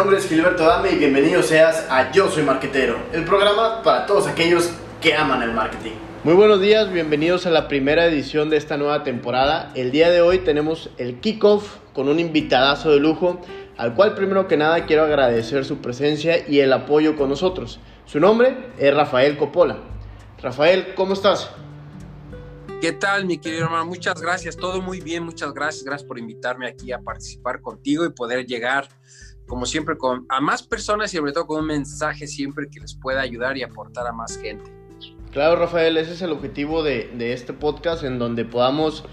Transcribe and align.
nombre 0.00 0.16
es 0.16 0.26
Gilberto 0.26 0.64
Dame 0.64 0.92
y 0.92 0.96
bienvenido 0.96 1.42
seas 1.42 1.86
a 1.90 2.10
Yo 2.10 2.30
Soy 2.30 2.42
Marquetero, 2.42 2.96
el 3.12 3.22
programa 3.26 3.82
para 3.82 4.06
todos 4.06 4.26
aquellos 4.26 4.70
que 4.98 5.14
aman 5.14 5.42
el 5.42 5.52
marketing. 5.52 5.90
Muy 6.24 6.32
buenos 6.32 6.58
días, 6.58 6.90
bienvenidos 6.90 7.44
a 7.44 7.50
la 7.50 7.68
primera 7.68 8.06
edición 8.06 8.48
de 8.48 8.56
esta 8.56 8.78
nueva 8.78 9.04
temporada. 9.04 9.70
El 9.74 9.90
día 9.90 10.08
de 10.08 10.22
hoy 10.22 10.38
tenemos 10.38 10.88
el 10.96 11.20
kickoff 11.20 11.80
con 11.92 12.08
un 12.08 12.18
invitadazo 12.18 12.90
de 12.90 12.98
lujo, 12.98 13.42
al 13.76 13.94
cual 13.94 14.14
primero 14.14 14.48
que 14.48 14.56
nada 14.56 14.86
quiero 14.86 15.02
agradecer 15.02 15.66
su 15.66 15.82
presencia 15.82 16.48
y 16.48 16.60
el 16.60 16.72
apoyo 16.72 17.14
con 17.14 17.28
nosotros. 17.28 17.78
Su 18.06 18.20
nombre 18.20 18.70
es 18.78 18.94
Rafael 18.94 19.36
Coppola. 19.36 19.80
Rafael, 20.40 20.94
¿cómo 20.94 21.12
estás? 21.12 21.50
¿Qué 22.80 22.92
tal, 22.92 23.26
mi 23.26 23.36
querido 23.36 23.64
hermano? 23.64 23.84
Muchas 23.84 24.18
gracias, 24.22 24.56
todo 24.56 24.80
muy 24.80 25.02
bien, 25.02 25.24
muchas 25.24 25.52
gracias, 25.52 25.84
gracias 25.84 26.08
por 26.08 26.18
invitarme 26.18 26.66
aquí 26.66 26.90
a 26.90 27.00
participar 27.00 27.60
contigo 27.60 28.06
y 28.06 28.08
poder 28.08 28.46
llegar, 28.46 28.88
como 29.50 29.66
siempre, 29.66 29.98
con, 29.98 30.26
a 30.28 30.40
más 30.40 30.62
personas 30.62 31.12
y 31.12 31.16
sobre 31.16 31.32
todo 31.32 31.48
con 31.48 31.62
un 31.62 31.66
mensaje 31.66 32.28
siempre 32.28 32.68
que 32.70 32.78
les 32.78 32.94
pueda 32.94 33.20
ayudar 33.20 33.56
y 33.56 33.64
aportar 33.64 34.06
a 34.06 34.12
más 34.12 34.38
gente. 34.38 34.70
Claro, 35.32 35.56
Rafael, 35.56 35.96
ese 35.96 36.12
es 36.12 36.22
el 36.22 36.30
objetivo 36.30 36.84
de, 36.84 37.10
de 37.14 37.32
este 37.32 37.52
podcast, 37.52 38.04
en 38.04 38.20
donde 38.20 38.44
podamos 38.44 39.04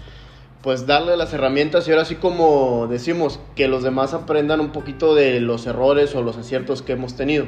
pues 0.62 0.86
darle 0.86 1.16
las 1.16 1.32
herramientas 1.32 1.88
y 1.88 1.90
ahora 1.90 2.04
sí 2.04 2.16
como 2.16 2.86
decimos, 2.88 3.40
que 3.56 3.66
los 3.66 3.82
demás 3.82 4.14
aprendan 4.14 4.60
un 4.60 4.70
poquito 4.70 5.16
de 5.16 5.40
los 5.40 5.66
errores 5.66 6.14
o 6.14 6.22
los 6.22 6.36
aciertos 6.36 6.82
que 6.82 6.92
hemos 6.92 7.16
tenido. 7.16 7.46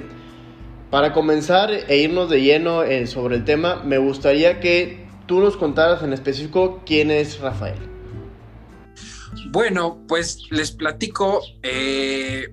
Para 0.90 1.12
comenzar 1.12 1.70
e 1.70 1.96
irnos 1.98 2.28
de 2.28 2.42
lleno 2.42 2.82
eh, 2.82 3.06
sobre 3.06 3.36
el 3.36 3.44
tema, 3.44 3.82
me 3.84 3.98
gustaría 3.98 4.58
que 4.58 5.06
tú 5.26 5.38
nos 5.38 5.56
contaras 5.56 6.02
en 6.02 6.12
específico 6.12 6.82
quién 6.84 7.12
es 7.12 7.38
Rafael. 7.38 7.78
Bueno, 9.52 10.04
pues 10.08 10.48
les 10.50 10.72
platico, 10.72 11.40
eh, 11.62 12.52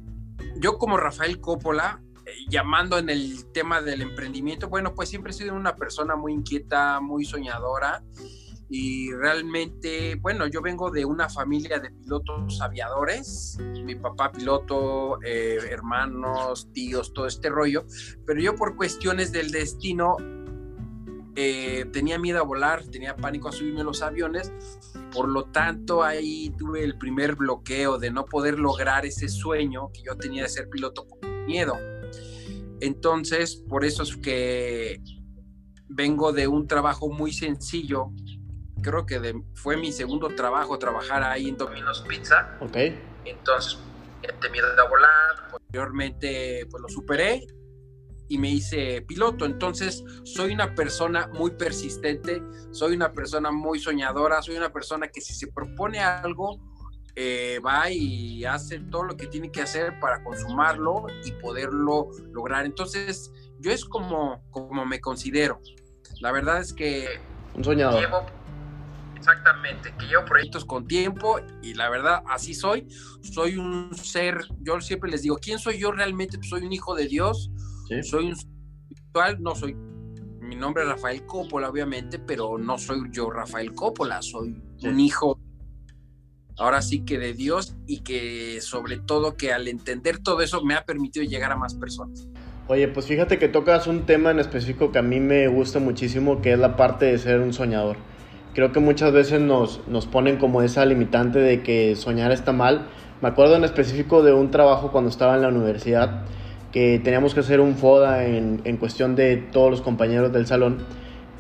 yo 0.60 0.78
como 0.78 0.98
Rafael 0.98 1.40
Coppola, 1.40 2.02
eh, 2.26 2.32
llamando 2.50 2.98
en 2.98 3.10
el 3.10 3.52
tema 3.52 3.82
del 3.82 4.02
emprendimiento, 4.02 4.70
bueno, 4.70 4.94
pues 4.94 5.10
siempre 5.10 5.32
he 5.32 5.34
sido 5.34 5.56
una 5.56 5.76
persona 5.76 6.16
muy 6.16 6.34
inquieta, 6.34 7.00
muy 7.00 7.26
soñadora 7.26 8.04
y 8.70 9.12
realmente, 9.14 10.16
bueno, 10.16 10.46
yo 10.48 10.62
vengo 10.62 10.92
de 10.92 11.06
una 11.06 11.30
familia 11.30 11.80
de 11.80 11.92
pilotos 11.92 12.60
aviadores, 12.62 13.58
mi 13.86 13.96
papá 13.96 14.32
piloto, 14.32 15.20
eh, 15.24 15.58
hermanos, 15.70 16.70
tíos, 16.74 17.14
todo 17.14 17.28
este 17.28 17.50
rollo, 17.50 17.86
pero 18.26 18.42
yo 18.42 18.56
por 18.56 18.76
cuestiones 18.76 19.32
del 19.32 19.52
destino 19.52 20.18
eh, 21.40 21.86
tenía 21.94 22.18
miedo 22.18 22.40
a 22.40 22.42
volar, 22.42 22.84
tenía 22.86 23.16
pánico 23.16 23.48
a 23.48 23.52
subirme 23.52 23.82
a 23.82 23.84
los 23.84 24.02
aviones, 24.02 24.52
por 25.14 25.30
lo 25.30 25.46
tanto 25.52 26.04
ahí 26.04 26.52
tuve 26.58 26.84
el 26.84 26.98
primer 26.98 27.36
bloqueo 27.36 28.00
de 28.00 28.10
no 28.10 28.26
poder 28.26 28.58
lograr 28.58 29.06
ese 29.06 29.30
sueño 29.30 29.92
que 29.94 30.02
yo 30.02 30.18
tenía 30.18 30.42
de 30.42 30.50
ser 30.50 30.68
piloto 30.68 31.06
con 31.06 31.46
miedo. 31.46 31.78
Entonces, 32.82 33.64
por 33.70 33.86
eso 33.86 34.02
es 34.02 34.18
que 34.18 35.00
vengo 35.88 36.34
de 36.34 36.48
un 36.48 36.66
trabajo 36.66 37.08
muy 37.08 37.32
sencillo, 37.32 38.08
creo 38.82 39.06
que 39.06 39.40
fue 39.54 39.78
mi 39.78 39.92
segundo 39.92 40.30
trabajo 40.30 40.80
trabajar 40.80 41.22
ahí 41.22 41.50
en 41.50 41.58
Domino's 41.58 42.04
Pizza. 42.10 42.58
Ok. 42.62 42.78
Entonces, 43.26 43.78
tenía 44.42 44.50
miedo 44.54 44.68
a 44.84 44.90
volar, 44.90 45.52
posteriormente 45.52 46.66
pues 46.72 46.82
lo 46.82 46.90
superé 46.90 47.46
y 48.28 48.38
me 48.38 48.50
hice 48.50 49.02
piloto. 49.02 49.46
Entonces, 49.46 50.04
soy 50.24 50.54
una 50.54 50.76
persona 50.76 51.30
muy 51.34 51.52
persistente, 51.52 52.42
soy 52.72 52.96
una 52.96 53.12
persona 53.12 53.52
muy 53.52 53.80
soñadora, 53.80 54.42
soy 54.42 54.58
una 54.58 54.72
persona 54.72 55.08
que 55.08 55.22
si 55.22 55.34
se 55.34 55.48
propone 55.48 56.00
algo, 56.00 56.60
eh, 57.16 57.60
va 57.66 57.90
y 57.90 58.46
hace 58.46 58.80
todo 58.80 59.04
lo 59.04 59.18
que 59.18 59.26
tiene 59.28 59.52
que 59.52 59.62
hacer 59.62 60.00
para 60.00 60.24
consumarlo 60.24 61.08
y 61.26 61.32
poderlo 61.32 62.10
lograr. 62.32 62.66
Entonces, 62.66 63.32
yo 63.60 63.72
es 63.72 63.86
como, 63.86 64.44
como 64.52 64.86
me 64.86 65.00
considero. 65.00 65.60
La 66.20 66.32
verdad 66.32 66.62
es 66.62 66.74
que... 66.74 67.20
Un 67.56 67.64
soñador. 67.64 68.00
Llevo, 68.00 68.24
exactamente, 69.16 69.94
que 69.98 70.06
llevo 70.06 70.26
proyectos 70.26 70.64
con 70.64 70.88
tiempo 70.88 71.40
y 71.62 71.74
la 71.74 71.90
verdad 71.90 72.22
así 72.28 72.54
soy. 72.54 72.88
Soy 73.22 73.58
un 73.58 73.96
ser, 73.96 74.46
yo 74.60 74.80
siempre 74.80 75.10
les 75.10 75.24
digo, 75.24 75.38
¿quién 75.38 75.60
soy 75.60 75.80
yo 75.80 75.92
realmente? 75.92 76.38
Pues 76.38 76.50
soy 76.50 76.66
un 76.66 76.72
hijo 76.72 76.96
de 76.96 77.08
Dios, 77.08 77.50
soy 78.04 78.26
un 78.26 78.32
espiritual, 78.32 79.42
no 79.42 79.56
soy. 79.56 79.76
Mi 80.42 80.56
nombre 80.56 80.84
es 80.84 80.90
Rafael 80.90 81.26
Coppola, 81.26 81.70
obviamente, 81.70 82.20
pero 82.20 82.58
no 82.58 82.78
soy 82.78 83.02
yo 83.12 83.30
Rafael 83.30 83.74
Coppola, 83.74 84.22
soy 84.22 84.62
un 84.84 85.00
hijo 85.00 85.40
ahora 86.58 86.82
sí 86.82 87.06
que 87.06 87.20
de 87.20 87.34
Dios 87.34 87.76
y 87.86 88.00
que 88.00 88.60
sobre 88.62 88.98
todo 88.98 89.38
que 89.38 89.54
al 89.54 89.68
entender 89.68 90.20
todo 90.20 90.42
eso 90.42 90.64
me 90.64 90.74
ha 90.74 90.86
permitido 90.86 91.26
llegar 91.26 91.52
a 91.52 91.56
más 91.56 91.76
personas. 91.76 92.28
Oye, 92.68 92.88
pues 92.88 93.06
fíjate 93.06 93.40
que 93.40 93.48
tocas 93.48 93.88
un 93.88 94.06
tema 94.06 94.32
en 94.32 94.40
específico 94.40 94.92
que 94.92 95.00
a 95.00 95.04
mí 95.04 95.20
me 95.20 95.48
gusta 95.48 95.80
muchísimo, 95.80 96.42
que 96.42 96.54
es 96.54 96.60
la 96.60 96.76
parte 96.76 97.06
de 97.06 97.18
ser 97.18 97.40
un 97.40 97.54
soñador. 97.54 97.98
Creo 98.54 98.72
que 98.72 98.80
muchas 98.80 99.14
veces 99.14 99.40
nos, 99.40 99.88
nos 99.88 100.08
ponen 100.08 100.38
como 100.38 100.62
esa 100.62 100.84
limitante 100.86 101.40
de 101.40 101.62
que 101.62 101.96
soñar 101.96 102.32
está 102.32 102.52
mal. 102.52 102.88
Me 103.22 103.30
acuerdo 103.30 103.56
en 103.56 103.64
específico 103.64 104.24
de 104.24 104.34
un 104.34 104.52
trabajo 104.52 104.92
cuando 104.92 105.10
estaba 105.10 105.36
en 105.36 105.44
la 105.44 105.50
universidad 105.50 106.26
que 106.72 107.00
teníamos 107.04 107.34
que 107.34 107.40
hacer 107.40 107.60
un 107.60 107.76
FODA 107.76 108.26
en, 108.26 108.62
en, 108.64 108.78
cuestión 108.78 109.16
de 109.16 109.38
todos 109.38 109.72
los 109.72 109.82
compañeros 109.82 110.32
del 110.34 110.46
salón. 110.46 110.86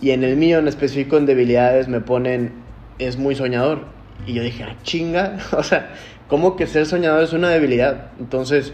Y 0.01 0.11
en 0.11 0.23
el 0.23 0.37
mío, 0.37 0.59
en 0.59 0.67
específico 0.67 1.17
en 1.17 1.25
debilidades, 1.25 1.87
me 1.87 2.01
ponen, 2.01 2.53
es 2.99 3.17
muy 3.17 3.35
soñador. 3.35 3.85
Y 4.25 4.33
yo 4.33 4.43
dije, 4.43 4.63
ah, 4.63 4.75
chinga, 4.83 5.37
o 5.51 5.63
sea, 5.63 5.93
¿cómo 6.27 6.55
que 6.55 6.67
ser 6.67 6.85
soñador 6.85 7.23
es 7.23 7.33
una 7.33 7.49
debilidad? 7.49 8.11
Entonces, 8.19 8.73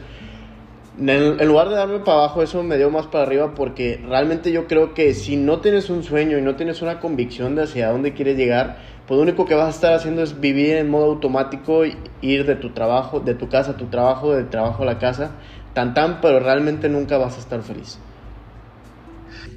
en, 0.99 1.47
lugar 1.47 1.69
de 1.69 1.75
darme 1.75 1.99
para 1.99 2.19
abajo, 2.19 2.43
eso 2.43 2.61
me 2.61 2.77
dio 2.77 2.91
más 2.91 3.07
para 3.07 3.23
arriba 3.23 3.55
porque 3.55 3.99
realmente 4.07 4.51
yo 4.51 4.67
creo 4.67 4.93
que 4.93 5.13
si 5.15 5.37
no 5.37 5.59
tienes 5.59 5.89
un 5.89 6.03
sueño 6.03 6.37
y 6.37 6.41
no 6.41 6.55
tienes 6.55 6.81
una 6.83 6.99
convicción 6.99 7.55
de 7.55 7.63
hacia 7.63 7.89
dónde 7.89 8.13
quieres 8.13 8.37
llegar, 8.37 8.77
pues 9.07 9.17
lo 9.17 9.23
único 9.23 9.45
que 9.45 9.55
vas 9.55 9.67
a 9.67 9.69
estar 9.69 9.93
haciendo 9.93 10.21
es 10.21 10.39
vivir 10.39 10.75
en 10.75 10.89
modo 10.89 11.05
automático, 11.05 11.83
ir 12.21 12.45
de 12.45 12.55
tu 12.55 12.69
trabajo, 12.73 13.19
de 13.19 13.33
tu 13.33 13.49
casa 13.49 13.71
a 13.71 13.77
tu 13.77 13.87
trabajo, 13.87 14.33
de 14.35 14.43
trabajo 14.43 14.83
a 14.83 14.85
la 14.85 14.99
casa, 14.99 15.31
tan 15.73 15.93
tan, 15.93 16.21
pero 16.21 16.39
realmente 16.39 16.89
nunca 16.89 17.17
vas 17.17 17.35
a 17.37 17.39
estar 17.39 17.61
feliz. 17.61 17.97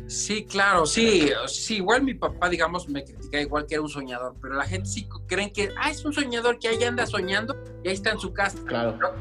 Sí, 0.07 0.45
claro, 0.45 0.87
sí, 0.87 1.33
sí, 1.49 1.77
igual 1.77 2.03
mi 2.03 2.15
papá, 2.15 2.49
digamos, 2.49 2.89
me 2.89 3.05
critica 3.05 3.41
igual 3.41 3.67
que 3.67 3.75
era 3.75 3.83
un 3.83 3.89
soñador, 3.89 4.37
pero 4.41 4.55
la 4.55 4.65
gente 4.65 4.89
sí 4.89 5.09
creen 5.27 5.53
que, 5.53 5.71
ah, 5.79 5.91
es 5.91 6.05
un 6.05 6.13
soñador 6.13 6.61
que 6.61 6.69
ahí 6.69 6.83
anda 6.85 7.07
soñando 7.07 7.57
y 7.83 7.89
ahí 7.89 7.95
está 7.95 8.13
en 8.13 8.21
su 8.21 8.33
casa. 8.33 8.57
Claro. 8.67 8.97
No, 8.99 9.13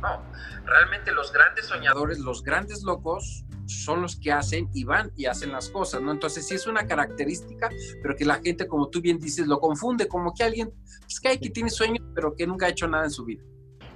no, 0.00 0.22
realmente 0.64 1.10
los 1.10 1.32
grandes 1.32 1.66
soñadores, 1.66 2.20
los 2.20 2.44
grandes 2.44 2.84
locos, 2.84 3.44
son 3.66 4.02
los 4.02 4.16
que 4.16 4.30
hacen 4.30 4.68
y 4.72 4.84
van 4.84 5.12
y 5.16 5.26
hacen 5.26 5.50
las 5.50 5.70
cosas, 5.70 6.02
¿no? 6.02 6.12
Entonces 6.12 6.46
sí 6.46 6.54
es 6.54 6.66
una 6.66 6.86
característica, 6.86 7.68
pero 8.00 8.14
que 8.14 8.24
la 8.24 8.36
gente, 8.36 8.66
como 8.66 8.88
tú 8.88 9.00
bien 9.00 9.18
dices, 9.18 9.46
lo 9.46 9.58
confunde, 9.58 10.06
como 10.06 10.34
que 10.34 10.44
alguien, 10.44 10.72
es 11.08 11.20
que 11.20 11.28
hay 11.28 11.38
que 11.38 11.50
tiene 11.50 11.70
sueños, 11.70 12.04
pero 12.14 12.34
que 12.34 12.46
nunca 12.46 12.66
ha 12.66 12.68
hecho 12.68 12.86
nada 12.86 13.04
en 13.04 13.10
su 13.10 13.24
vida. 13.24 13.42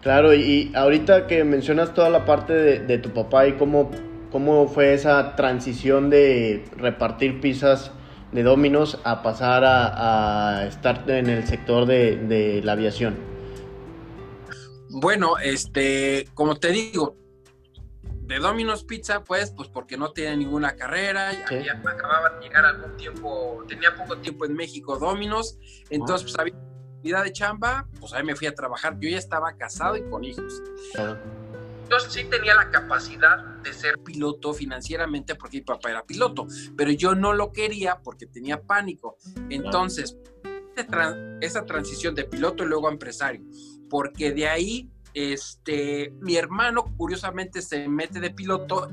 Claro, 0.06 0.32
y 0.32 0.70
ahorita 0.76 1.26
que 1.26 1.42
mencionas 1.42 1.92
toda 1.92 2.08
la 2.10 2.24
parte 2.24 2.52
de, 2.52 2.78
de 2.78 2.98
tu 2.98 3.10
papá 3.10 3.48
y 3.48 3.54
cómo, 3.54 3.90
cómo 4.30 4.68
fue 4.68 4.94
esa 4.94 5.34
transición 5.34 6.10
de 6.10 6.64
repartir 6.76 7.40
pizzas 7.40 7.90
de 8.30 8.44
Dominos 8.44 9.00
a 9.02 9.24
pasar 9.24 9.64
a, 9.64 10.58
a 10.60 10.66
estar 10.68 11.10
en 11.10 11.28
el 11.28 11.44
sector 11.44 11.86
de, 11.86 12.18
de, 12.18 12.62
la 12.62 12.74
aviación. 12.74 13.16
Bueno, 14.90 15.38
este, 15.38 16.28
como 16.34 16.54
te 16.54 16.68
digo, 16.68 17.16
de 18.02 18.38
Domino's 18.38 18.84
Pizza, 18.84 19.24
pues, 19.24 19.50
pues 19.56 19.68
porque 19.70 19.96
no 19.96 20.12
tenía 20.12 20.36
ninguna 20.36 20.76
carrera, 20.76 21.32
sí. 21.48 21.56
ya 21.64 21.72
acababa 21.72 22.30
de 22.38 22.46
llegar 22.46 22.64
algún 22.64 22.96
tiempo, 22.96 23.64
tenía 23.66 23.92
poco 23.96 24.18
tiempo 24.18 24.44
en 24.46 24.54
México 24.54 25.00
Domino's, 25.00 25.58
entonces 25.90 26.22
pues 26.22 26.38
había 26.38 26.54
vida 27.02 27.22
de 27.22 27.32
chamba, 27.32 27.86
pues 28.00 28.12
ahí 28.12 28.24
me 28.24 28.34
fui 28.34 28.46
a 28.46 28.54
trabajar. 28.54 28.98
Yo 28.98 29.08
ya 29.08 29.18
estaba 29.18 29.56
casado 29.56 29.96
y 29.96 30.08
con 30.08 30.24
hijos. 30.24 30.62
Entonces 31.82 32.12
sí 32.12 32.24
tenía 32.24 32.54
la 32.54 32.70
capacidad 32.70 33.38
de 33.62 33.72
ser 33.72 33.98
piloto 33.98 34.52
financieramente 34.52 35.36
porque 35.36 35.58
mi 35.58 35.62
papá 35.62 35.90
era 35.90 36.04
piloto, 36.04 36.48
pero 36.76 36.90
yo 36.90 37.14
no 37.14 37.32
lo 37.32 37.52
quería 37.52 38.00
porque 38.02 38.26
tenía 38.26 38.60
pánico. 38.60 39.16
Entonces, 39.50 40.16
esa 41.40 41.64
transición 41.64 42.14
de 42.14 42.24
piloto 42.24 42.64
y 42.64 42.66
luego 42.66 42.88
a 42.88 42.92
empresario, 42.92 43.42
porque 43.88 44.32
de 44.32 44.48
ahí, 44.48 44.90
este, 45.14 46.12
mi 46.20 46.36
hermano 46.36 46.84
curiosamente 46.96 47.62
se 47.62 47.88
mete 47.88 48.20
de 48.20 48.30
piloto 48.30 48.90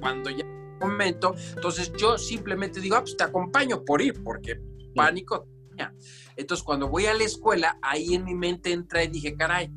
cuando 0.00 0.30
ya 0.30 0.44
momento, 0.80 1.34
entonces 1.54 1.92
yo 1.96 2.18
simplemente 2.18 2.80
digo, 2.80 2.96
ah, 2.96 3.00
pues 3.00 3.16
te 3.16 3.24
acompaño 3.24 3.84
por 3.84 4.02
ir, 4.02 4.22
porque 4.22 4.60
pánico 4.94 5.46
tenía. 5.70 5.94
Entonces, 6.36 6.64
cuando 6.64 6.88
voy 6.88 7.06
a 7.06 7.14
la 7.14 7.24
escuela, 7.24 7.78
ahí 7.82 8.14
en 8.14 8.24
mi 8.24 8.34
mente 8.34 8.72
entra 8.72 9.02
y 9.02 9.08
dije, 9.08 9.34
caray, 9.36 9.70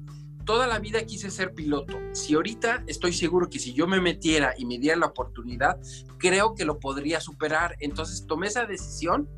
toda 0.45 0.67
la 0.67 0.79
vida 0.79 1.05
quise 1.05 1.31
ser 1.31 1.53
piloto. 1.53 1.97
Si 2.11 2.33
ahorita 2.33 2.83
estoy 2.87 3.13
seguro 3.13 3.49
que 3.49 3.59
si 3.59 3.73
yo 3.73 3.87
me 3.87 4.01
metiera 4.01 4.53
y 4.57 4.65
me 4.65 4.77
diera 4.77 4.97
la 4.97 5.05
oportunidad, 5.07 5.79
creo 6.17 6.55
que 6.55 6.65
lo 6.65 6.79
podría 6.79 7.21
superar. 7.21 7.75
Entonces, 7.79 8.25
tomé 8.27 8.47
esa 8.47 8.65
decisión. 8.65 9.29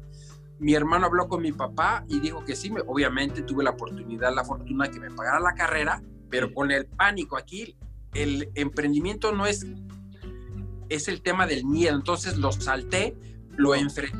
Mi 0.57 0.73
hermano 0.73 1.07
habló 1.07 1.27
con 1.27 1.41
mi 1.41 1.51
papá 1.51 2.05
y 2.07 2.19
dijo 2.19 2.43
que 2.45 2.55
sí, 2.55 2.71
obviamente 2.87 3.41
tuve 3.41 3.63
la 3.63 3.71
oportunidad, 3.71 4.33
la 4.33 4.45
fortuna 4.45 4.89
que 4.89 4.99
me 4.99 5.11
pagara 5.11 5.39
la 5.39 5.53
carrera, 5.53 6.01
pero 6.29 6.53
con 6.53 6.71
el 6.71 6.85
pánico 6.85 7.35
aquí, 7.35 7.75
el 8.13 8.49
emprendimiento 8.55 9.31
no 9.31 9.45
es, 9.45 9.65
es 10.89 11.07
el 11.07 11.21
tema 11.21 11.47
del 11.47 11.65
miedo, 11.65 11.95
entonces 11.95 12.37
lo 12.37 12.51
salté, 12.51 13.17
lo 13.57 13.75
enfrenté, 13.75 14.17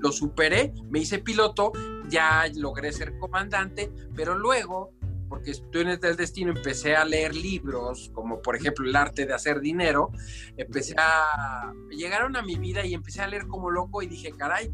lo 0.00 0.12
superé, 0.12 0.72
me 0.88 1.00
hice 1.00 1.18
piloto, 1.18 1.72
ya 2.12 2.44
logré 2.54 2.92
ser 2.92 3.18
comandante, 3.18 3.90
pero 4.14 4.38
luego 4.38 4.92
porque 5.32 5.52
estoy 5.52 5.80
en 5.80 5.88
el 5.88 6.16
destino, 6.16 6.52
empecé 6.52 6.94
a 6.94 7.06
leer 7.06 7.34
libros, 7.34 8.10
como 8.12 8.42
por 8.42 8.54
ejemplo 8.54 8.86
El 8.86 8.94
arte 8.94 9.24
de 9.24 9.32
hacer 9.32 9.60
dinero, 9.60 10.10
empecé 10.58 10.94
a... 10.98 11.72
llegaron 11.90 12.36
a 12.36 12.42
mi 12.42 12.56
vida 12.56 12.84
y 12.84 12.92
empecé 12.92 13.22
a 13.22 13.26
leer 13.26 13.46
como 13.46 13.70
loco 13.70 14.02
y 14.02 14.08
dije, 14.08 14.30
caray, 14.32 14.70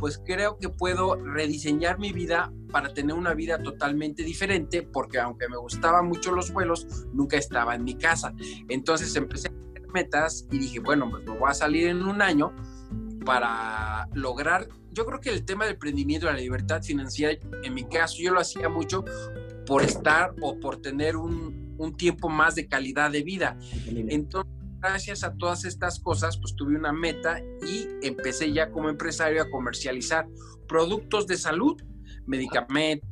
pues 0.00 0.20
creo 0.26 0.58
que 0.58 0.68
puedo 0.68 1.14
rediseñar 1.14 2.00
mi 2.00 2.12
vida 2.12 2.52
para 2.72 2.92
tener 2.92 3.14
una 3.14 3.34
vida 3.34 3.62
totalmente 3.62 4.24
diferente, 4.24 4.82
porque 4.82 5.20
aunque 5.20 5.48
me 5.48 5.58
gustaban 5.58 6.08
mucho 6.08 6.32
los 6.32 6.52
vuelos, 6.52 7.06
nunca 7.12 7.36
estaba 7.36 7.76
en 7.76 7.84
mi 7.84 7.94
casa. 7.94 8.34
Entonces 8.68 9.14
empecé 9.14 9.46
a 9.46 9.52
hacer 9.52 9.88
metas 9.92 10.44
y 10.50 10.58
dije, 10.58 10.80
bueno, 10.80 11.08
pues 11.08 11.24
me 11.24 11.38
voy 11.38 11.50
a 11.50 11.54
salir 11.54 11.86
en 11.86 12.02
un 12.02 12.20
año 12.20 12.52
para 13.24 14.08
lograr, 14.14 14.66
yo 14.92 15.06
creo 15.06 15.20
que 15.20 15.30
el 15.30 15.44
tema 15.44 15.64
del 15.64 15.74
emprendimiento, 15.74 16.26
la 16.26 16.34
libertad 16.34 16.82
financiera, 16.82 17.38
en 17.62 17.74
mi 17.74 17.84
caso 17.84 18.16
yo 18.20 18.32
lo 18.32 18.40
hacía 18.40 18.68
mucho 18.68 19.04
por 19.66 19.82
estar 19.82 20.34
o 20.40 20.58
por 20.58 20.80
tener 20.80 21.16
un, 21.16 21.74
un 21.78 21.96
tiempo 21.96 22.28
más 22.28 22.54
de 22.54 22.68
calidad 22.68 23.10
de 23.10 23.22
vida. 23.22 23.58
Entonces, 23.86 24.52
gracias 24.80 25.24
a 25.24 25.34
todas 25.34 25.64
estas 25.64 26.00
cosas, 26.00 26.38
pues 26.38 26.54
tuve 26.56 26.76
una 26.76 26.92
meta 26.92 27.40
y 27.66 27.86
empecé 28.02 28.52
ya 28.52 28.70
como 28.70 28.88
empresario 28.88 29.42
a 29.42 29.50
comercializar 29.50 30.26
productos 30.66 31.26
de 31.26 31.36
salud, 31.36 31.80
medicamentos, 32.26 33.08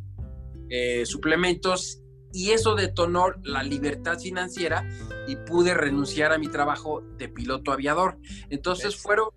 eh, 0.70 1.06
suplementos 1.06 2.02
y 2.32 2.50
eso 2.50 2.74
detonó 2.74 3.30
la 3.42 3.62
libertad 3.62 4.18
financiera 4.18 4.86
y 5.26 5.36
pude 5.36 5.72
renunciar 5.72 6.32
a 6.32 6.38
mi 6.38 6.48
trabajo 6.48 7.02
de 7.16 7.28
piloto 7.28 7.72
aviador. 7.72 8.18
Entonces 8.50 8.96
fueron 8.96 9.30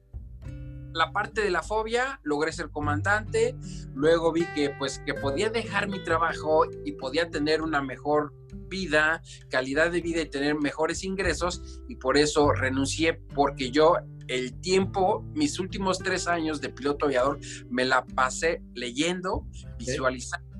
la 0.93 1.11
parte 1.11 1.41
de 1.41 1.51
la 1.51 1.61
fobia, 1.61 2.19
logré 2.23 2.51
ser 2.51 2.69
comandante, 2.69 3.55
luego 3.93 4.31
vi 4.31 4.45
que 4.53 4.71
pues 4.77 4.99
que 5.05 5.13
podía 5.13 5.49
dejar 5.49 5.87
mi 5.87 6.03
trabajo 6.03 6.65
y 6.85 6.93
podía 6.93 7.29
tener 7.29 7.61
una 7.61 7.81
mejor 7.81 8.33
vida, 8.67 9.21
calidad 9.49 9.91
de 9.91 10.01
vida 10.01 10.21
y 10.21 10.29
tener 10.29 10.55
mejores 10.55 11.03
ingresos 11.03 11.81
y 11.87 11.95
por 11.95 12.17
eso 12.17 12.51
renuncié 12.51 13.13
porque 13.35 13.71
yo 13.71 13.95
el 14.27 14.59
tiempo, 14.61 15.23
mis 15.33 15.59
últimos 15.59 15.99
tres 15.99 16.27
años 16.27 16.61
de 16.61 16.69
piloto 16.69 17.05
aviador 17.05 17.39
me 17.69 17.85
la 17.85 18.05
pasé 18.05 18.61
leyendo, 18.73 19.45
visualizando 19.77 20.51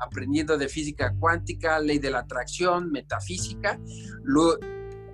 aprendiendo 0.00 0.56
de 0.56 0.68
física 0.68 1.14
cuántica, 1.20 1.78
ley 1.78 1.98
de 1.98 2.10
la 2.10 2.20
atracción, 2.20 2.90
metafísica, 2.90 3.78
lo, 4.24 4.58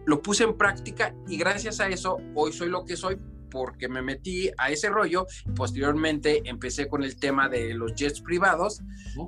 lo 0.07 0.23
puse 0.23 0.45
en 0.45 0.57
práctica 0.57 1.15
y 1.27 1.37
gracias 1.37 1.81
a 1.81 1.89
eso 1.89 2.19
hoy 2.35 2.53
soy 2.53 2.69
lo 2.69 2.85
que 2.85 2.97
soy 2.97 3.19
porque 3.51 3.89
me 3.89 4.03
metí 4.03 4.51
a 4.59 4.71
ese 4.71 4.89
rollo. 4.89 5.27
Posteriormente 5.55 6.43
empecé 6.45 6.89
con 6.89 7.03
el 7.03 7.17
tema 7.17 7.49
de 7.49 7.75
los 7.75 7.95
jets 7.95 8.21
privados, 8.21 8.83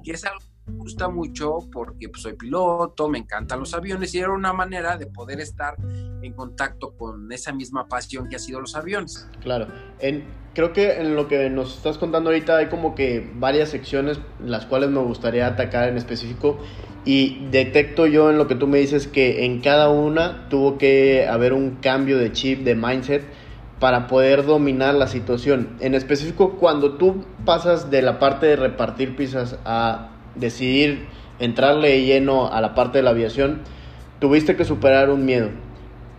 que 0.04 0.12
es 0.12 0.24
algo 0.24 0.40
que 0.40 0.72
me 0.72 0.78
gusta 0.78 1.08
mucho 1.08 1.58
porque 1.72 2.08
pues, 2.08 2.22
soy 2.22 2.34
piloto, 2.34 3.08
me 3.08 3.18
encantan 3.18 3.60
los 3.60 3.74
aviones 3.74 4.14
y 4.14 4.18
era 4.18 4.30
una 4.30 4.52
manera 4.52 4.96
de 4.96 5.06
poder 5.06 5.40
estar 5.40 5.76
en 6.22 6.32
contacto 6.32 6.94
con 6.96 7.30
esa 7.32 7.52
misma 7.52 7.88
pasión 7.88 8.28
que 8.28 8.36
ha 8.36 8.38
sido 8.38 8.60
los 8.60 8.74
aviones. 8.74 9.28
Claro, 9.40 9.68
en, 10.00 10.24
creo 10.54 10.72
que 10.72 11.00
en 11.00 11.14
lo 11.14 11.28
que 11.28 11.48
nos 11.50 11.76
estás 11.76 11.98
contando 11.98 12.30
ahorita 12.30 12.56
hay 12.56 12.66
como 12.68 12.94
que 12.94 13.30
varias 13.34 13.70
secciones 13.70 14.18
las 14.44 14.66
cuales 14.66 14.90
me 14.90 15.00
gustaría 15.00 15.46
atacar 15.46 15.88
en 15.88 15.96
específico 15.96 16.58
y 17.04 17.46
detecto 17.50 18.06
yo 18.06 18.30
en 18.30 18.38
lo 18.38 18.48
que 18.48 18.54
tú 18.54 18.66
me 18.66 18.78
dices 18.78 19.06
que 19.06 19.44
en 19.44 19.60
cada 19.60 19.88
una 19.88 20.48
tuvo 20.48 20.76
que 20.76 21.26
haber 21.26 21.52
un 21.52 21.76
cambio 21.76 22.18
de 22.18 22.32
chip, 22.32 22.64
de 22.64 22.74
mindset 22.74 23.22
para 23.80 24.06
poder 24.06 24.44
dominar 24.44 24.94
la 24.94 25.06
situación. 25.06 25.76
En 25.80 25.94
específico, 25.94 26.56
cuando 26.58 26.94
tú 26.94 27.24
pasas 27.44 27.90
de 27.90 28.02
la 28.02 28.18
parte 28.18 28.46
de 28.46 28.56
repartir 28.56 29.14
pizzas 29.16 29.56
a 29.64 30.08
decidir 30.34 31.06
entrarle 31.38 32.04
lleno 32.04 32.52
a 32.52 32.60
la 32.60 32.74
parte 32.74 32.98
de 32.98 33.04
la 33.04 33.10
aviación, 33.10 33.60
tuviste 34.18 34.56
que 34.56 34.64
superar 34.64 35.10
un 35.10 35.24
miedo. 35.24 35.50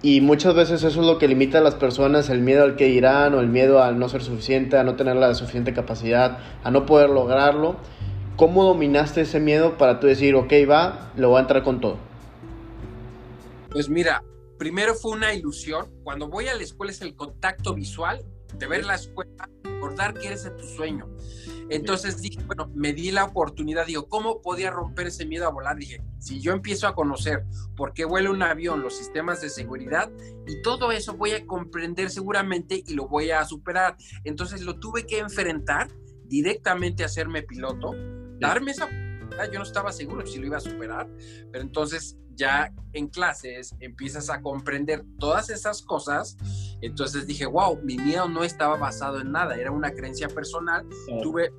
Y 0.02 0.22
muchas 0.22 0.56
veces 0.56 0.84
eso 0.84 1.02
es 1.02 1.06
lo 1.06 1.18
que 1.18 1.28
limita 1.28 1.58
a 1.58 1.62
las 1.62 1.76
personas, 1.76 2.30
el 2.30 2.40
miedo 2.40 2.64
al 2.64 2.78
que 2.78 2.86
dirán 2.86 3.34
o 3.34 3.42
el 3.42 3.48
miedo 3.48 3.84
al 3.84 4.00
no 4.00 4.08
ser 4.08 4.24
suficiente, 4.24 4.78
a 4.78 4.84
no 4.86 4.96
tener 4.96 5.18
la 5.18 5.34
suficiente 5.34 5.74
capacidad, 5.74 6.38
a 6.64 6.72
no 6.72 6.86
poder 6.86 7.10
lograrlo. 7.10 7.76
¿Cómo 8.38 8.64
dominaste 8.64 9.22
ese 9.22 9.42
miedo 9.42 9.78
para 9.78 10.00
tú 10.00 10.08
decir, 10.08 10.36
ok, 10.36 10.54
va, 10.70 11.12
lo 11.18 11.30
voy 11.30 11.40
a 11.40 11.42
entrar 11.42 11.64
con 11.64 11.82
todo? 11.82 11.98
Pues 13.70 13.90
mira, 13.90 14.24
primero 14.60 14.94
fue 14.94 15.14
una 15.14 15.34
ilusión. 15.34 15.90
Cuando 16.04 16.28
voy 16.28 16.48
a 16.48 16.56
la 16.56 16.62
escuela 16.62 16.92
es 16.92 17.02
el 17.02 17.16
contacto 17.16 17.74
visual 17.74 18.24
de 18.56 18.68
ver 18.68 18.86
la 18.86 18.96
escuela, 18.96 19.50
recordar 19.64 20.14
que 20.14 20.28
eres 20.28 20.48
tu 20.58 20.64
sueño. 20.64 21.08
Entonces 21.70 22.22
dije, 22.22 22.44
bueno, 22.46 22.70
me 22.76 22.94
di 22.94 23.12
la 23.12 23.24
oportunidad, 23.24 23.86
digo, 23.86 24.08
¿cómo 24.08 24.42
podía 24.42 24.72
romper 24.72 25.08
ese 25.08 25.26
miedo 25.26 25.48
a 25.48 25.52
volar? 25.52 25.78
Dije, 25.78 26.04
si 26.20 26.42
yo 26.42 26.52
empiezo 26.52 26.88
a 26.88 26.96
conocer 26.96 27.46
por 27.76 27.94
qué 27.94 28.06
vuela 28.06 28.32
un 28.32 28.42
avión, 28.42 28.82
los 28.82 28.98
sistemas 28.98 29.40
de 29.42 29.50
seguridad 29.50 30.12
y 30.48 30.62
todo 30.62 30.92
eso 30.92 31.16
voy 31.16 31.32
a 31.32 31.46
comprender 31.46 32.10
seguramente 32.10 32.84
y 32.86 32.96
lo 32.96 33.08
voy 33.08 33.32
a 33.32 33.46
superar. 33.46 33.96
Entonces 34.24 34.62
lo 34.62 34.80
tuve 34.80 35.06
que 35.06 35.20
enfrentar 35.20 35.90
directamente 36.26 37.04
a 37.04 37.06
hacerme 37.06 37.44
piloto, 37.44 37.92
darme 38.40 38.72
esa 38.72 38.90
yo 39.48 39.60
no 39.60 39.64
estaba 39.64 39.92
seguro 39.92 40.26
si 40.26 40.40
lo 40.40 40.48
iba 40.48 40.58
a 40.58 40.62
superar, 40.62 41.08
pero 41.52 41.64
entonces 41.64 42.18
ya 42.40 42.74
en 42.94 43.10
clases 43.10 43.76
empiezas 43.80 44.30
a 44.30 44.42
comprender 44.42 45.04
todas 45.20 45.50
esas 45.50 45.82
cosas, 45.84 46.38
entonces 46.82 47.28
dije, 47.28 47.46
wow, 47.46 47.80
mi 47.84 47.98
miedo 47.98 48.28
no 48.30 48.44
estaba 48.44 48.78
basado 48.78 49.20
en 49.20 49.32
nada, 49.32 49.56
era 49.58 49.72
una 49.72 49.92
creencia 49.92 50.30
personal. 50.30 50.88
Tuve, 51.22 51.52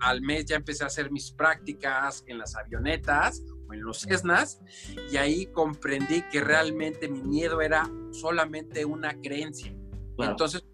al 0.00 0.20
mes 0.20 0.44
ya 0.46 0.56
empecé 0.56 0.82
a 0.84 0.88
hacer 0.88 1.10
mis 1.10 1.30
prácticas 1.30 2.24
en 2.26 2.38
las 2.38 2.56
avionetas 2.56 3.42
o 3.68 3.72
en 3.72 3.82
los 3.82 4.00
Cessnas, 4.00 4.60
y 5.10 5.16
ahí 5.16 5.46
comprendí 5.46 6.22
que 6.30 6.40
realmente 6.40 7.08
mi 7.08 7.22
miedo 7.22 7.62
era 7.62 7.88
solamente 8.10 8.84
una 8.84 9.14
creencia. 9.22 9.74
Entonces, 10.18 10.64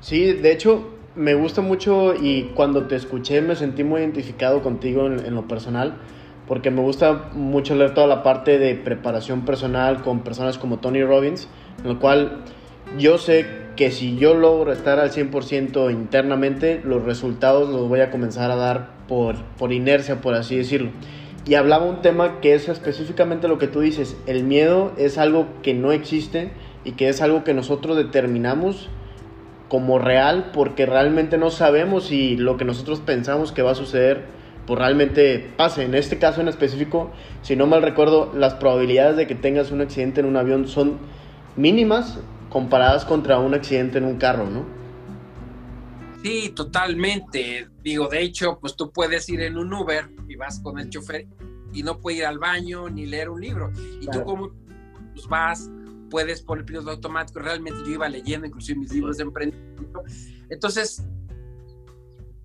sí, 0.00 0.32
de 0.32 0.52
hecho, 0.52 0.98
me 1.14 1.34
gusta 1.34 1.60
mucho 1.60 2.14
y 2.14 2.52
cuando 2.54 2.86
te 2.86 2.96
escuché 2.96 3.40
me 3.42 3.56
sentí 3.56 3.82
muy 3.82 4.00
identificado 4.00 4.62
contigo 4.62 5.06
en, 5.06 5.34
lo 5.34 5.48
personal, 5.48 5.98
porque 6.48 6.70
me 6.70 6.80
gusta 6.80 7.28
mucho 7.34 7.74
leer 7.74 7.92
toda 7.92 8.06
la 8.06 8.22
parte 8.22 8.58
de 8.58 8.74
preparación 8.74 9.44
personal 9.44 10.02
con 10.02 10.20
personas 10.20 10.56
como 10.56 10.78
Tony 10.78 11.04
Robbins, 11.04 11.46
en 11.82 11.88
lo 11.88 12.00
cual 12.00 12.38
yo 12.98 13.18
sé 13.18 13.46
que 13.76 13.90
si 13.90 14.16
yo 14.16 14.34
logro 14.34 14.72
estar 14.72 14.98
al 14.98 15.10
100% 15.12 15.92
internamente, 15.92 16.80
los 16.82 17.04
resultados 17.04 17.68
los 17.68 17.88
voy 17.88 18.00
a 18.00 18.10
comenzar 18.10 18.50
a 18.50 18.56
dar 18.56 18.88
por, 19.06 19.36
por 19.58 19.72
inercia, 19.72 20.20
por 20.20 20.34
así 20.34 20.56
decirlo. 20.56 20.90
Y 21.46 21.54
hablaba 21.54 21.84
un 21.84 22.02
tema 22.02 22.40
que 22.40 22.54
es 22.54 22.68
específicamente 22.68 23.46
lo 23.46 23.58
que 23.58 23.68
tú 23.68 23.80
dices, 23.80 24.16
el 24.26 24.42
miedo 24.42 24.92
es 24.96 25.18
algo 25.18 25.46
que 25.62 25.74
no 25.74 25.92
existe 25.92 26.50
y 26.84 26.92
que 26.92 27.08
es 27.08 27.20
algo 27.20 27.44
que 27.44 27.54
nosotros 27.54 27.96
determinamos 27.96 28.88
como 29.68 29.98
real 29.98 30.50
porque 30.52 30.86
realmente 30.86 31.36
no 31.36 31.50
sabemos 31.50 32.06
si 32.06 32.36
lo 32.36 32.56
que 32.56 32.64
nosotros 32.64 33.00
pensamos 33.00 33.52
que 33.52 33.62
va 33.62 33.72
a 33.72 33.74
suceder 33.74 34.37
pues 34.68 34.78
realmente 34.78 35.50
pase. 35.56 35.82
En 35.82 35.94
este 35.94 36.18
caso 36.18 36.42
en 36.42 36.48
específico, 36.48 37.10
si 37.40 37.56
no 37.56 37.66
mal 37.66 37.80
recuerdo, 37.80 38.30
las 38.34 38.52
probabilidades 38.52 39.16
de 39.16 39.26
que 39.26 39.34
tengas 39.34 39.70
un 39.70 39.80
accidente 39.80 40.20
en 40.20 40.26
un 40.26 40.36
avión 40.36 40.68
son 40.68 40.98
mínimas 41.56 42.18
comparadas 42.50 43.06
contra 43.06 43.38
un 43.38 43.54
accidente 43.54 43.96
en 43.96 44.04
un 44.04 44.18
carro, 44.18 44.44
¿no? 44.50 44.66
Sí, 46.22 46.52
totalmente. 46.54 47.66
Digo, 47.82 48.08
de 48.08 48.20
hecho, 48.20 48.58
pues 48.60 48.76
tú 48.76 48.92
puedes 48.92 49.26
ir 49.30 49.40
en 49.40 49.56
un 49.56 49.72
Uber 49.72 50.10
y 50.28 50.36
vas 50.36 50.60
con 50.60 50.78
el 50.78 50.90
chofer 50.90 51.26
y 51.72 51.82
no 51.82 51.98
puedes 51.98 52.18
ir 52.18 52.26
al 52.26 52.38
baño 52.38 52.90
ni 52.90 53.06
leer 53.06 53.30
un 53.30 53.40
libro. 53.40 53.72
Y 54.02 54.06
tú 54.06 54.22
como 54.22 54.50
pues 55.14 55.26
vas, 55.28 55.70
puedes 56.10 56.42
poner 56.42 56.66
piloto 56.66 56.90
automático. 56.90 57.40
Realmente 57.40 57.80
yo 57.86 57.92
iba 57.94 58.06
leyendo 58.06 58.46
inclusive 58.46 58.80
mis 58.80 58.92
libros 58.92 59.16
de 59.16 59.22
emprendimiento. 59.22 60.02
Entonces, 60.50 61.02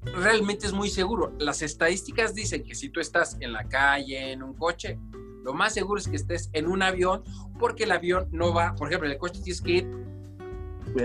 realmente 0.06 0.68
es 0.68 0.74
muy 0.74 0.90
seguro. 0.90 1.34
Las 1.40 1.62
estadísticas 1.62 2.34
dicen 2.34 2.64
que 2.64 2.76
si 2.76 2.90
tú 2.90 3.00
estás 3.00 3.38
en 3.40 3.54
la 3.54 3.68
calle, 3.68 4.32
en 4.32 4.44
un 4.44 4.54
coche, 4.54 5.00
lo 5.44 5.54
más 5.54 5.74
seguro 5.74 6.00
es 6.00 6.08
que 6.08 6.16
estés 6.16 6.50
en 6.54 6.68
un 6.68 6.82
avión, 6.82 7.24
porque 7.60 7.84
el 7.84 7.92
avión 7.92 8.28
no 8.32 8.54
va, 8.54 8.76
por 8.76 8.88
ejemplo, 8.88 9.08
en 9.08 9.14
el 9.14 9.20
coche 9.20 9.42
tienes 9.44 9.62
que 9.62 9.72
ir 9.72 9.92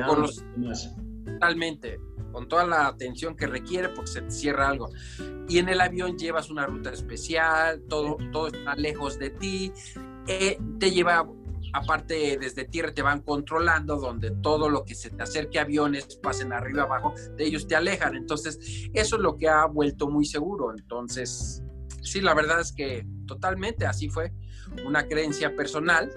con 0.07 0.23
los, 0.23 0.45
totalmente, 1.25 2.01
con 2.33 2.49
toda 2.49 2.67
la 2.67 2.87
atención 2.87 3.37
que 3.37 3.47
requiere 3.47 3.89
porque 3.89 4.11
se 4.11 4.23
te 4.23 4.31
cierra 4.31 4.69
algo. 4.69 4.91
Y 5.49 5.59
en 5.59 5.69
el 5.69 5.81
avión 5.81 6.17
llevas 6.17 6.51
una 6.51 6.67
ruta 6.67 6.91
especial, 6.91 7.83
todo, 7.89 8.17
todo 8.33 8.49
está 8.49 8.75
lejos 8.77 9.19
de 9.19 9.31
ti, 9.31 9.73
eh, 10.27 10.59
te 10.79 10.91
lleva 10.91 11.27
aparte 11.73 12.39
desde 12.41 12.65
tierra 12.65 12.93
te 12.93 13.03
van 13.03 13.23
controlando, 13.23 13.97
donde 13.97 14.31
todo 14.31 14.69
lo 14.69 14.85
que 14.85 14.95
se 14.95 15.11
te 15.11 15.23
acerque 15.23 15.59
aviones 15.59 16.17
pasen 16.23 16.53
arriba 16.53 16.85
abajo, 16.85 17.15
de 17.37 17.45
ellos 17.45 17.67
te 17.67 17.77
alejan. 17.77 18.15
Entonces, 18.17 18.89
eso 18.93 19.17
es 19.17 19.23
lo 19.23 19.37
que 19.37 19.49
ha 19.49 19.67
vuelto 19.67 20.09
muy 20.09 20.25
seguro. 20.25 20.73
Entonces, 20.77 21.63
sí, 22.03 22.21
la 22.21 22.35
verdad 22.35 22.61
es 22.61 22.73
que 22.73 23.07
totalmente 23.27 23.87
así 23.87 24.09
fue. 24.09 24.33
una 24.85 25.09
creencia 25.09 25.57
personal 25.57 26.13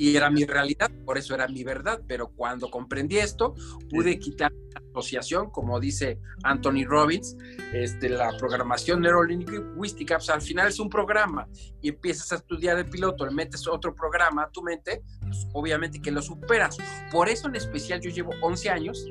y 0.00 0.16
era 0.16 0.30
mi 0.30 0.46
realidad, 0.46 0.90
por 1.04 1.18
eso 1.18 1.34
era 1.34 1.46
mi 1.46 1.62
verdad, 1.62 2.00
pero 2.08 2.28
cuando 2.28 2.70
comprendí 2.70 3.18
esto, 3.18 3.54
pude 3.90 4.18
quitar 4.18 4.50
la 4.50 4.80
asociación, 4.92 5.50
como 5.50 5.78
dice 5.78 6.18
Anthony 6.42 6.86
Robbins, 6.86 7.36
este, 7.74 8.08
la 8.08 8.34
programación 8.38 9.02
neurolingüística, 9.02 10.16
pues 10.16 10.30
al 10.30 10.40
final 10.40 10.68
es 10.68 10.80
un 10.80 10.88
programa 10.88 11.46
y 11.82 11.90
empiezas 11.90 12.32
a 12.32 12.36
estudiar 12.36 12.78
el 12.78 12.86
piloto, 12.86 13.26
le 13.26 13.32
metes 13.32 13.68
otro 13.68 13.94
programa 13.94 14.44
a 14.44 14.50
tu 14.50 14.62
mente, 14.62 15.02
pues 15.20 15.46
obviamente 15.52 16.00
que 16.00 16.10
lo 16.10 16.22
superas. 16.22 16.78
Por 17.12 17.28
eso 17.28 17.48
en 17.48 17.56
especial 17.56 18.00
yo 18.00 18.08
llevo 18.08 18.32
11 18.40 18.70
años 18.70 19.06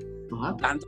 dando 0.59 0.87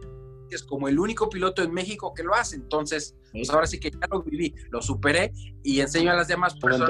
es 0.50 0.63
como 0.63 0.89
el 0.89 1.00
único 1.00 1.29
piloto 1.29 1.62
en 1.62 1.72
México 1.72 2.13
que 2.13 2.24
lo 2.24 2.34
hace. 2.34 2.58
Entonces, 2.58 3.15
pues 3.31 3.50
ahora 3.50 3.67
sí 3.67 3.79
que 3.79 3.89
ya 3.89 4.05
lo 4.10 4.22
viví, 4.22 4.53
lo 4.70 4.81
superé 4.81 5.31
y 5.63 5.79
enseño 5.79 6.12
a 6.12 6.15
las 6.15 6.27
demás 6.27 6.55
personas. 6.55 6.89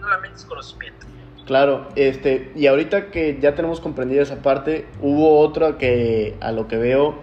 Solamente 0.00 0.38
es 0.38 0.44
conocimiento. 0.46 1.06
Claro, 1.52 1.86
este, 1.96 2.50
y 2.56 2.66
ahorita 2.66 3.10
que 3.10 3.38
ya 3.38 3.54
tenemos 3.54 3.78
comprendida 3.78 4.22
esa 4.22 4.40
parte, 4.40 4.86
hubo 5.02 5.38
otra 5.38 5.76
que, 5.76 6.34
a 6.40 6.50
lo 6.50 6.66
que 6.66 6.78
veo, 6.78 7.16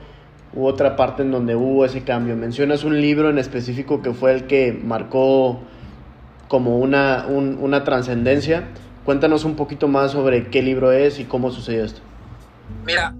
hubo 0.53 0.67
otra 0.67 0.95
parte 0.95 1.23
en 1.23 1.31
donde 1.31 1.55
hubo 1.55 1.83
ese 1.83 2.03
cambio. 2.03 2.35
Mencionas 2.35 2.83
un 2.83 3.01
libro 3.01 3.31
en 3.31 3.39
específico 3.39 4.03
que 4.03 4.13
fue 4.13 4.33
el 4.33 4.45
que 4.45 4.71
marcó 4.71 5.59
como 6.47 6.77
una, 6.77 7.25
una 7.25 7.83
trascendencia. 7.83 8.67
Cuéntanos 9.03 9.45
un 9.45 9.55
poquito 9.55 9.87
más 9.87 10.11
sobre 10.11 10.51
qué 10.51 10.61
libro 10.61 10.91
es 10.91 11.19
y 11.19 11.25
cómo 11.25 11.49
sucedió 11.49 11.83
esto. 11.83 12.01
Mira, 12.85 13.15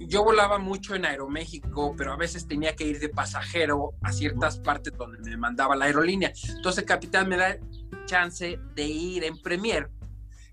yo 0.00 0.22
volaba 0.22 0.58
mucho 0.58 0.94
en 0.94 1.06
Aeroméxico, 1.06 1.94
pero 1.96 2.12
a 2.12 2.18
veces 2.18 2.46
tenía 2.46 2.76
que 2.76 2.84
ir 2.84 3.00
de 3.00 3.08
pasajero 3.08 3.94
a 4.02 4.12
ciertas 4.12 4.58
partes 4.58 4.92
donde 4.98 5.18
me 5.30 5.38
mandaba 5.38 5.76
la 5.76 5.86
aerolínea. 5.86 6.30
Entonces 6.54 6.84
capitán 6.84 7.30
me 7.30 7.38
da 7.38 7.56
chance 8.04 8.58
de 8.74 8.84
ir 8.84 9.24
en 9.24 9.40
Premier 9.40 9.88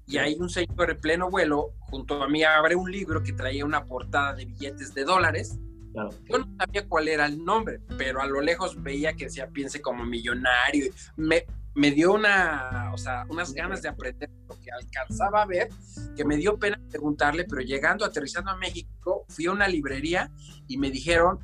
y 0.10 0.18
ahí 0.18 0.36
un 0.40 0.50
señor 0.50 0.90
en 0.90 1.00
pleno 1.00 1.30
vuelo, 1.30 1.76
junto 1.82 2.24
a 2.24 2.28
mí 2.28 2.44
abre 2.44 2.76
un 2.76 2.92
libro 2.92 3.22
que 3.22 3.32
traía 3.32 3.64
una 3.64 3.86
portada 3.86 4.34
de 4.34 4.46
billetes 4.46 4.96
de 4.96 5.04
dólares. 5.04 5.60
Yo 5.94 6.40
no 6.40 6.48
sabía 6.58 6.88
cuál 6.88 7.08
era 7.08 7.28
el 7.28 7.44
nombre, 7.44 7.80
pero 7.96 8.20
a 8.20 8.26
lo 8.26 8.42
lejos 8.42 8.82
veía 8.82 9.14
que 9.14 9.26
decía 9.26 9.50
piense 9.50 9.82
como 9.82 10.04
millonario. 10.06 10.92
Me, 11.16 11.46
me 11.76 11.92
dio 11.92 12.14
una, 12.14 12.90
o 12.92 12.98
sea, 12.98 13.26
unas 13.30 13.54
ganas 13.54 13.84
de 13.84 13.90
aprender 13.90 14.32
lo 14.48 14.60
que 14.60 14.72
alcanzaba 14.72 15.44
a 15.44 15.46
ver, 15.46 15.70
que 16.16 16.26
me 16.26 16.38
dio 16.38 16.58
pena 16.58 16.82
preguntarle, 16.90 17.46
pero 17.46 17.62
llegando, 17.62 18.04
aterrizando 18.04 18.50
a 18.50 18.58
México, 18.58 19.26
fui 19.30 19.46
a 19.46 19.52
una 19.52 19.68
librería 19.68 20.32
y 20.68 20.78
me 20.78 20.90
dijeron, 20.90 21.40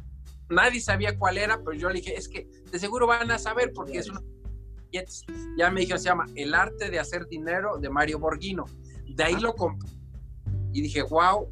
nadie 0.49 0.81
sabía 0.81 1.19
cuál 1.19 1.37
era, 1.37 1.59
pero 1.59 1.73
yo 1.73 1.89
le 1.89 1.99
dije, 1.99 2.15
es 2.15 2.27
que 2.27 2.47
de 2.71 2.79
seguro 2.79 3.05
van 3.05 3.29
a 3.29 3.37
saber 3.37 3.73
porque 3.73 3.99
es 3.99 4.09
una 4.09 4.21
ya 5.57 5.71
me 5.71 5.81
dijeron, 5.81 5.99
se 5.99 6.09
llama 6.09 6.25
El 6.35 6.53
arte 6.53 6.89
de 6.89 6.99
hacer 6.99 7.27
dinero 7.27 7.77
de 7.77 7.89
Mario 7.89 8.19
Borghino. 8.19 8.65
De 9.07 9.23
ahí 9.23 9.35
lo 9.39 9.53
compré 9.55 9.89
y 10.73 10.81
dije, 10.81 11.03
wow, 11.03 11.49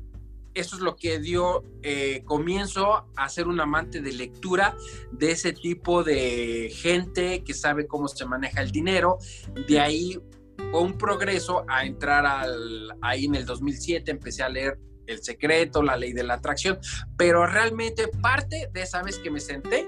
eso 0.54 0.76
es 0.76 0.82
lo 0.82 0.96
que 0.96 1.20
dio 1.20 1.64
eh, 1.82 2.24
comienzo 2.26 3.08
a 3.16 3.30
ser 3.30 3.48
un 3.48 3.60
amante 3.60 4.02
de 4.02 4.12
lectura 4.12 4.76
de 5.12 5.32
ese 5.32 5.54
tipo 5.54 6.04
de 6.04 6.72
gente 6.76 7.44
que 7.44 7.54
sabe 7.54 7.88
cómo 7.88 8.08
se 8.08 8.26
maneja 8.26 8.62
el 8.62 8.72
dinero. 8.72 9.18
De 9.68 9.80
ahí 9.80 10.20
fue 10.72 10.82
un 10.82 10.98
progreso 10.98 11.66
a 11.68 11.86
entrar 11.86 12.26
al, 12.26 12.96
ahí 13.02 13.26
en 13.26 13.36
el 13.36 13.46
2007, 13.46 14.12
empecé 14.12 14.44
a 14.44 14.50
leer 14.50 14.78
El 15.08 15.24
Secreto, 15.24 15.82
La 15.82 15.98
Ley 15.98 16.14
de 16.14 16.24
la 16.24 16.36
Atracción, 16.36 16.78
pero 17.18 17.48
realmente 17.48 18.08
parte 18.22 18.70
de 18.72 18.82
esa 18.82 19.02
vez 19.02 19.20
que 19.20 19.32
me 19.32 19.40
senté 19.40 19.88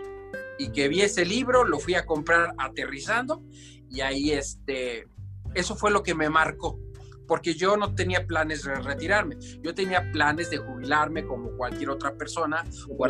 y 0.58 0.70
que 0.72 0.88
vi 0.88 1.02
ese 1.02 1.26
libro, 1.26 1.64
lo 1.64 1.80
fui 1.80 1.96
a 1.96 2.06
comprar 2.06 2.54
aterrizando 2.58 3.44
y 3.90 4.02
ahí 4.02 4.32
este, 4.32 5.08
eso 5.54 5.76
fue 5.76 5.92
lo 5.92 6.04
que 6.04 6.16
me 6.16 6.30
marcó, 6.30 6.80
porque 7.28 7.54
yo 7.54 7.78
no 7.78 7.96
tenía 7.96 8.26
planes 8.26 8.64
de 8.64 8.76
retirarme, 8.76 9.38
yo 9.62 9.74
tenía 9.74 10.12
planes 10.12 10.50
de 10.50 10.58
jubilarme 10.58 11.26
como 11.26 11.56
cualquier 11.58 11.90
otra 11.90 12.16
persona 12.16 12.64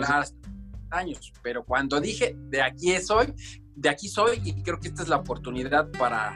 a 0.07 0.23
años, 0.91 1.33
pero 1.41 1.63
cuando 1.63 1.99
dije 1.99 2.35
de 2.49 2.61
aquí 2.61 2.95
soy, 2.99 3.33
de 3.75 3.89
aquí 3.89 4.07
soy 4.07 4.41
y 4.43 4.61
creo 4.63 4.79
que 4.79 4.87
esta 4.87 5.03
es 5.03 5.09
la 5.09 5.17
oportunidad 5.17 5.89
para, 5.91 6.33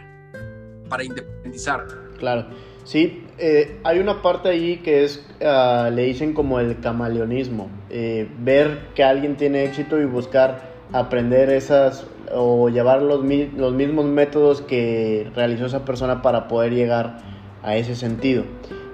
para 0.90 1.04
independizar. 1.04 1.86
Claro, 2.18 2.48
sí, 2.84 3.26
eh, 3.38 3.80
hay 3.84 4.00
una 4.00 4.22
parte 4.22 4.50
ahí 4.50 4.78
que 4.78 5.06
es, 5.06 5.26
ah, 5.42 5.90
le 5.94 6.04
dicen 6.04 6.34
como 6.34 6.60
el 6.60 6.80
camaleonismo, 6.82 7.70
eh, 7.90 8.30
ver 8.40 8.90
que 8.94 9.04
alguien 9.04 9.38
tiene 9.38 9.64
éxito 9.64 10.00
y 10.02 10.06
buscar 10.06 10.69
aprender 10.92 11.50
esas 11.50 12.06
o 12.32 12.70
llevar 12.70 13.02
los, 13.02 13.24
los 13.56 13.74
mismos 13.74 14.06
métodos 14.06 14.62
que 14.62 15.32
realizó 15.36 15.66
esa 15.66 15.86
persona 15.86 16.22
para 16.22 16.48
poder 16.48 16.74
llegar 16.74 17.22
a 17.64 17.76
ese 17.76 17.96
sentido. 17.96 18.44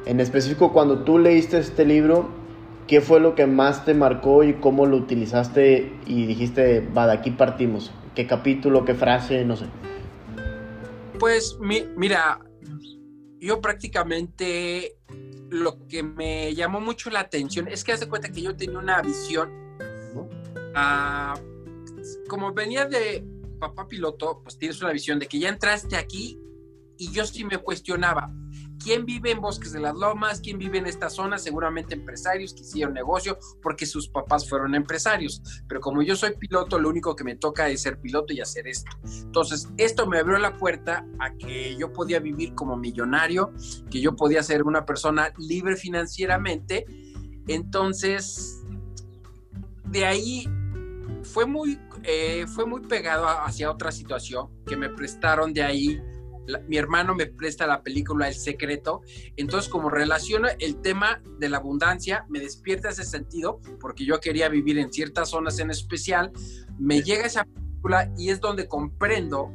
En 0.06 0.20
específico, 0.20 0.72
cuando 0.74 1.04
tú 1.04 1.18
leíste 1.18 1.58
este 1.58 1.86
libro, 1.86 2.30
¿qué 2.88 3.02
fue 3.02 3.20
lo 3.20 3.36
que 3.36 3.48
más 3.48 3.86
te 3.86 3.94
marcó 3.94 4.44
y 4.44 4.54
cómo 4.56 4.86
lo 4.86 4.98
utilizaste 4.98 5.92
y 6.06 6.26
dijiste, 6.26 6.82
va, 6.96 7.08
de 7.08 7.14
aquí 7.14 7.32
partimos? 7.32 7.92
¿Qué 8.14 8.28
capítulo, 8.28 8.86
qué 8.86 8.94
frase, 8.94 9.44
no 9.44 9.56
sé? 9.56 9.66
Pues 11.20 11.58
mira, 11.60 12.40
yo 13.40 13.62
prácticamente 13.62 14.98
lo 15.50 15.88
que 15.88 16.04
me 16.04 16.54
llamó 16.54 16.80
mucho 16.80 17.10
la 17.10 17.22
atención 17.22 17.68
es 17.68 17.84
que 17.84 17.94
hace 17.94 18.08
cuenta 18.08 18.30
que 18.30 18.42
yo 18.42 18.56
tenía 18.56 18.80
una 18.80 19.02
visión 19.02 19.50
como 22.28 22.54
venía 22.54 22.86
de 22.86 23.26
papá 23.60 23.88
piloto, 23.88 24.42
pues 24.44 24.58
tienes 24.58 24.82
una 24.82 24.92
visión 24.92 25.20
de 25.20 25.28
que 25.28 25.40
ya 25.40 25.50
entraste 25.50 25.96
aquí 25.96 26.40
y 26.98 27.12
yo 27.12 27.26
sí 27.26 27.44
me 27.44 27.58
cuestionaba, 27.58 28.32
¿quién 28.82 29.06
vive 29.06 29.32
en 29.32 29.42
Bosques 29.42 29.74
de 29.74 29.80
las 29.80 29.96
Lomas? 29.96 30.40
¿Quién 30.40 30.58
vive 30.58 30.78
en 30.78 30.86
esta 30.86 31.10
zona? 31.10 31.38
Seguramente 31.38 31.94
empresarios 31.94 32.54
que 32.54 32.62
hicieron 32.62 32.94
negocio 32.94 33.38
porque 33.62 33.86
sus 33.86 34.08
papás 34.08 34.48
fueron 34.48 34.76
empresarios. 34.76 35.42
Pero 35.68 35.82
como 35.82 36.02
yo 36.02 36.16
soy 36.16 36.36
piloto, 36.38 36.80
lo 36.80 36.90
único 36.90 37.16
que 37.16 37.24
me 37.24 37.36
toca 37.36 37.68
es 37.70 37.82
ser 37.82 38.00
piloto 38.00 38.34
y 38.34 38.40
hacer 38.40 38.68
esto. 38.68 38.92
Entonces, 39.04 39.68
esto 39.78 40.08
me 40.08 40.20
abrió 40.20 40.38
la 40.38 40.58
puerta 40.58 41.06
a 41.20 41.34
que 41.36 41.76
yo 41.76 41.92
podía 41.92 42.20
vivir 42.20 42.56
como 42.56 42.78
millonario, 42.78 43.52
que 43.90 44.00
yo 44.00 44.16
podía 44.16 44.42
ser 44.44 44.64
una 44.64 44.86
persona 44.86 45.34
libre 45.38 45.76
financieramente. 45.76 46.86
Entonces, 47.48 48.62
de 49.86 50.06
ahí 50.06 50.48
fue 51.24 51.46
muy, 51.46 51.80
eh, 52.06 52.46
fue 52.48 52.66
muy 52.66 52.82
pegado 52.82 53.28
hacia 53.28 53.72
otra 53.72 53.92
situación 53.92 54.50
que 54.66 54.78
me 54.78 54.90
prestaron 54.90 55.54
de 55.54 55.64
ahí. 55.64 56.02
mi 56.68 56.78
hermano 56.78 57.16
me 57.16 57.26
presta 57.26 57.66
la 57.66 57.82
película 57.82 58.28
El 58.28 58.36
Secreto. 58.36 59.02
Entonces, 59.36 59.70
como 59.70 59.90
relaciona 59.90 60.50
el 60.60 60.82
tema 60.82 61.22
de 61.40 61.50
la 61.50 61.58
abundancia, 61.58 62.26
me 62.30 62.40
despierta 62.40 62.90
ese 62.90 63.04
sentido, 63.04 63.60
porque 63.80 64.06
yo 64.06 64.20
quería 64.20 64.50
vivir 64.50 64.78
en 64.78 64.92
ciertas 64.92 65.30
zonas 65.30 65.60
en 65.60 65.72
especial. 65.72 66.32
Me 66.78 67.02
llega 67.02 67.26
esa 67.26 67.46
película 67.46 68.12
y 68.18 68.30
es 68.30 68.40
donde 68.40 68.68
comprendo 68.68 69.52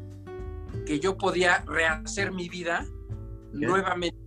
que 0.86 0.98
yo 0.98 1.16
podía 1.16 1.64
rehacer 1.66 2.32
mi 2.32 2.48
vida 2.48 2.84
nuevamente 3.52 4.18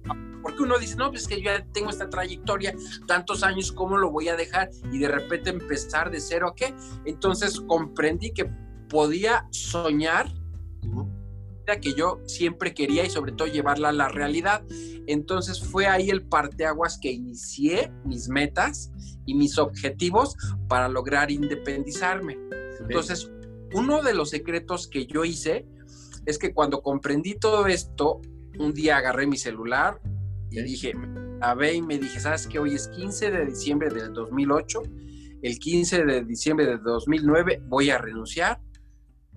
porque 0.43 0.61
uno 0.61 0.77
dice, 0.77 0.95
no, 0.95 1.09
pues 1.09 1.27
que 1.27 1.37
yo 1.37 1.45
ya 1.45 1.65
tengo 1.73 1.89
esta 1.89 2.09
trayectoria, 2.09 2.75
tantos 3.07 3.41
años, 3.41 3.71
¿cómo 3.71 3.97
lo 3.97 4.11
voy 4.11 4.27
a 4.27 4.35
dejar? 4.35 4.69
Y 4.91 4.99
de 4.99 5.07
repente 5.07 5.49
empezar 5.49 6.11
de 6.11 6.19
cero, 6.19 6.53
¿qué? 6.55 6.75
Entonces 7.05 7.59
comprendí 7.61 8.31
que 8.31 8.45
podía 8.89 9.47
soñar 9.49 10.31
que 11.81 11.93
yo 11.93 12.19
siempre 12.25 12.73
quería 12.73 13.05
y 13.05 13.09
sobre 13.09 13.31
todo 13.31 13.47
llevarla 13.47 13.89
a 13.89 13.93
la 13.93 14.09
realidad. 14.09 14.63
Entonces 15.07 15.63
fue 15.63 15.87
ahí 15.87 16.09
el 16.09 16.25
parteaguas 16.25 16.97
que 17.01 17.11
inicié 17.11 17.91
mis 18.05 18.27
metas 18.27 18.91
y 19.25 19.35
mis 19.35 19.57
objetivos 19.57 20.35
para 20.67 20.89
lograr 20.89 21.31
independizar,me 21.31 22.37
Entonces, 22.79 23.31
uno 23.73 24.01
de 24.03 24.13
los 24.13 24.29
secretos 24.29 24.87
que 24.87 25.05
yo 25.05 25.25
hice 25.25 25.65
es 26.25 26.37
que 26.37 26.53
cuando 26.53 26.81
comprendí 26.81 27.35
todo 27.35 27.67
esto, 27.67 28.21
un 28.59 28.73
día 28.73 28.97
agarré 28.97 29.25
mi 29.25 29.37
celular, 29.37 29.99
y 30.53 30.61
dije, 30.61 30.93
a 31.41 31.55
y 31.71 31.81
me 31.81 31.97
dije, 31.97 32.19
¿sabes 32.19 32.47
qué? 32.47 32.59
Hoy 32.59 32.75
es 32.75 32.87
15 32.89 33.31
de 33.31 33.45
diciembre 33.45 33.89
del 33.89 34.13
2008, 34.13 34.83
el 35.41 35.57
15 35.57 36.05
de 36.05 36.23
diciembre 36.23 36.67
del 36.67 36.83
2009 36.83 37.63
voy 37.67 37.89
a 37.89 37.97
renunciar 37.97 38.61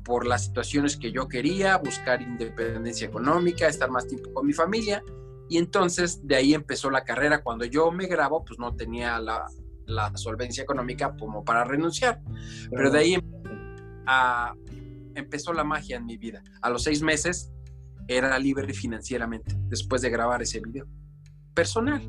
por 0.04 0.26
las 0.26 0.44
situaciones 0.44 0.96
que 0.96 1.10
yo 1.10 1.26
quería, 1.26 1.78
buscar 1.78 2.20
independencia 2.20 3.08
económica, 3.08 3.66
estar 3.66 3.90
más 3.90 4.06
tiempo 4.06 4.32
con 4.32 4.46
mi 4.46 4.52
familia. 4.52 5.02
Y 5.48 5.58
entonces 5.58 6.20
de 6.24 6.36
ahí 6.36 6.54
empezó 6.54 6.90
la 6.90 7.02
carrera. 7.02 7.42
Cuando 7.42 7.64
yo 7.64 7.90
me 7.90 8.06
grabo, 8.06 8.44
pues 8.44 8.58
no 8.60 8.76
tenía 8.76 9.18
la, 9.18 9.46
la 9.86 10.16
solvencia 10.16 10.62
económica 10.62 11.16
como 11.18 11.44
para 11.44 11.64
renunciar. 11.64 12.20
Pero 12.70 12.90
de 12.92 12.98
ahí 12.98 13.18
a, 14.06 14.54
empezó 15.16 15.52
la 15.52 15.64
magia 15.64 15.96
en 15.96 16.06
mi 16.06 16.18
vida. 16.18 16.40
A 16.62 16.70
los 16.70 16.84
seis 16.84 17.02
meses 17.02 17.50
era 18.06 18.38
libre 18.38 18.72
financieramente 18.72 19.56
después 19.68 20.02
de 20.02 20.10
grabar 20.10 20.40
ese 20.42 20.60
video 20.60 20.86
personal, 21.56 22.00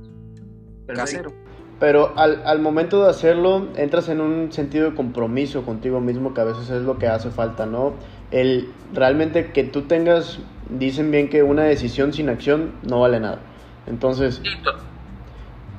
casero. 0.93 1.33
Pero 1.79 2.13
al, 2.17 2.43
al, 2.45 2.59
momento 2.59 3.03
de 3.03 3.09
hacerlo, 3.09 3.69
entras 3.75 4.09
en 4.09 4.19
un 4.19 4.51
sentido 4.51 4.89
de 4.89 4.95
compromiso 4.95 5.63
contigo 5.63 6.01
mismo, 6.01 6.33
que 6.33 6.41
a 6.41 6.43
veces 6.43 6.69
es 6.69 6.83
lo 6.83 6.99
que 6.99 7.07
hace 7.07 7.31
falta, 7.31 7.65
¿no? 7.65 7.93
El 8.29 8.71
realmente 8.93 9.51
que 9.51 9.63
tú 9.63 9.83
tengas, 9.83 10.39
dicen 10.69 11.11
bien 11.11 11.29
que 11.29 11.43
una 11.43 11.63
decisión 11.63 12.13
sin 12.13 12.29
acción 12.29 12.73
no 12.83 12.99
vale 12.99 13.19
nada. 13.19 13.39
Entonces, 13.85 14.41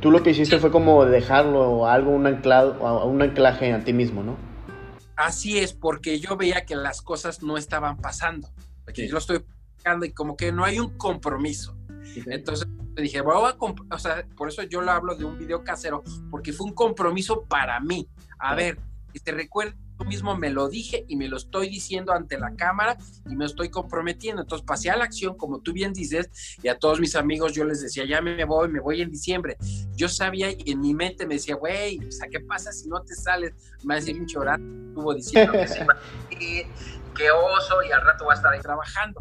tú 0.01 0.11
lo 0.11 0.23
que 0.23 0.31
hiciste 0.31 0.59
fue 0.59 0.71
como 0.71 1.05
dejarlo 1.05 1.69
o 1.69 1.87
algo, 1.87 2.11
un, 2.13 2.27
anclado, 2.27 3.05
un 3.05 3.21
anclaje 3.21 3.73
a 3.73 3.85
ti 3.85 3.93
mismo, 3.93 4.23
¿no? 4.23 4.37
Así 5.17 5.59
es, 5.59 5.73
porque 5.73 6.21
yo 6.21 6.37
veía 6.37 6.65
que 6.65 6.77
las 6.77 7.03
cosas 7.03 7.43
no 7.43 7.57
estaban 7.57 7.97
pasando. 7.97 8.49
Porque 8.85 9.07
yo 9.07 9.15
lo 9.15 9.19
estoy 9.19 9.45
buscando 9.75 10.07
y 10.07 10.13
como 10.13 10.37
que 10.37 10.53
no 10.53 10.65
hay 10.65 10.79
un 10.79 10.97
compromiso. 10.97 11.78
Entonces 12.15 12.69
dije, 12.97 13.21
voy 13.21 13.35
a 13.35 13.57
o 13.59 13.99
sea, 13.99 14.27
por 14.37 14.49
eso 14.49 14.63
yo 14.63 14.81
lo 14.81 14.91
hablo 14.91 15.15
de 15.15 15.25
un 15.25 15.39
video 15.39 15.63
casero, 15.63 16.03
porque 16.31 16.53
fue 16.53 16.67
un 16.67 16.75
compromiso 16.75 17.45
para 17.45 17.81
mí. 17.81 18.09
A 18.39 18.55
ver, 18.55 18.79
que 19.13 19.21
te 19.21 19.33
recuerdo, 19.33 19.75
yo 19.99 20.05
mismo 20.05 20.37
me 20.37 20.51
lo 20.51 20.69
dije 20.69 21.05
y 21.09 21.17
me 21.17 21.29
lo 21.29 21.37
estoy 21.37 21.69
diciendo 21.69 22.13
ante 22.13 22.39
la 22.39 22.55
cámara 22.55 22.97
y 23.29 23.35
me 23.35 23.47
estoy 23.47 23.69
comprometiendo. 23.69 24.43
Entonces 24.43 24.65
pasé 24.67 24.91
a 24.91 24.97
la 24.97 25.05
acción, 25.05 25.37
como 25.37 25.61
tú 25.61 25.73
bien 25.73 25.93
dices, 25.93 26.29
y 26.63 26.69
a 26.69 26.79
todos 26.79 27.01
mis 27.01 27.17
amigos 27.17 27.53
yo 27.53 27.65
les 27.65 27.81
decía, 27.81 28.05
ya 28.05 28.21
me 28.21 28.45
voy, 28.45 28.69
me 28.69 28.81
voy 28.81 29.03
en 29.03 29.11
diciembre. 29.11 29.57
Yo 29.97 30.09
sabía 30.09 30.51
y 30.51 30.71
en 30.71 30.81
mi 30.81 30.95
mente 30.95 31.27
me 31.27 31.35
decía, 31.35 31.57
güey, 31.57 31.99
o 31.99 32.13
sea, 32.13 32.29
¿qué 32.29 32.41
pasa 32.41 32.71
si 32.73 32.89
no 32.89 33.01
te 33.03 33.15
sales? 33.15 33.55
Me 33.83 33.95
va 33.95 33.95
a 33.95 34.01
decir 34.01 34.19
un 34.21 34.27
chorar, 34.27 34.61
estuvo 34.61 35.15
diciendo 35.15 35.53
que 35.53 35.69
sí, 35.69 35.81
qué 37.17 37.31
oso 37.31 37.83
y 37.83 37.91
al 37.91 38.03
rato 38.03 38.27
va 38.27 38.35
a 38.35 38.37
estar 38.37 38.53
ahí 38.53 38.61
trabajando. 38.61 39.21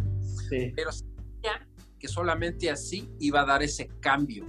Sí. 0.49 0.71
Pero 0.75 0.91
sabía 0.91 1.67
que 2.07 2.13
solamente 2.13 2.71
así 2.71 3.09
iba 3.19 3.41
a 3.41 3.45
dar 3.45 3.61
ese 3.61 3.89
cambio, 3.99 4.45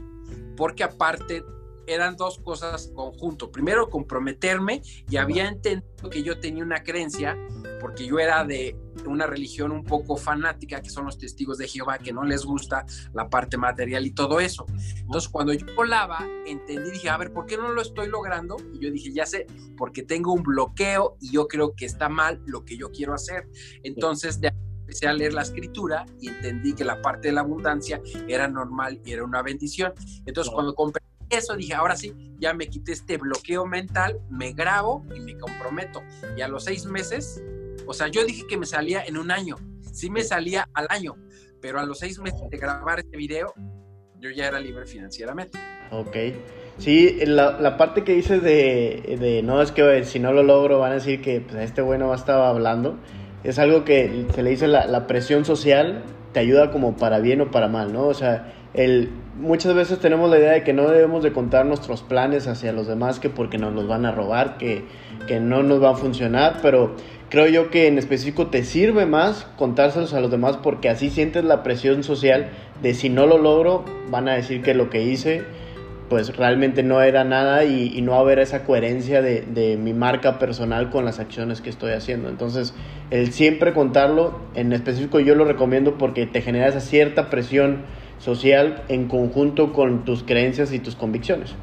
porque 0.57 0.85
aparte 0.85 1.45
eran 1.87 2.17
dos 2.17 2.39
cosas 2.39 2.93
conjunto. 2.95 3.51
Primero, 3.51 3.89
comprometerme 3.89 4.83
y 5.11 5.17
había 5.17 5.49
entendido 5.49 6.11
que 6.11 6.23
yo 6.23 6.39
tenía 6.39 6.63
una 6.63 6.83
creencia, 6.83 7.37
porque 7.81 8.07
yo 8.07 8.19
era 8.19 8.45
de 8.45 8.77
una 9.07 9.27
religión 9.27 9.73
un 9.73 9.85
poco 9.85 10.17
fanática, 10.17 10.83
que 10.83 10.91
son 10.91 11.07
los 11.07 11.19
testigos 11.19 11.59
de 11.59 11.67
Jehová, 11.67 11.99
que 11.99 12.13
no 12.13 12.25
les 12.25 12.45
gusta 12.45 12.85
la 13.15 13.31
parte 13.31 13.57
material 13.57 14.05
y 14.05 14.11
todo 14.11 14.39
eso. 14.39 14.67
Entonces, 14.97 15.31
cuando 15.31 15.55
yo 15.55 15.67
volaba, 15.75 16.19
entendí, 16.47 16.91
dije, 16.91 17.09
a 17.09 17.17
ver, 17.17 17.33
¿por 17.33 17.47
qué 17.47 17.57
no 17.57 17.73
lo 17.73 17.81
estoy 17.81 18.09
logrando? 18.09 18.57
Y 18.75 18.81
yo 18.81 18.91
dije, 18.91 19.11
ya 19.13 19.25
sé, 19.25 19.47
porque 19.77 20.03
tengo 20.03 20.33
un 20.33 20.43
bloqueo 20.43 21.17
y 21.21 21.33
yo 21.33 21.49
creo 21.49 21.75
que 21.75 21.87
está 21.87 22.09
mal 22.09 22.43
lo 22.47 22.65
que 22.65 22.77
yo 22.77 22.93
quiero 22.93 23.15
hacer. 23.15 23.49
Entonces, 23.83 24.41
de 24.41 24.53
empecé 24.89 25.07
a 25.07 25.13
leer 25.13 25.35
la 25.35 25.43
escritura 25.43 26.07
y 26.19 26.29
entendí 26.29 26.73
que 26.73 26.83
la 26.83 27.03
parte 27.03 27.29
de 27.29 27.35
la 27.35 27.43
abundancia 27.43 28.01
era 28.27 28.49
normal 28.49 28.99
y 29.05 29.13
era 29.13 29.23
una 29.23 29.43
bendición. 29.43 29.93
Entonces, 30.25 30.51
cuando 30.51 30.75
comprendí 30.75 31.07
eso, 31.29 31.55
dije, 31.57 31.75
ahora 31.75 31.95
sí, 31.95 32.15
ya 32.39 32.55
me 32.55 32.69
quité 32.69 32.93
este 32.93 33.19
bloqueo 33.19 33.67
mental, 33.67 34.19
me 34.31 34.53
grabo 34.53 35.05
y 35.15 35.21
me 35.21 35.37
comprometo. 35.37 36.01
Y 36.39 36.41
a 36.41 36.49
los 36.49 36.65
seis 36.65 36.87
meses, 36.87 37.45
o 37.87 37.93
sea, 37.93 38.09
yo 38.09 38.25
dije 38.25 38.47
que 38.49 38.57
me 38.57 38.65
salía 38.65 39.05
en 39.05 39.19
un 39.19 39.31
año, 39.31 39.57
sí 39.93 40.09
me 40.09 40.25
salía 40.25 40.71
al 40.73 40.87
año, 40.89 41.17
pero 41.61 41.81
a 41.81 41.85
los 41.85 41.99
seis 41.99 42.19
meses 42.19 42.49
de 42.49 42.57
grabar 42.57 43.01
este 43.01 43.19
video, 43.19 43.53
yo 44.21 44.31
ya 44.31 44.47
era 44.47 44.59
libre 44.59 44.87
financieramente. 44.87 45.59
Ok. 45.91 46.17
Sí, 46.79 47.19
la, 47.27 47.61
la 47.61 47.77
parte 47.77 48.05
que 48.05 48.15
dices 48.15 48.43
de, 48.43 49.19
de, 49.21 49.43
no, 49.43 49.61
es 49.61 49.71
que 49.71 50.05
si 50.05 50.19
no 50.19 50.33
lo 50.33 50.43
logro 50.43 50.79
van 50.79 50.93
a 50.93 50.95
decir 50.95 51.21
que 51.21 51.43
pues, 51.43 51.57
este 51.57 51.83
bueno 51.83 52.15
estaba 52.15 52.49
hablando 52.49 52.99
es 53.51 53.59
algo 53.59 53.85
que 53.85 54.27
se 54.35 54.43
le 54.43 54.51
dice 54.51 54.69
la, 54.69 54.87
la, 54.87 55.07
presión 55.07 55.45
social, 55.45 56.03
te 56.33 56.41
ayuda 56.41 56.71
como 56.71 56.97
para 56.97 57.19
bien 57.19 57.41
o 57.41 57.51
para 57.51 57.69
mal, 57.69 57.93
¿no? 57.93 58.07
O 58.07 58.15
sea, 58.15 58.53
el, 58.75 59.11
muchas 59.39 59.75
veces 59.75 59.99
tenemos 59.99 60.31
la 60.31 60.39
idea 60.39 60.53
de 60.53 60.63
que 60.63 60.73
no 60.73 60.89
debemos 60.89 61.23
de 61.23 61.33
contar 61.33 61.65
nuestros 61.65 62.03
planes 62.03 62.47
hacia 62.47 62.73
los 62.73 62.87
demás 62.87 63.21
que 63.21 63.31
porque 63.31 63.59
nos 63.59 63.73
los 63.73 63.89
van 63.89 64.05
a 64.05 64.13
robar, 64.13 64.59
que, 64.59 64.85
que 65.27 65.41
no 65.41 65.63
nos 65.63 65.83
va 65.83 65.91
a 65.91 65.95
funcionar, 65.95 66.59
pero 66.61 66.95
creo 67.31 67.47
yo 67.47 67.71
que 67.71 67.87
en 67.87 67.99
específico 67.99 68.49
te 68.49 68.65
sirve 68.65 69.07
más 69.07 69.47
contárselos 69.57 70.13
a 70.15 70.21
los 70.21 70.31
demás 70.31 70.59
porque 70.59 70.89
así 70.89 71.11
sientes 71.11 71.45
la 71.45 71.63
presión 71.63 72.03
social 72.03 72.51
de 72.83 72.95
si 72.95 73.09
no 73.09 73.27
lo 73.27 73.39
logro, 73.39 73.85
van 74.11 74.29
a 74.29 74.35
decir 74.35 74.63
que 74.63 74.75
lo 74.75 74.91
que 74.91 75.03
hice 75.03 75.45
pues 76.09 76.37
realmente 76.37 76.83
no 76.83 77.03
era 77.03 77.25
nada 77.25 77.65
y, 77.65 78.01
no 78.03 78.15
haber 78.15 78.39
esa 78.39 78.65
coherencia 78.65 79.21
de, 79.21 79.43
de, 79.43 79.77
mi 79.77 79.93
marca 79.93 80.39
personal 80.39 80.91
con 80.91 81.05
las 81.05 81.19
acciones 81.19 81.61
que 81.61 81.69
estoy 81.71 81.93
haciendo. 81.93 82.29
Entonces, 82.29 82.75
el 83.11 83.33
siempre 83.33 83.75
contarlo, 83.75 84.41
en 84.55 84.73
específico 84.73 85.21
yo 85.21 85.35
lo 85.35 85.45
recomiendo 85.45 85.99
porque 85.99 86.27
te 86.27 86.41
genera 86.41 86.69
esa 86.69 86.81
cierta 86.81 87.29
presión 87.31 87.83
social 88.19 88.83
en 88.89 89.09
conjunto 89.09 89.73
con 89.73 90.05
tus 90.05 90.23
creencias 90.23 90.73
y 90.73 90.79
tus 90.79 90.95
convicciones. 90.95 91.55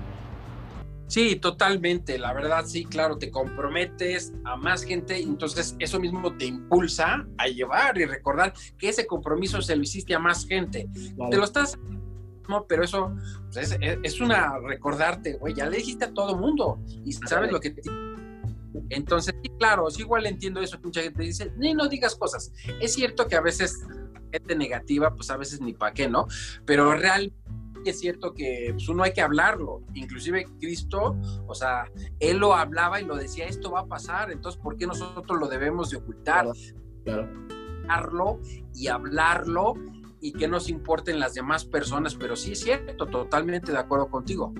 Sí, 1.07 1.35
totalmente. 1.35 2.17
La 2.17 2.33
verdad, 2.33 2.65
sí, 2.65 2.85
claro, 2.85 3.17
te 3.17 3.29
comprometes 3.29 4.33
a 4.43 4.55
más 4.55 4.83
gente, 4.83 5.19
entonces 5.19 5.75
eso 5.79 5.99
mismo 5.99 6.35
te 6.35 6.45
impulsa 6.45 7.27
a 7.37 7.47
llevar 7.47 7.97
y 7.97 8.05
recordar 8.05 8.53
que 8.77 8.89
ese 8.89 9.05
compromiso 9.05 9.61
se 9.61 9.75
lo 9.75 9.83
hiciste 9.83 10.15
a 10.15 10.19
más 10.19 10.47
gente. 10.47 10.87
Te 11.29 11.37
lo 11.37 11.43
estás 11.43 11.77
pero 12.67 12.83
eso 12.83 13.15
pues, 13.51 13.77
es, 13.79 14.21
una 14.21 14.59
recordarte, 14.59 15.33
güey, 15.33 15.53
ya 15.53 15.67
le 15.67 15.77
dijiste 15.77 16.05
a 16.05 16.13
todo 16.13 16.37
mundo 16.37 16.79
y 17.03 17.13
sabes 17.13 17.51
lo 17.51 17.59
que 17.59 17.71
te... 17.71 17.81
Entonces, 18.89 19.33
claro, 19.57 19.89
sí, 19.89 20.01
igual 20.01 20.25
entiendo 20.25 20.61
eso 20.61 20.77
que 20.77 20.85
mucha 20.85 21.01
gente 21.01 21.23
dice, 21.23 21.51
ni 21.57 21.73
no 21.73 21.87
digas 21.87 22.15
cosas. 22.15 22.51
Es 22.81 22.93
cierto 22.93 23.27
que 23.27 23.35
a 23.35 23.41
veces 23.41 23.85
gente 24.31 24.55
negativa, 24.55 25.13
pues 25.15 25.29
a 25.29 25.37
veces 25.37 25.61
ni 25.61 25.73
para 25.73 25.93
qué, 25.93 26.09
¿no? 26.09 26.27
Pero 26.65 26.93
realmente 26.93 27.35
es 27.85 27.99
cierto 27.99 28.33
que 28.33 28.69
pues, 28.73 28.89
uno 28.89 29.03
hay 29.03 29.13
que 29.13 29.21
hablarlo. 29.21 29.83
Inclusive 29.93 30.45
Cristo, 30.59 31.15
o 31.47 31.55
sea, 31.55 31.85
él 32.19 32.37
lo 32.37 32.53
hablaba 32.53 32.99
y 33.01 33.05
lo 33.05 33.15
decía, 33.15 33.45
esto 33.45 33.71
va 33.71 33.81
a 33.81 33.87
pasar, 33.87 34.31
entonces, 34.31 34.59
¿por 34.61 34.75
qué 34.77 34.87
nosotros 34.87 35.39
lo 35.39 35.47
debemos 35.47 35.89
de 35.89 35.97
ocultar? 35.97 36.47
Claro. 37.03 37.29
Hablarlo 37.87 38.39
y 38.73 38.87
hablarlo 38.87 39.75
y 40.25 40.31
que 40.31 40.47
nos 40.47 40.69
importen 40.69 41.19
las 41.19 41.35
demás 41.35 41.65
personas, 41.65 42.15
pero 42.15 42.35
sí 42.35 42.53
es 42.53 42.61
cierto, 42.61 43.05
totalmente 43.05 43.71
de 43.71 43.77
acuerdo 43.77 44.07
contigo. 44.07 44.53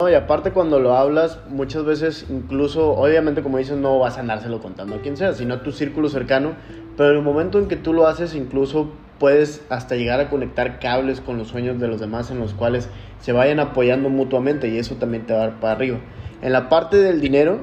No, 0.00 0.10
y 0.10 0.14
aparte 0.14 0.50
cuando 0.50 0.80
lo 0.80 0.96
hablas, 0.96 1.38
muchas 1.48 1.84
veces 1.84 2.26
incluso, 2.28 2.90
obviamente 2.90 3.40
como 3.40 3.58
dices, 3.58 3.76
no 3.76 4.00
vas 4.00 4.16
a 4.16 4.20
andárselo 4.20 4.60
contando 4.60 4.96
a 4.96 5.00
quien 5.00 5.16
sea, 5.16 5.32
sino 5.34 5.54
a 5.54 5.62
tu 5.62 5.70
círculo 5.70 6.08
cercano, 6.08 6.56
pero 6.96 7.10
en 7.10 7.18
el 7.18 7.22
momento 7.22 7.60
en 7.60 7.68
que 7.68 7.76
tú 7.76 7.92
lo 7.92 8.08
haces, 8.08 8.34
incluso 8.34 8.88
puedes 9.20 9.64
hasta 9.68 9.94
llegar 9.94 10.18
a 10.18 10.28
conectar 10.28 10.80
cables 10.80 11.20
con 11.20 11.38
los 11.38 11.46
sueños 11.46 11.78
de 11.78 11.86
los 11.86 12.00
demás 12.00 12.32
en 12.32 12.40
los 12.40 12.52
cuales 12.52 12.88
se 13.20 13.30
vayan 13.30 13.60
apoyando 13.60 14.08
mutuamente 14.08 14.66
y 14.66 14.76
eso 14.76 14.96
también 14.96 15.24
te 15.24 15.34
va 15.34 15.44
a 15.44 15.46
dar 15.46 15.60
para 15.60 15.74
arriba. 15.74 15.98
En 16.40 16.50
la 16.50 16.68
parte 16.68 16.96
del 16.96 17.20
dinero, 17.20 17.60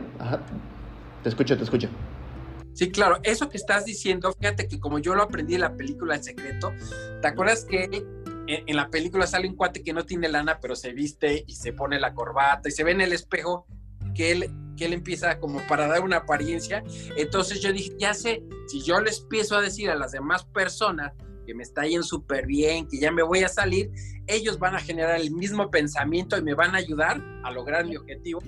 te 1.23 1.27
escucho, 1.27 1.57
te 1.57 1.63
escucho. 1.63 1.89
Sí, 2.79 2.91
claro, 2.91 3.19
eso 3.23 3.49
que 3.49 3.57
estás 3.57 3.83
diciendo, 3.83 4.31
fíjate 4.39 4.69
que 4.69 4.79
como 4.79 4.99
yo 4.99 5.13
lo 5.13 5.23
aprendí 5.23 5.55
en 5.55 5.59
la 5.59 5.75
película 5.75 6.15
El 6.15 6.23
Secreto, 6.23 6.71
¿te 7.21 7.27
acuerdas 7.27 7.65
que 7.65 8.05
en, 8.47 8.73
la 8.73 8.89
película 8.89 9.27
sale 9.27 9.49
un 9.49 9.57
cuate 9.57 9.83
que 9.83 9.91
no 9.91 10.05
tiene 10.05 10.29
lana, 10.29 10.61
pero 10.61 10.77
se 10.77 10.93
viste 10.93 11.43
y 11.45 11.55
se 11.55 11.73
pone 11.73 11.99
la 11.99 12.13
corbata 12.13 12.69
y 12.69 12.71
se 12.71 12.85
ve 12.85 12.91
en 12.91 13.01
el 13.01 13.11
espejo 13.11 13.67
que 14.15 14.31
él, 14.31 14.49
que 14.77 14.85
él 14.85 14.93
empieza 14.93 15.41
como 15.41 15.59
para 15.67 15.87
dar 15.87 15.99
una 15.99 16.19
apariencia? 16.19 16.81
Entonces 17.17 17.59
yo 17.59 17.73
dije, 17.73 17.91
ya 17.99 18.13
sé, 18.13 18.43
si 18.69 18.81
yo 18.81 19.01
les 19.01 19.23
empiezo 19.23 19.57
a 19.57 19.61
decir 19.61 19.89
a 19.89 19.95
las 19.95 20.13
demás 20.13 20.45
personas 20.45 21.11
que 21.45 21.53
me 21.53 21.63
está 21.63 21.85
yendo 21.85 22.03
súper 22.03 22.45
bien, 22.45 22.87
que 22.87 22.97
ya 22.97 23.11
me 23.11 23.23
voy 23.23 23.43
a 23.43 23.49
salir, 23.49 23.91
ellos 24.25 24.57
van 24.57 24.75
a 24.75 24.79
generar 24.79 25.19
el 25.19 25.31
mismo 25.31 25.69
pensamiento 25.69 26.37
y 26.37 26.43
me 26.43 26.53
van 26.53 26.75
a 26.75 26.77
ayudar 26.77 27.21
a 27.43 27.51
lograr 27.51 27.85
mi 27.85 27.97
objetivo 27.97 28.39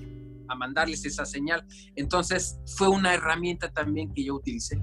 a 0.52 0.56
mandarles 0.56 1.06
esa 1.06 1.26
señal. 1.26 1.66
Entonces 1.96 2.60
fue 2.78 2.88
una 2.90 3.14
herramienta 3.14 3.72
también 3.72 4.14
que 4.14 4.24
yo 4.24 4.36
utilicé. 4.36 4.80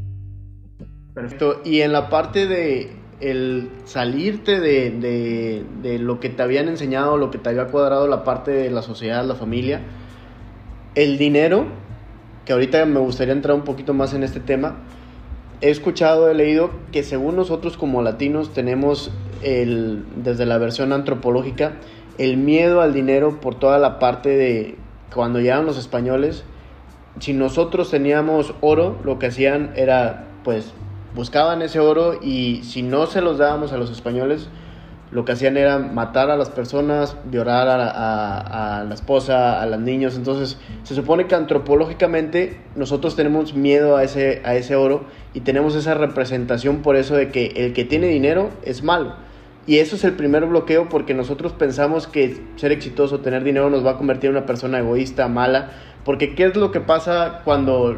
Perfecto. 1.15 1.61
Y 1.65 1.81
en 1.81 1.93
la 1.93 2.09
parte 2.09 2.47
de 2.47 2.97
el 3.21 3.71
salirte 3.85 4.61
de, 4.61 5.65
de, 5.83 5.99
lo 5.99 6.21
que 6.21 6.29
te 6.29 6.43
habían 6.43 6.69
enseñado, 6.69 7.17
lo 7.17 7.31
que 7.31 7.39
te 7.39 7.49
había 7.49 7.67
cuadrado 7.67 8.07
la 8.07 8.23
parte 8.23 8.53
de 8.53 8.71
la 8.71 8.83
sociedad, 8.83 9.25
la 9.25 9.35
familia, 9.35 9.81
el 10.95 11.19
dinero, 11.19 11.67
que 12.45 12.53
ahorita 12.53 12.85
me 12.87 13.01
gustaría 13.01 13.33
entrar 13.33 13.57
un 13.57 13.65
poquito 13.65 13.93
más 13.93 14.15
en 14.15 14.23
este 14.23 14.39
tema, 14.39 14.77
he 15.61 15.71
escuchado, 15.71 16.31
he 16.31 16.35
leído 16.35 16.71
que 16.93 17.03
según 17.03 17.35
nosotros 17.35 17.77
como 17.77 18.03
latinos 18.03 18.55
tenemos 18.55 19.11
el, 19.43 20.05
desde 20.23 20.47
la 20.47 20.59
versión 20.59 20.93
antropológica 20.93 21.75
el 22.19 22.37
miedo 22.37 22.81
al 22.81 22.93
dinero 22.93 23.41
por 23.41 23.55
toda 23.55 23.79
la 23.79 23.99
parte 23.99 24.31
de 24.31 24.77
cuando 25.15 25.41
llegaron 25.41 25.67
los 25.67 25.79
españoles, 25.79 26.45
si 27.21 27.33
nosotros 27.33 27.91
teníamos 27.91 28.55
oro, 28.61 28.99
lo 29.05 29.19
que 29.19 29.27
hacían 29.27 29.73
era, 29.77 30.27
pues, 30.45 30.73
buscaban 31.15 31.63
ese 31.63 31.81
oro 31.81 32.19
y 32.23 32.63
si 32.65 32.83
no 32.83 33.07
se 33.07 33.21
los 33.21 33.39
dábamos 33.39 33.73
a 33.73 33.77
los 33.77 33.91
españoles, 33.91 34.49
lo 35.11 35.25
que 35.25 35.33
hacían 35.33 35.57
era 35.57 35.79
matar 35.79 36.31
a 36.31 36.37
las 36.37 36.51
personas, 36.51 37.17
violar 37.25 37.67
a, 37.69 38.85
la 38.87 38.95
esposa, 38.95 39.61
a 39.63 39.67
los 39.67 39.81
niños. 39.81 40.17
Entonces, 40.17 40.59
se 40.83 40.95
supone 40.95 41.27
que 41.27 41.35
antropológicamente 41.35 42.61
nosotros 42.77 43.17
tenemos 43.17 43.55
miedo 43.55 43.97
a 43.97 44.05
ese, 44.05 44.43
a 44.45 44.55
ese 44.55 44.77
oro 44.77 45.05
y 45.33 45.41
tenemos 45.41 45.75
esa 45.75 45.95
representación 45.95 46.83
por 46.83 46.97
eso 46.97 47.17
de 47.17 47.31
que 47.31 47.47
el 47.57 47.73
que 47.73 47.85
tiene 47.85 48.09
dinero 48.09 48.51
es 48.65 48.83
malo. 48.83 49.15
Y 49.69 49.81
eso 49.81 49.97
es 49.97 50.05
el 50.05 50.15
primer 50.15 50.47
bloqueo 50.47 50.89
porque 50.89 51.13
nosotros 51.13 51.53
pensamos 51.53 52.07
que 52.07 52.41
ser 52.57 52.73
exitoso, 52.73 53.21
tener 53.21 53.45
dinero 53.45 53.69
nos 53.69 53.85
va 53.85 53.93
a 53.93 53.97
convertir 53.99 54.31
en 54.31 54.37
una 54.37 54.47
persona 54.47 54.79
egoísta, 54.79 55.29
mala. 55.29 55.73
Porque 56.07 56.35
¿qué 56.35 56.47
es 56.47 56.57
lo 56.57 56.73
que 56.73 56.81
pasa 56.81 57.43
cuando 57.45 57.95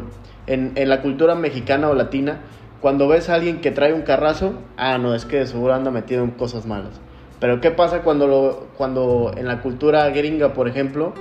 en, 0.49 0.73
en 0.75 0.89
la 0.89 1.01
cultura 1.01 1.37
mexicana 1.37 1.89
o 1.89 1.95
latina, 1.95 2.41
cuando 2.81 3.07
ves 3.07 3.29
a 3.29 3.35
alguien 3.35 3.61
que 3.61 3.71
trae 3.71 3.95
un 3.95 4.03
carrazo, 4.03 4.55
ah, 4.77 4.99
no, 4.99 5.15
es 5.15 5.25
que 5.25 5.47
seguro 5.47 5.73
anda 5.73 5.93
metido 5.93 6.25
en 6.25 6.33
cosas 6.33 6.67
malas. 6.67 7.01
Pero 7.39 7.61
¿qué 7.61 7.71
pasa 7.71 8.03
cuando, 8.03 8.27
lo, 8.27 8.67
cuando 8.77 9.33
en 9.37 9.47
la 9.47 9.63
cultura 9.63 10.11
gringa, 10.11 10.55
por 10.55 10.67
ejemplo, 10.67 11.15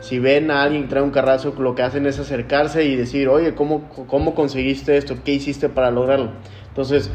si 0.00 0.18
ven 0.18 0.50
a 0.50 0.62
alguien 0.62 0.82
que 0.82 0.88
trae 0.90 1.02
un 1.02 1.10
carrazo, 1.10 1.54
lo 1.58 1.74
que 1.74 1.82
hacen 1.82 2.04
es 2.04 2.18
acercarse 2.18 2.84
y 2.84 2.96
decir, 2.96 3.28
oye, 3.28 3.54
¿cómo, 3.54 3.88
cómo 3.88 4.34
conseguiste 4.34 4.98
esto? 4.98 5.16
¿Qué 5.24 5.32
hiciste 5.32 5.70
para 5.70 5.90
lograrlo? 5.90 6.32
Entonces, 6.68 7.10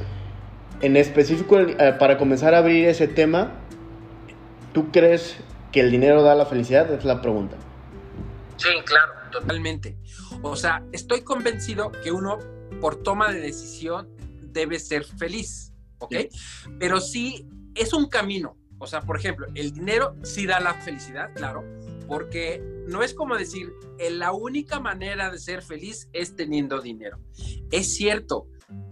en 0.82 0.98
específico, 0.98 1.60
eh, 1.60 1.96
para 2.00 2.18
comenzar 2.18 2.54
a 2.54 2.60
abrir 2.60 2.88
ese 2.88 3.08
tema, 3.08 3.52
¿tú 4.74 4.92
crees 4.92 5.38
que 5.72 5.80
el 5.80 5.92
dinero 5.92 6.24
da 6.24 6.36
la 6.36 6.46
felicidad? 6.46 6.92
Es 6.92 7.06
la 7.06 7.22
pregunta. 7.22 7.56
Sí, 8.58 8.70
claro, 8.86 9.14
totalmente. 9.32 9.98
O 10.42 10.56
sea, 10.56 10.84
estoy 10.92 11.22
convencido 11.22 11.92
que 12.04 12.12
uno, 12.12 12.40
por 12.80 12.98
toma 12.98 13.32
de 13.32 13.40
decisión, 13.40 14.10
debe 14.42 14.80
ser 14.80 15.04
feliz, 15.04 15.74
¿ok? 16.00 16.16
Pero 16.80 17.00
sí, 17.00 17.48
es 17.76 17.94
un 17.94 18.10
camino. 18.10 18.58
O 18.80 18.88
sea, 18.88 19.02
por 19.02 19.18
ejemplo, 19.18 19.48
el 19.54 19.72
dinero 19.72 20.16
sí 20.24 20.48
da 20.48 20.60
la 20.60 20.74
felicidad, 20.74 21.32
claro, 21.36 21.64
porque 22.08 22.62
no 22.88 23.04
es 23.04 23.14
como 23.14 23.38
decir, 23.38 23.72
la 24.12 24.32
única 24.32 24.80
manera 24.80 25.30
de 25.32 25.38
ser 25.38 25.62
feliz 25.62 26.10
es 26.14 26.36
teniendo 26.36 26.82
dinero. 26.82 27.20
Es 27.70 27.94
cierto. 27.94 28.48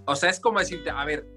O 0.06 0.15
sea, 0.15 0.30
es 0.30 0.39
como 0.39 0.60
decirte, 0.60 0.91
a 0.91 1.04
ver, 1.06 1.28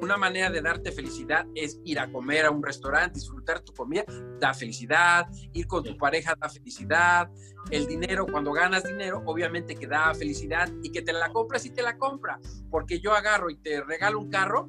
una 0.00 0.16
manera 0.16 0.50
de 0.50 0.60
darte 0.60 0.92
felicidad 0.92 1.46
es 1.54 1.80
ir 1.84 1.98
a 1.98 2.10
comer 2.10 2.46
a 2.46 2.50
un 2.50 2.62
restaurante, 2.62 3.18
disfrutar 3.18 3.60
tu 3.60 3.72
comida, 3.72 4.04
da 4.38 4.54
felicidad, 4.54 5.26
ir 5.52 5.66
con 5.66 5.84
tu 5.84 5.96
pareja 5.96 6.34
da 6.38 6.48
felicidad, 6.48 7.30
el 7.70 7.86
dinero, 7.86 8.26
cuando 8.26 8.52
ganas 8.52 8.84
dinero, 8.84 9.22
obviamente 9.24 9.74
que 9.74 9.86
da 9.86 10.14
felicidad 10.14 10.70
y 10.82 10.90
que 10.90 11.02
te 11.02 11.12
la 11.12 11.30
compras 11.30 11.64
y 11.66 11.70
te 11.70 11.82
la 11.82 11.96
compra, 11.96 12.38
porque 12.70 13.00
yo 13.00 13.14
agarro 13.14 13.50
y 13.50 13.56
te 13.56 13.82
regalo 13.82 14.18
un 14.18 14.30
carro. 14.30 14.68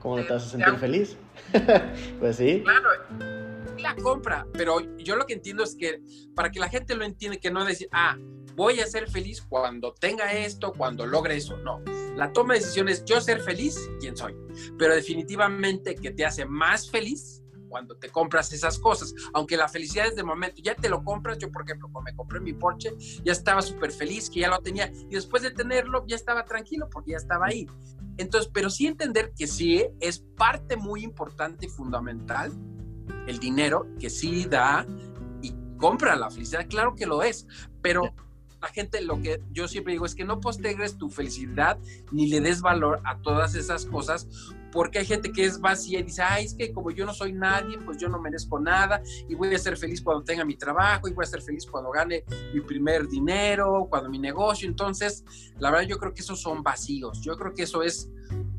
¿Cómo 0.00 0.18
no 0.18 0.26
te 0.26 0.32
vas 0.32 0.46
a 0.46 0.50
sentir 0.50 0.74
feliz? 0.76 1.16
pues 2.20 2.36
sí. 2.36 2.62
Claro, 2.64 2.88
la 3.78 3.96
compra, 3.96 4.46
pero 4.52 4.80
yo 4.96 5.16
lo 5.16 5.26
que 5.26 5.34
entiendo 5.34 5.64
es 5.64 5.74
que 5.74 6.00
para 6.34 6.50
que 6.50 6.60
la 6.60 6.68
gente 6.68 6.94
lo 6.94 7.04
entienda, 7.04 7.38
que 7.38 7.50
no 7.50 7.64
decir, 7.64 7.88
ah, 7.92 8.16
voy 8.58 8.80
a 8.80 8.86
ser 8.88 9.08
feliz 9.08 9.40
cuando 9.40 9.94
tenga 9.94 10.32
esto, 10.32 10.72
cuando 10.72 11.06
logre 11.06 11.36
eso, 11.36 11.56
no. 11.58 11.80
La 12.16 12.32
toma 12.32 12.54
de 12.54 12.60
decisiones, 12.60 13.04
yo 13.04 13.20
ser 13.20 13.40
feliz, 13.40 13.78
quién 14.00 14.16
soy, 14.16 14.34
pero 14.76 14.96
definitivamente 14.96 15.94
que 15.94 16.10
te 16.10 16.26
hace 16.26 16.44
más 16.44 16.90
feliz 16.90 17.44
cuando 17.68 17.96
te 17.96 18.08
compras 18.08 18.52
esas 18.52 18.80
cosas, 18.80 19.14
aunque 19.32 19.56
la 19.56 19.68
felicidad 19.68 20.08
es 20.08 20.16
de 20.16 20.24
momento, 20.24 20.60
ya 20.60 20.74
te 20.74 20.88
lo 20.88 21.04
compras, 21.04 21.38
yo 21.38 21.52
por 21.52 21.62
ejemplo, 21.62 21.88
cuando 21.92 22.10
me 22.10 22.16
compré 22.16 22.40
mi 22.40 22.52
Porsche, 22.52 22.96
ya 23.22 23.30
estaba 23.30 23.62
súper 23.62 23.92
feliz, 23.92 24.28
que 24.28 24.40
ya 24.40 24.48
lo 24.48 24.58
tenía, 24.58 24.90
y 25.08 25.14
después 25.14 25.44
de 25.44 25.52
tenerlo, 25.52 26.04
ya 26.08 26.16
estaba 26.16 26.44
tranquilo 26.44 26.88
porque 26.90 27.12
ya 27.12 27.18
estaba 27.18 27.46
ahí. 27.46 27.64
Entonces, 28.16 28.50
pero 28.52 28.70
sí 28.70 28.88
entender 28.88 29.32
que 29.38 29.46
sí 29.46 29.86
es 30.00 30.24
parte 30.36 30.76
muy 30.76 31.04
importante 31.04 31.66
y 31.66 31.68
fundamental 31.68 32.50
el 33.28 33.38
dinero 33.38 33.86
que 34.00 34.10
sí 34.10 34.46
da 34.46 34.84
y 35.42 35.54
compra 35.76 36.16
la 36.16 36.28
felicidad, 36.28 36.66
claro 36.68 36.96
que 36.96 37.06
lo 37.06 37.22
es, 37.22 37.46
pero 37.80 38.02
la 38.60 38.68
gente 38.68 39.00
lo 39.02 39.20
que 39.20 39.40
yo 39.52 39.68
siempre 39.68 39.92
digo 39.92 40.06
es 40.06 40.14
que 40.14 40.24
no 40.24 40.40
postegres 40.40 40.96
tu 40.98 41.10
felicidad 41.10 41.78
ni 42.10 42.28
le 42.28 42.40
des 42.40 42.60
valor 42.60 43.00
a 43.04 43.18
todas 43.18 43.54
esas 43.54 43.86
cosas 43.86 44.26
porque 44.72 44.98
hay 44.98 45.06
gente 45.06 45.32
que 45.32 45.44
es 45.44 45.60
vacía 45.60 46.00
y 46.00 46.02
dice, 46.02 46.22
ay, 46.22 46.44
es 46.44 46.54
que 46.54 46.72
como 46.72 46.90
yo 46.90 47.06
no 47.06 47.14
soy 47.14 47.32
nadie, 47.32 47.78
pues 47.78 47.98
yo 47.98 48.08
no 48.08 48.20
merezco 48.20 48.58
nada 48.58 49.02
y 49.28 49.34
voy 49.34 49.54
a 49.54 49.58
ser 49.58 49.76
feliz 49.76 50.02
cuando 50.02 50.24
tenga 50.24 50.44
mi 50.44 50.56
trabajo 50.56 51.08
y 51.08 51.12
voy 51.12 51.24
a 51.24 51.28
ser 51.28 51.42
feliz 51.42 51.66
cuando 51.66 51.90
gane 51.90 52.24
mi 52.52 52.60
primer 52.60 53.08
dinero, 53.08 53.86
cuando 53.88 54.10
mi 54.10 54.18
negocio. 54.18 54.68
Entonces, 54.68 55.24
la 55.58 55.70
verdad 55.70 55.86
yo 55.86 55.98
creo 55.98 56.12
que 56.12 56.20
esos 56.20 56.40
son 56.40 56.62
vacíos. 56.62 57.20
Yo 57.22 57.36
creo 57.36 57.54
que 57.54 57.62
eso 57.62 57.82
es 57.82 58.10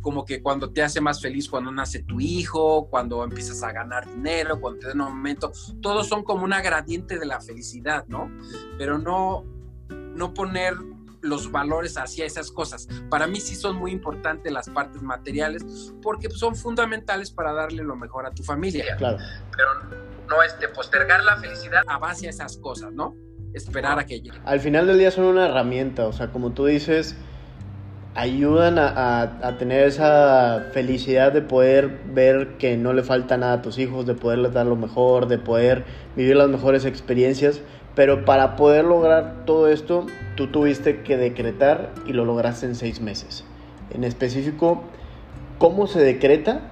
como 0.01 0.25
que 0.25 0.41
cuando 0.41 0.71
te 0.71 0.81
hace 0.81 1.01
más 1.01 1.21
feliz 1.21 1.49
cuando 1.49 1.71
nace 1.71 2.03
tu 2.03 2.19
hijo, 2.19 2.87
cuando 2.89 3.23
empiezas 3.23 3.61
a 3.63 3.71
ganar 3.71 4.07
dinero, 4.07 4.59
cuando 4.59 4.79
te 4.79 4.87
da 4.87 4.93
un 4.93 4.99
momento, 4.99 5.51
todos 5.81 6.07
son 6.07 6.23
como 6.23 6.43
una 6.43 6.61
gradiente 6.61 7.19
de 7.19 7.25
la 7.25 7.41
felicidad, 7.41 8.05
¿no? 8.07 8.31
Pero 8.77 8.97
no, 8.97 9.45
no 10.19 10.33
poner 10.33 10.75
los 11.21 11.51
valores 11.51 11.97
hacia 11.97 12.25
esas 12.25 12.51
cosas. 12.51 12.87
Para 13.09 13.25
mí 13.25 13.39
sí 13.39 13.55
son 13.55 13.77
muy 13.77 13.91
importantes 13.91 14.51
las 14.51 14.69
partes 14.69 15.01
materiales 15.01 15.93
porque 16.01 16.29
son 16.29 16.55
fundamentales 16.55 17.31
para 17.31 17.53
darle 17.53 17.83
lo 17.83 17.95
mejor 17.95 18.25
a 18.25 18.31
tu 18.31 18.43
familia. 18.43 18.95
Claro. 18.97 19.17
Pero 19.55 19.69
no 20.27 20.43
es 20.43 20.59
de 20.59 20.67
postergar 20.69 21.23
la 21.23 21.37
felicidad 21.37 21.81
a 21.87 21.97
base 21.97 22.27
a 22.27 22.29
esas 22.29 22.57
cosas, 22.57 22.91
¿no? 22.91 23.15
Esperar 23.53 23.97
a 23.97 24.05
que 24.05 24.21
llegue. 24.21 24.39
Al 24.45 24.59
final 24.59 24.85
del 24.85 24.99
día 24.99 25.09
son 25.09 25.25
una 25.25 25.47
herramienta, 25.47 26.05
o 26.05 26.13
sea, 26.13 26.31
como 26.31 26.51
tú 26.51 26.67
dices, 26.67 27.15
ayudan 28.15 28.77
a, 28.77 29.55
tener 29.57 29.87
esa 29.87 30.67
felicidad 30.73 31.31
de 31.31 31.41
poder 31.41 32.01
ver 32.13 32.57
que 32.57 32.77
no 32.77 32.93
le 32.93 33.03
falta 33.03 33.37
nada 33.37 33.53
a 33.53 33.61
tus 33.61 33.77
hijos, 33.77 34.05
de 34.05 34.13
poderles 34.13 34.53
dar 34.53 34.65
lo 34.65 34.75
mejor, 34.75 35.27
de 35.27 35.37
poder 35.37 35.85
vivir 36.15 36.35
las 36.35 36.49
mejores 36.49 36.85
experiencias. 36.85 37.61
Pero 37.95 38.25
para 38.25 38.55
poder 38.55 38.85
lograr 38.85 39.45
todo 39.45 39.67
esto, 39.67 40.05
tú 40.35 40.47
tuviste 40.47 41.01
que 41.03 41.17
decretar 41.17 41.93
y 42.05 42.13
lo 42.13 42.25
lograste 42.25 42.65
en 42.65 42.75
seis 42.75 43.01
meses. 43.01 43.43
En 43.91 44.03
específico, 44.03 44.83
¿cómo 45.57 45.87
se 45.87 45.99
decreta 45.99 46.71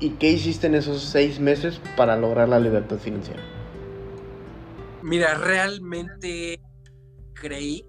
y 0.00 0.10
qué 0.10 0.30
hiciste 0.30 0.66
en 0.66 0.76
esos 0.76 1.02
seis 1.02 1.40
meses 1.40 1.80
para 1.96 2.16
lograr 2.16 2.48
la 2.48 2.60
libertad 2.60 2.98
financiera? 2.98 3.42
Mira, 5.02 5.34
realmente 5.34 6.60
creí, 7.34 7.84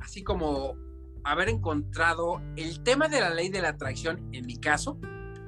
así 0.00 0.22
como 0.22 0.76
haber 1.24 1.48
encontrado 1.48 2.40
el 2.56 2.82
tema 2.82 3.08
de 3.08 3.20
la 3.20 3.30
ley 3.30 3.48
de 3.48 3.62
la 3.62 3.70
atracción, 3.70 4.28
en 4.32 4.46
mi 4.46 4.56
caso, 4.58 4.98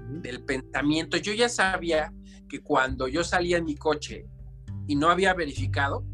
del 0.08 0.42
pensamiento. 0.42 1.16
Yo 1.16 1.32
ya 1.32 1.48
sabía 1.48 2.12
que 2.48 2.60
cuando 2.60 3.08
yo 3.08 3.24
salía 3.24 3.58
en 3.58 3.64
mi 3.64 3.76
coche 3.76 4.26
y 4.86 4.96
no 4.96 5.10
había 5.10 5.34
verificado, 5.34 6.04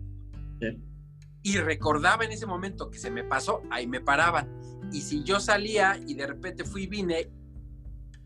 y 1.42 1.56
recordaba 1.58 2.24
en 2.24 2.32
ese 2.32 2.46
momento 2.46 2.90
que 2.90 2.98
se 2.98 3.10
me 3.10 3.24
pasó, 3.24 3.62
ahí 3.70 3.86
me 3.86 4.00
paraban. 4.00 4.48
Y 4.92 5.00
si 5.00 5.24
yo 5.24 5.40
salía 5.40 5.98
y 6.06 6.14
de 6.14 6.26
repente 6.26 6.64
fui 6.64 6.84
y 6.84 6.86
vine 6.86 7.30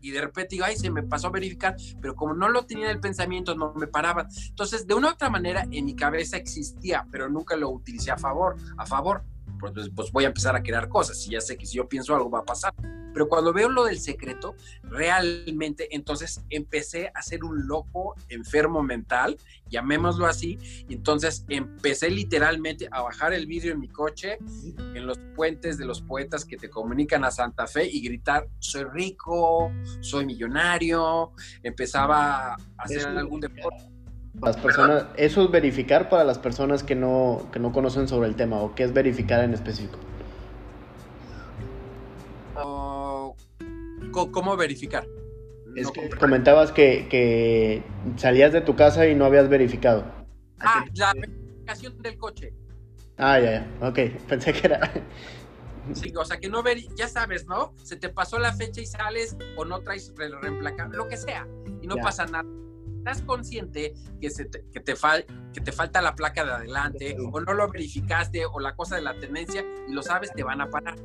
y 0.01 0.11
de 0.11 0.21
repente 0.21 0.55
digo, 0.55 0.65
ay, 0.65 0.75
se 0.75 0.91
me 0.91 1.01
pasó 1.01 1.27
a 1.27 1.31
verificar, 1.31 1.75
pero 1.99 2.15
como 2.15 2.33
no 2.33 2.49
lo 2.49 2.65
tenía 2.65 2.85
en 2.85 2.91
el 2.91 2.99
pensamiento, 2.99 3.55
no 3.55 3.73
me 3.73 3.87
paraban. 3.87 4.27
Entonces, 4.49 4.85
de 4.85 4.93
una 4.93 5.07
u 5.07 5.11
otra 5.11 5.29
manera, 5.29 5.65
en 5.71 5.85
mi 5.85 5.95
cabeza 5.95 6.37
existía, 6.37 7.07
pero 7.11 7.29
nunca 7.29 7.55
lo 7.55 7.69
utilicé 7.69 8.11
a 8.11 8.17
favor, 8.17 8.55
a 8.77 8.85
favor 8.85 9.23
pues, 9.59 9.89
pues 9.95 10.11
voy 10.11 10.25
a 10.25 10.27
empezar 10.27 10.55
a 10.55 10.61
crear 10.61 10.87
cosas 10.87 11.25
y 11.25 11.31
ya 11.31 11.41
sé 11.41 11.57
que 11.57 11.65
si 11.65 11.77
yo 11.77 11.87
pienso 11.87 12.15
algo 12.15 12.29
va 12.29 12.39
a 12.39 12.45
pasar. 12.45 12.73
Pero 13.17 13.29
cuando 13.29 13.51
veo 13.51 13.67
lo 13.67 13.85
del 13.85 13.99
secreto, 13.99 14.53
realmente 14.83 15.87
entonces 15.95 16.43
empecé 16.51 17.11
a 17.15 17.23
ser 17.23 17.43
un 17.43 17.65
loco 17.65 18.13
enfermo 18.29 18.83
mental, 18.83 19.39
llamémoslo 19.71 20.27
así, 20.27 20.59
y 20.87 20.93
entonces 20.93 21.43
empecé 21.49 22.11
literalmente 22.11 22.87
a 22.91 23.01
bajar 23.01 23.33
el 23.33 23.47
vidrio 23.47 23.73
en 23.73 23.79
mi 23.79 23.87
coche 23.87 24.37
en 24.77 25.07
los 25.07 25.17
puentes 25.35 25.79
de 25.79 25.85
los 25.85 25.99
poetas 26.03 26.45
que 26.45 26.57
te 26.57 26.69
comunican 26.69 27.25
a 27.25 27.31
Santa 27.31 27.65
Fe 27.65 27.89
y 27.91 28.01
gritar, 28.01 28.47
soy 28.59 28.83
rico, 28.83 29.71
soy 29.99 30.23
millonario, 30.23 31.31
empezaba 31.63 32.53
a 32.53 32.57
hacer 32.77 33.07
algún 33.07 33.39
deporte 33.39 33.83
las 34.43 34.57
personas, 34.57 35.05
eso 35.15 35.43
es 35.43 35.49
verificar 35.49 36.09
para 36.09 36.23
las 36.23 36.37
personas 36.37 36.83
que 36.83 36.93
no, 36.93 37.47
que 37.51 37.57
no 37.57 37.71
conocen 37.71 38.07
sobre 38.07 38.29
el 38.29 38.35
tema 38.35 38.57
o 38.57 38.75
qué 38.75 38.83
es 38.83 38.93
verificar 38.93 39.43
en 39.43 39.55
específico. 39.55 39.97
¿Cómo 44.31 44.57
verificar? 44.57 45.07
comentabas 46.19 46.71
que, 46.71 47.07
que, 47.07 47.83
salías 48.15 48.51
de 48.51 48.61
tu 48.61 48.75
casa 48.75 49.07
y 49.07 49.13
no 49.13 49.25
habías 49.25 49.47
verificado. 49.47 50.05
Ah, 50.59 50.83
la 50.95 51.13
verificación 51.13 52.01
del 52.01 52.17
coche. 52.17 52.51
Ah, 53.17 53.39
ya, 53.39 53.51
ya. 53.51 53.87
Ok, 53.87 53.99
pensé 54.27 54.53
que 54.53 54.67
era. 54.67 54.91
Sí, 55.93 56.11
o 56.17 56.25
sea, 56.25 56.37
que 56.37 56.49
no 56.49 56.61
ver, 56.63 56.79
ya 56.97 57.07
sabes, 57.07 57.47
¿no? 57.47 57.73
Se 57.81 57.95
te 57.95 58.09
pasó 58.09 58.37
la 58.39 58.51
fecha 58.51 58.81
y 58.81 58.85
sales 58.85 59.37
o 59.55 59.63
no 59.63 59.79
traes 59.79 60.13
reemplacar, 60.17 60.89
lo 60.89 61.07
que 61.07 61.15
sea, 61.15 61.47
y 61.81 61.87
no 61.87 61.95
pasa 61.95 62.25
nada 62.25 62.43
estás 63.07 63.21
consciente 63.25 63.93
que, 64.19 64.29
se 64.29 64.45
te, 64.45 64.65
que, 64.71 64.81
te 64.81 64.93
que 65.53 65.61
te 65.61 65.71
falta 65.71 66.01
la 66.01 66.15
placa 66.15 66.43
de 66.43 66.51
adelante 66.51 67.15
o 67.31 67.39
no 67.39 67.53
lo 67.53 67.69
verificaste 67.69 68.45
o 68.45 68.59
la 68.59 68.75
cosa 68.75 68.97
de 68.97 69.01
la 69.01 69.17
tendencia 69.17 69.63
y 69.87 69.93
lo 69.93 70.03
sabes, 70.03 70.31
te 70.33 70.43
van 70.43 70.61
a 70.61 70.69
parar. 70.69 70.97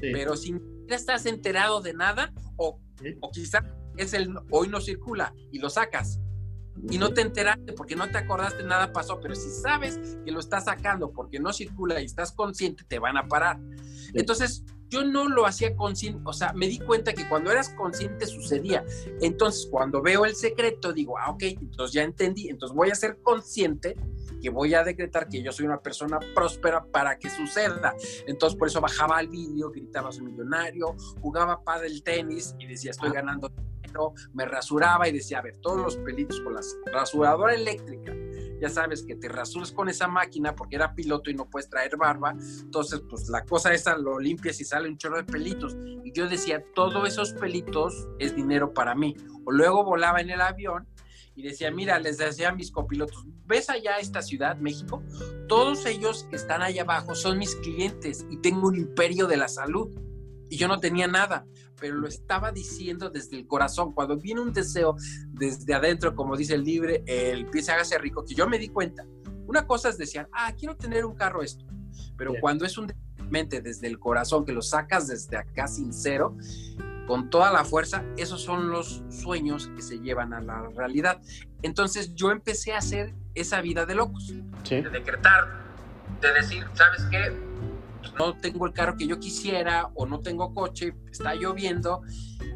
Pero 0.00 0.36
si 0.36 0.52
no 0.52 0.60
estás 0.88 1.26
enterado 1.26 1.80
de 1.80 1.94
nada 1.94 2.32
o, 2.58 2.78
o 3.20 3.30
quizá 3.30 3.64
es 3.96 4.12
el 4.12 4.34
hoy 4.50 4.68
no 4.68 4.80
circula 4.80 5.34
y 5.50 5.58
lo 5.58 5.70
sacas 5.70 6.20
y 6.90 6.98
no 6.98 7.12
te 7.12 7.22
enteraste 7.22 7.72
porque 7.72 7.96
no 7.96 8.08
te 8.08 8.18
acordaste 8.18 8.62
nada 8.62 8.92
pasó, 8.92 9.20
pero 9.20 9.34
si 9.34 9.50
sabes 9.50 10.18
que 10.24 10.30
lo 10.30 10.40
estás 10.40 10.64
sacando 10.64 11.12
porque 11.12 11.40
no 11.40 11.52
circula 11.52 12.00
y 12.00 12.04
estás 12.04 12.32
consciente, 12.32 12.84
te 12.86 12.98
van 12.98 13.16
a 13.16 13.26
parar. 13.26 13.58
Entonces, 14.14 14.64
yo 14.88 15.04
no 15.04 15.28
lo 15.28 15.44
hacía 15.44 15.76
consciente, 15.76 16.20
o 16.24 16.32
sea, 16.32 16.52
me 16.54 16.66
di 16.66 16.78
cuenta 16.78 17.12
que 17.12 17.28
cuando 17.28 17.50
eras 17.50 17.70
consciente 17.70 18.26
sucedía. 18.26 18.84
Entonces, 19.20 19.68
cuando 19.70 20.00
veo 20.00 20.24
el 20.24 20.34
secreto, 20.34 20.92
digo, 20.92 21.18
ah, 21.18 21.30
ok, 21.30 21.42
entonces 21.42 21.92
ya 21.92 22.02
entendí, 22.02 22.48
entonces 22.48 22.74
voy 22.74 22.90
a 22.90 22.94
ser 22.94 23.18
consciente 23.22 23.96
que 24.40 24.50
voy 24.50 24.74
a 24.74 24.84
decretar 24.84 25.28
que 25.28 25.42
yo 25.42 25.52
soy 25.52 25.66
una 25.66 25.80
persona 25.80 26.18
próspera 26.34 26.84
para 26.84 27.18
que 27.18 27.30
suceda. 27.30 27.94
Entonces, 28.26 28.58
por 28.58 28.68
eso 28.68 28.80
bajaba 28.80 29.18
al 29.18 29.28
vídeo, 29.28 29.70
gritaba 29.70 30.12
soy 30.12 30.24
millonario, 30.24 30.96
jugaba 31.20 31.60
el 31.84 32.02
tenis 32.02 32.54
y 32.58 32.66
decía, 32.66 32.90
estoy 32.90 33.10
ganando 33.10 33.48
dinero, 33.48 34.12
me 34.32 34.44
rasuraba 34.44 35.08
y 35.08 35.12
decía, 35.12 35.38
a 35.38 35.42
ver, 35.42 35.56
todos 35.58 35.78
los 35.78 35.96
pelitos 35.98 36.40
con 36.40 36.54
la 36.54 36.60
rasuradora 36.92 37.54
eléctrica 37.54 38.14
ya 38.60 38.68
sabes 38.68 39.04
que 39.04 39.14
te 39.14 39.28
rasuras 39.28 39.72
con 39.72 39.88
esa 39.88 40.08
máquina 40.08 40.54
porque 40.54 40.76
era 40.76 40.94
piloto 40.94 41.30
y 41.30 41.34
no 41.34 41.48
puedes 41.48 41.70
traer 41.70 41.96
barba, 41.96 42.34
entonces 42.60 43.02
pues 43.08 43.28
la 43.28 43.44
cosa 43.44 43.72
esa 43.72 43.96
lo 43.96 44.18
limpias 44.18 44.60
y 44.60 44.64
sale 44.64 44.88
un 44.88 44.98
chorro 44.98 45.18
de 45.18 45.24
pelitos. 45.24 45.76
Y 46.04 46.12
yo 46.12 46.28
decía, 46.28 46.64
todos 46.74 47.06
esos 47.06 47.32
pelitos 47.32 48.08
es 48.18 48.34
dinero 48.34 48.72
para 48.72 48.94
mí. 48.94 49.16
O 49.44 49.52
luego 49.52 49.84
volaba 49.84 50.20
en 50.20 50.30
el 50.30 50.40
avión 50.40 50.86
y 51.38 51.42
decía, 51.42 51.70
mira, 51.70 52.00
les 52.00 52.18
decía 52.18 52.48
a 52.48 52.52
mis 52.52 52.72
copilotos, 52.72 53.24
¿ves 53.46 53.70
allá 53.70 53.98
esta 54.00 54.22
ciudad, 54.22 54.56
México? 54.56 55.04
Todos 55.46 55.86
ellos 55.86 56.26
que 56.28 56.34
están 56.34 56.62
allá 56.62 56.82
abajo 56.82 57.14
son 57.14 57.38
mis 57.38 57.54
clientes 57.54 58.26
y 58.28 58.38
tengo 58.38 58.66
un 58.66 58.74
imperio 58.74 59.28
de 59.28 59.36
la 59.36 59.46
salud. 59.46 59.88
Y 60.50 60.56
yo 60.56 60.66
no 60.66 60.80
tenía 60.80 61.06
nada, 61.06 61.46
pero 61.78 61.94
lo 61.94 62.08
estaba 62.08 62.50
diciendo 62.50 63.08
desde 63.08 63.36
el 63.36 63.46
corazón. 63.46 63.92
Cuando 63.92 64.16
viene 64.16 64.40
un 64.40 64.52
deseo 64.52 64.96
desde 65.28 65.74
adentro, 65.74 66.16
como 66.16 66.36
dice 66.36 66.54
el 66.54 66.64
libre, 66.64 67.04
el 67.06 67.46
pie 67.46 67.62
se 67.62 67.70
hágase 67.70 67.98
rico, 67.98 68.24
que 68.24 68.34
yo 68.34 68.48
me 68.48 68.58
di 68.58 68.70
cuenta. 68.70 69.06
Una 69.46 69.64
cosa 69.64 69.90
es 69.90 69.96
decir, 69.96 70.26
ah, 70.32 70.52
quiero 70.58 70.76
tener 70.76 71.04
un 71.04 71.14
carro 71.14 71.44
esto, 71.44 71.64
pero 72.16 72.32
cuando 72.40 72.64
es 72.64 72.76
un 72.78 72.92
mente 73.30 73.60
desde 73.60 73.86
el 73.86 74.00
corazón, 74.00 74.44
que 74.44 74.52
lo 74.52 74.60
sacas 74.62 75.06
desde 75.06 75.36
acá 75.36 75.68
sincero, 75.68 76.36
con 77.08 77.30
toda 77.30 77.50
la 77.50 77.64
fuerza, 77.64 78.04
esos 78.18 78.42
son 78.42 78.70
los 78.70 79.02
sueños 79.08 79.70
que 79.74 79.80
se 79.82 79.98
llevan 79.98 80.34
a 80.34 80.40
la 80.40 80.68
realidad. 80.76 81.20
Entonces 81.62 82.14
yo 82.14 82.30
empecé 82.30 82.74
a 82.74 82.78
hacer 82.78 83.14
esa 83.34 83.62
vida 83.62 83.86
de 83.86 83.94
locos, 83.94 84.32
de 84.68 84.82
decretar, 84.82 85.48
de 86.20 86.32
decir, 86.34 86.64
¿sabes 86.74 87.02
qué? 87.10 87.48
no 88.18 88.36
tengo 88.36 88.66
el 88.66 88.72
carro 88.72 88.96
que 88.96 89.06
yo 89.06 89.18
quisiera 89.18 89.90
o 89.94 90.06
no 90.06 90.20
tengo 90.20 90.52
coche, 90.54 90.94
está 91.10 91.34
lloviendo 91.34 92.02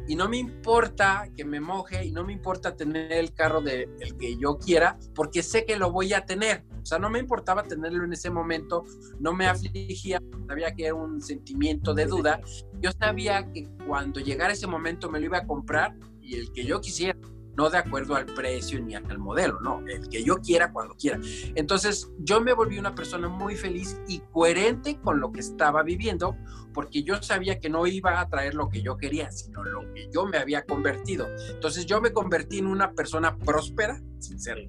y 0.07 0.15
no 0.15 0.29
me 0.29 0.37
importa 0.37 1.27
que 1.35 1.45
me 1.45 1.59
moje 1.59 2.05
y 2.05 2.11
no 2.11 2.23
me 2.23 2.33
importa 2.33 2.75
tener 2.75 3.11
el 3.11 3.33
carro 3.33 3.61
de 3.61 3.89
el 3.99 4.17
que 4.17 4.37
yo 4.37 4.57
quiera 4.57 4.97
porque 5.15 5.41
sé 5.41 5.65
que 5.65 5.77
lo 5.77 5.91
voy 5.91 6.13
a 6.13 6.25
tener. 6.25 6.63
O 6.83 6.85
sea, 6.85 6.99
no 6.99 7.09
me 7.09 7.19
importaba 7.19 7.63
tenerlo 7.63 8.03
en 8.03 8.11
ese 8.11 8.29
momento, 8.29 8.83
no 9.19 9.33
me 9.33 9.47
afligía, 9.47 10.21
sabía 10.47 10.75
que 10.75 10.85
era 10.85 10.95
un 10.95 11.21
sentimiento 11.21 11.93
de 11.93 12.05
duda. 12.05 12.41
Yo 12.81 12.91
sabía 12.91 13.49
que 13.51 13.69
cuando 13.87 14.19
llegara 14.19 14.51
ese 14.51 14.67
momento 14.67 15.09
me 15.09 15.19
lo 15.19 15.25
iba 15.25 15.37
a 15.37 15.47
comprar 15.47 15.95
y 16.21 16.35
el 16.35 16.51
que 16.51 16.65
yo 16.65 16.81
quisiera 16.81 17.17
no 17.55 17.69
de 17.69 17.77
acuerdo 17.77 18.15
al 18.15 18.25
precio 18.25 18.81
ni 18.81 18.95
al 18.95 19.19
modelo, 19.19 19.59
no, 19.61 19.83
el 19.87 20.09
que 20.09 20.23
yo 20.23 20.37
quiera 20.37 20.71
cuando 20.71 20.95
quiera. 20.95 21.19
Entonces 21.55 22.11
yo 22.19 22.41
me 22.41 22.53
volví 22.53 22.79
una 22.79 22.95
persona 22.95 23.29
muy 23.29 23.55
feliz 23.55 23.99
y 24.07 24.19
coherente 24.31 24.99
con 24.99 25.19
lo 25.19 25.31
que 25.31 25.39
estaba 25.39 25.83
viviendo, 25.83 26.35
porque 26.73 27.03
yo 27.03 27.21
sabía 27.21 27.59
que 27.59 27.69
no 27.69 27.85
iba 27.85 28.19
a 28.19 28.27
traer 28.27 28.55
lo 28.55 28.69
que 28.69 28.81
yo 28.81 28.97
quería, 28.97 29.31
sino 29.31 29.63
lo 29.63 29.93
que 29.93 30.09
yo 30.11 30.25
me 30.25 30.37
había 30.37 30.65
convertido. 30.65 31.27
Entonces 31.51 31.85
yo 31.85 32.01
me 32.01 32.11
convertí 32.11 32.57
en 32.57 32.67
una 32.67 32.91
persona 32.93 33.37
próspera, 33.37 34.01
sincero. 34.19 34.61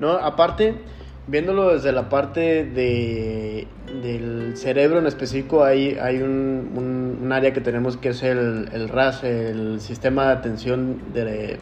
No, 0.00 0.10
aparte, 0.10 0.82
viéndolo 1.28 1.74
desde 1.74 1.92
la 1.92 2.08
parte 2.08 2.64
de, 2.64 3.66
del 4.02 4.56
cerebro 4.56 4.98
en 4.98 5.06
específico, 5.06 5.62
hay, 5.62 5.96
hay 6.00 6.22
un, 6.22 7.18
un, 7.22 7.32
área 7.32 7.52
que 7.52 7.60
tenemos 7.60 7.96
que 7.98 8.08
es 8.10 8.22
el, 8.22 8.68
el 8.72 8.88
RAS, 8.88 9.22
el 9.22 9.80
sistema 9.80 10.26
de 10.26 10.32
atención 10.32 11.12
de 11.12 11.58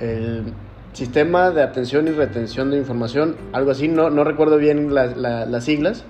el 0.00 0.52
sistema 0.92 1.50
de 1.50 1.62
atención 1.62 2.08
y 2.08 2.12
retención 2.12 2.70
de 2.70 2.78
información, 2.78 3.36
algo 3.52 3.70
así, 3.70 3.88
no, 3.88 4.10
no 4.10 4.24
recuerdo 4.24 4.56
bien 4.56 4.94
las 4.94 5.64
siglas, 5.64 6.04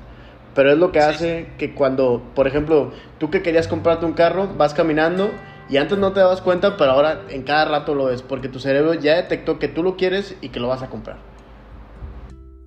pero 0.54 0.72
es 0.72 0.78
lo 0.78 0.92
que 0.92 1.00
hace 1.00 1.48
que 1.58 1.74
cuando, 1.74 2.22
por 2.34 2.46
ejemplo, 2.46 2.92
tú 3.18 3.30
que 3.30 3.42
querías 3.42 3.68
comprarte 3.68 4.06
un 4.06 4.12
carro, 4.12 4.48
vas 4.56 4.74
caminando 4.74 5.30
y 5.68 5.76
antes 5.76 5.98
no 5.98 6.12
te 6.12 6.20
dabas 6.20 6.40
cuenta, 6.40 6.76
pero 6.76 6.92
ahora 6.92 7.22
en 7.28 7.42
cada 7.42 7.64
rato 7.66 7.94
lo 7.94 8.06
ves, 8.06 8.22
porque 8.22 8.48
tu 8.48 8.60
cerebro 8.60 8.94
ya 8.94 9.16
detectó 9.16 9.58
que 9.58 9.68
tú 9.68 9.82
lo 9.82 9.96
quieres 9.96 10.36
y 10.40 10.50
que 10.50 10.60
lo 10.60 10.68
vas 10.68 10.82
a 10.82 10.88
comprar. 10.88 11.27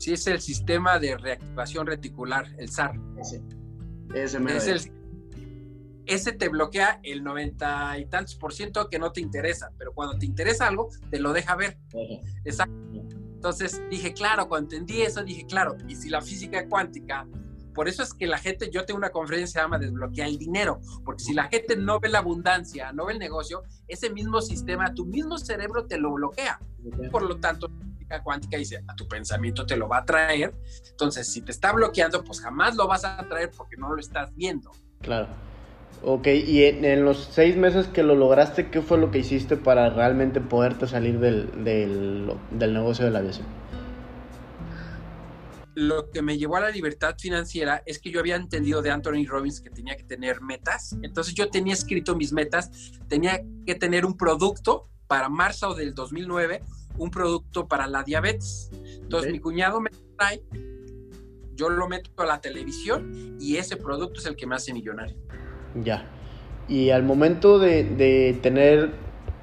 Sí, 0.01 0.13
es 0.13 0.25
el 0.25 0.41
sistema 0.41 0.97
de 0.97 1.15
reactivación 1.15 1.85
reticular, 1.85 2.47
el 2.57 2.71
SAR. 2.71 2.99
Ese. 3.19 3.39
Ese 4.15 4.57
es 4.57 4.67
el 4.67 5.01
ese 6.07 6.31
te 6.31 6.49
bloquea 6.49 6.99
el 7.03 7.23
noventa 7.23 7.99
y 7.99 8.05
tantos 8.07 8.33
por 8.35 8.51
ciento 8.51 8.89
que 8.89 8.97
no 8.97 9.11
te 9.11 9.21
interesa, 9.21 9.69
pero 9.77 9.93
cuando 9.93 10.17
te 10.17 10.25
interesa 10.25 10.67
algo, 10.67 10.89
te 11.11 11.19
lo 11.19 11.33
deja 11.33 11.55
ver. 11.55 11.77
Exacto. 12.43 12.73
Entonces 13.35 13.79
dije, 13.91 14.11
claro, 14.11 14.49
cuando 14.49 14.75
entendí 14.75 15.03
eso, 15.03 15.23
dije, 15.23 15.45
claro, 15.45 15.77
y 15.87 15.95
si 15.95 16.09
la 16.09 16.23
física 16.23 16.67
cuántica, 16.67 17.27
por 17.75 17.87
eso 17.87 18.01
es 18.01 18.15
que 18.15 18.25
la 18.25 18.39
gente, 18.39 18.71
yo 18.71 18.83
tengo 18.85 18.97
una 18.97 19.11
conferencia 19.11 19.45
que 19.45 19.51
se 19.51 19.59
llama 19.59 19.77
Desbloquear 19.77 20.27
el 20.27 20.39
Dinero, 20.39 20.81
porque 21.05 21.23
si 21.23 21.35
la 21.35 21.43
gente 21.43 21.75
no 21.75 21.99
ve 21.99 22.09
la 22.09 22.19
abundancia, 22.19 22.91
no 22.91 23.05
ve 23.05 23.13
el 23.13 23.19
negocio, 23.19 23.61
ese 23.87 24.09
mismo 24.09 24.41
sistema, 24.41 24.95
tu 24.95 25.05
mismo 25.05 25.37
cerebro 25.37 25.85
te 25.85 25.99
lo 25.99 26.11
bloquea. 26.11 26.59
Por 27.11 27.21
lo 27.21 27.39
tanto, 27.39 27.69
física 28.11 28.23
cuántica 28.23 28.57
dice, 28.57 28.83
a 28.87 28.95
tu 28.95 29.07
pensamiento 29.07 29.65
te 29.65 29.77
lo 29.77 29.87
va 29.87 29.99
a 29.99 30.05
traer. 30.05 30.53
Entonces, 30.89 31.31
si 31.31 31.41
te 31.41 31.51
está 31.51 31.71
bloqueando, 31.71 32.23
pues 32.23 32.41
jamás 32.41 32.75
lo 32.75 32.87
vas 32.87 33.05
a 33.05 33.17
traer 33.27 33.51
porque 33.55 33.77
no 33.77 33.93
lo 33.93 33.99
estás 33.99 34.35
viendo. 34.35 34.71
Claro. 35.01 35.27
Ok, 36.03 36.27
y 36.27 36.63
en, 36.63 37.05
los 37.05 37.29
seis 37.31 37.55
meses 37.55 37.87
que 37.87 38.01
lo 38.01 38.15
lograste, 38.15 38.71
¿qué 38.71 38.81
fue 38.81 38.97
lo 38.97 39.11
que 39.11 39.19
hiciste 39.19 39.55
para 39.55 39.89
realmente 39.91 40.41
poderte 40.41 40.87
salir 40.87 41.19
del, 41.19 41.63
del, 41.63 42.73
negocio 42.73 43.05
de 43.05 43.11
la 43.11 43.19
aviación? 43.19 43.45
Lo 45.75 46.09
que 46.09 46.23
me 46.23 46.37
llevó 46.37 46.57
a 46.57 46.61
la 46.61 46.71
libertad 46.71 47.15
financiera 47.19 47.83
es 47.85 47.99
que 47.99 48.09
yo 48.09 48.19
había 48.19 48.35
entendido 48.35 48.81
de 48.81 48.89
Anthony 48.89 49.25
Robbins 49.27 49.61
que 49.61 49.69
tenía 49.69 49.95
que 49.95 50.03
tener 50.03 50.41
metas. 50.41 50.97
Entonces 51.03 51.35
yo 51.35 51.49
tenía 51.49 51.73
escrito 51.73 52.15
mis 52.15 52.33
metas, 52.33 52.71
tenía 53.07 53.41
que 53.65 53.75
tener 53.75 54.05
un 54.05 54.17
producto 54.17 54.89
para 55.07 55.29
marzo 55.29 55.75
del 55.75 55.93
2009, 55.93 56.63
un 57.01 57.09
producto 57.09 57.67
para 57.67 57.87
la 57.87 58.03
diabetes. 58.03 58.69
Entonces 59.01 59.31
mi 59.31 59.39
cuñado 59.39 59.81
me 59.81 59.89
trae, 60.15 60.43
yo 61.55 61.69
lo 61.69 61.89
meto 61.89 62.11
a 62.17 62.25
la 62.25 62.39
televisión 62.39 63.37
y 63.39 63.57
ese 63.57 63.75
producto 63.75 64.19
es 64.19 64.27
el 64.27 64.35
que 64.35 64.45
me 64.45 64.55
hace 64.55 64.71
millonario. 64.71 65.17
Ya. 65.83 66.07
Y 66.67 66.91
al 66.91 67.01
momento 67.01 67.57
de, 67.57 68.37
tener 68.43 68.91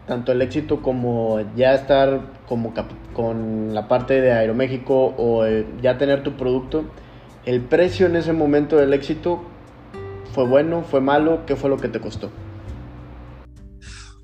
tanto 0.07 0.31
el 0.31 0.40
éxito 0.40 0.81
como 0.83 1.40
ya 1.57 1.75
estar 1.75 2.33
como 2.49 2.73
con 3.12 3.75
la 3.75 3.88
parte 3.88 4.21
de 4.21 4.33
Aeroméxico 4.33 5.14
o 5.18 5.44
eh, 5.44 5.66
ya 5.83 5.99
tener 5.99 6.23
tu 6.23 6.37
producto, 6.37 6.85
el 7.44 7.61
precio 7.61 8.07
en 8.07 8.14
ese 8.14 8.33
momento 8.33 8.77
del 8.77 8.94
éxito 8.94 9.42
fue 10.33 10.47
bueno, 10.47 10.85
fue 10.85 11.01
malo, 11.01 11.44
¿qué 11.44 11.57
fue 11.57 11.68
lo 11.68 11.77
que 11.77 11.88
te 11.88 12.01
costó? 12.01 12.31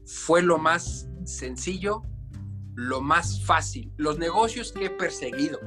Fue 0.06 0.40
lo 0.40 0.58
más 0.58 1.08
sencillo, 1.24 2.02
lo 2.74 3.00
más 3.00 3.44
fácil. 3.44 3.92
Los 3.96 4.18
negocios 4.18 4.72
que 4.72 4.86
he 4.86 4.90
perseguido, 4.90 5.60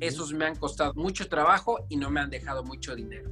esos 0.00 0.32
me 0.32 0.44
han 0.44 0.56
costado 0.56 0.92
mucho 0.94 1.28
trabajo 1.28 1.78
y 1.88 1.96
no 1.96 2.10
me 2.10 2.20
han 2.20 2.30
dejado 2.30 2.64
mucho 2.64 2.94
dinero. 2.94 3.30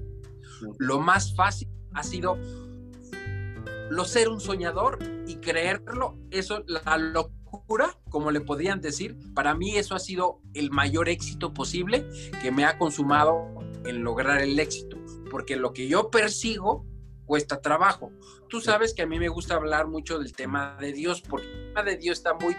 Lo 0.79 0.99
más 0.99 1.35
fácil 1.35 1.69
ha 1.93 2.03
sido 2.03 2.39
lo 3.91 4.05
ser 4.05 4.29
un 4.29 4.41
soñador 4.41 4.99
y 5.27 5.37
creerlo, 5.37 6.17
eso, 6.31 6.65
la 6.67 6.97
locura, 6.97 7.99
como 8.09 8.31
le 8.31 8.41
podrían 8.41 8.81
decir, 8.81 9.17
para 9.35 9.55
mí 9.55 9.77
eso 9.77 9.95
ha 9.95 9.99
sido 9.99 10.41
el 10.55 10.71
mayor 10.71 11.09
éxito 11.09 11.53
posible 11.53 12.09
que 12.43 12.51
me 12.51 12.65
ha 12.65 12.79
consumado 12.79 13.47
en 13.85 14.03
lograr 14.03 14.41
el 14.41 14.59
éxito, 14.59 14.97
porque 15.31 15.57
lo 15.57 15.73
que 15.73 15.87
yo 15.87 16.11
persigo 16.11 16.87
cuesta 17.27 17.61
trabajo. 17.61 18.11
Tú 18.49 18.61
sabes 18.61 18.95
que 18.95 19.03
a 19.03 19.07
mí 19.07 19.19
me 19.19 19.29
gusta 19.29 19.55
hablar 19.55 19.89
mucho 19.89 20.19
del 20.19 20.33
tema 20.33 20.77
de 20.81 20.93
Dios, 20.93 21.23
porque 21.23 21.47
el 21.47 21.69
tema 21.69 21.83
de 21.83 21.97
Dios 21.97 22.19
está 22.19 22.35
muy, 22.35 22.57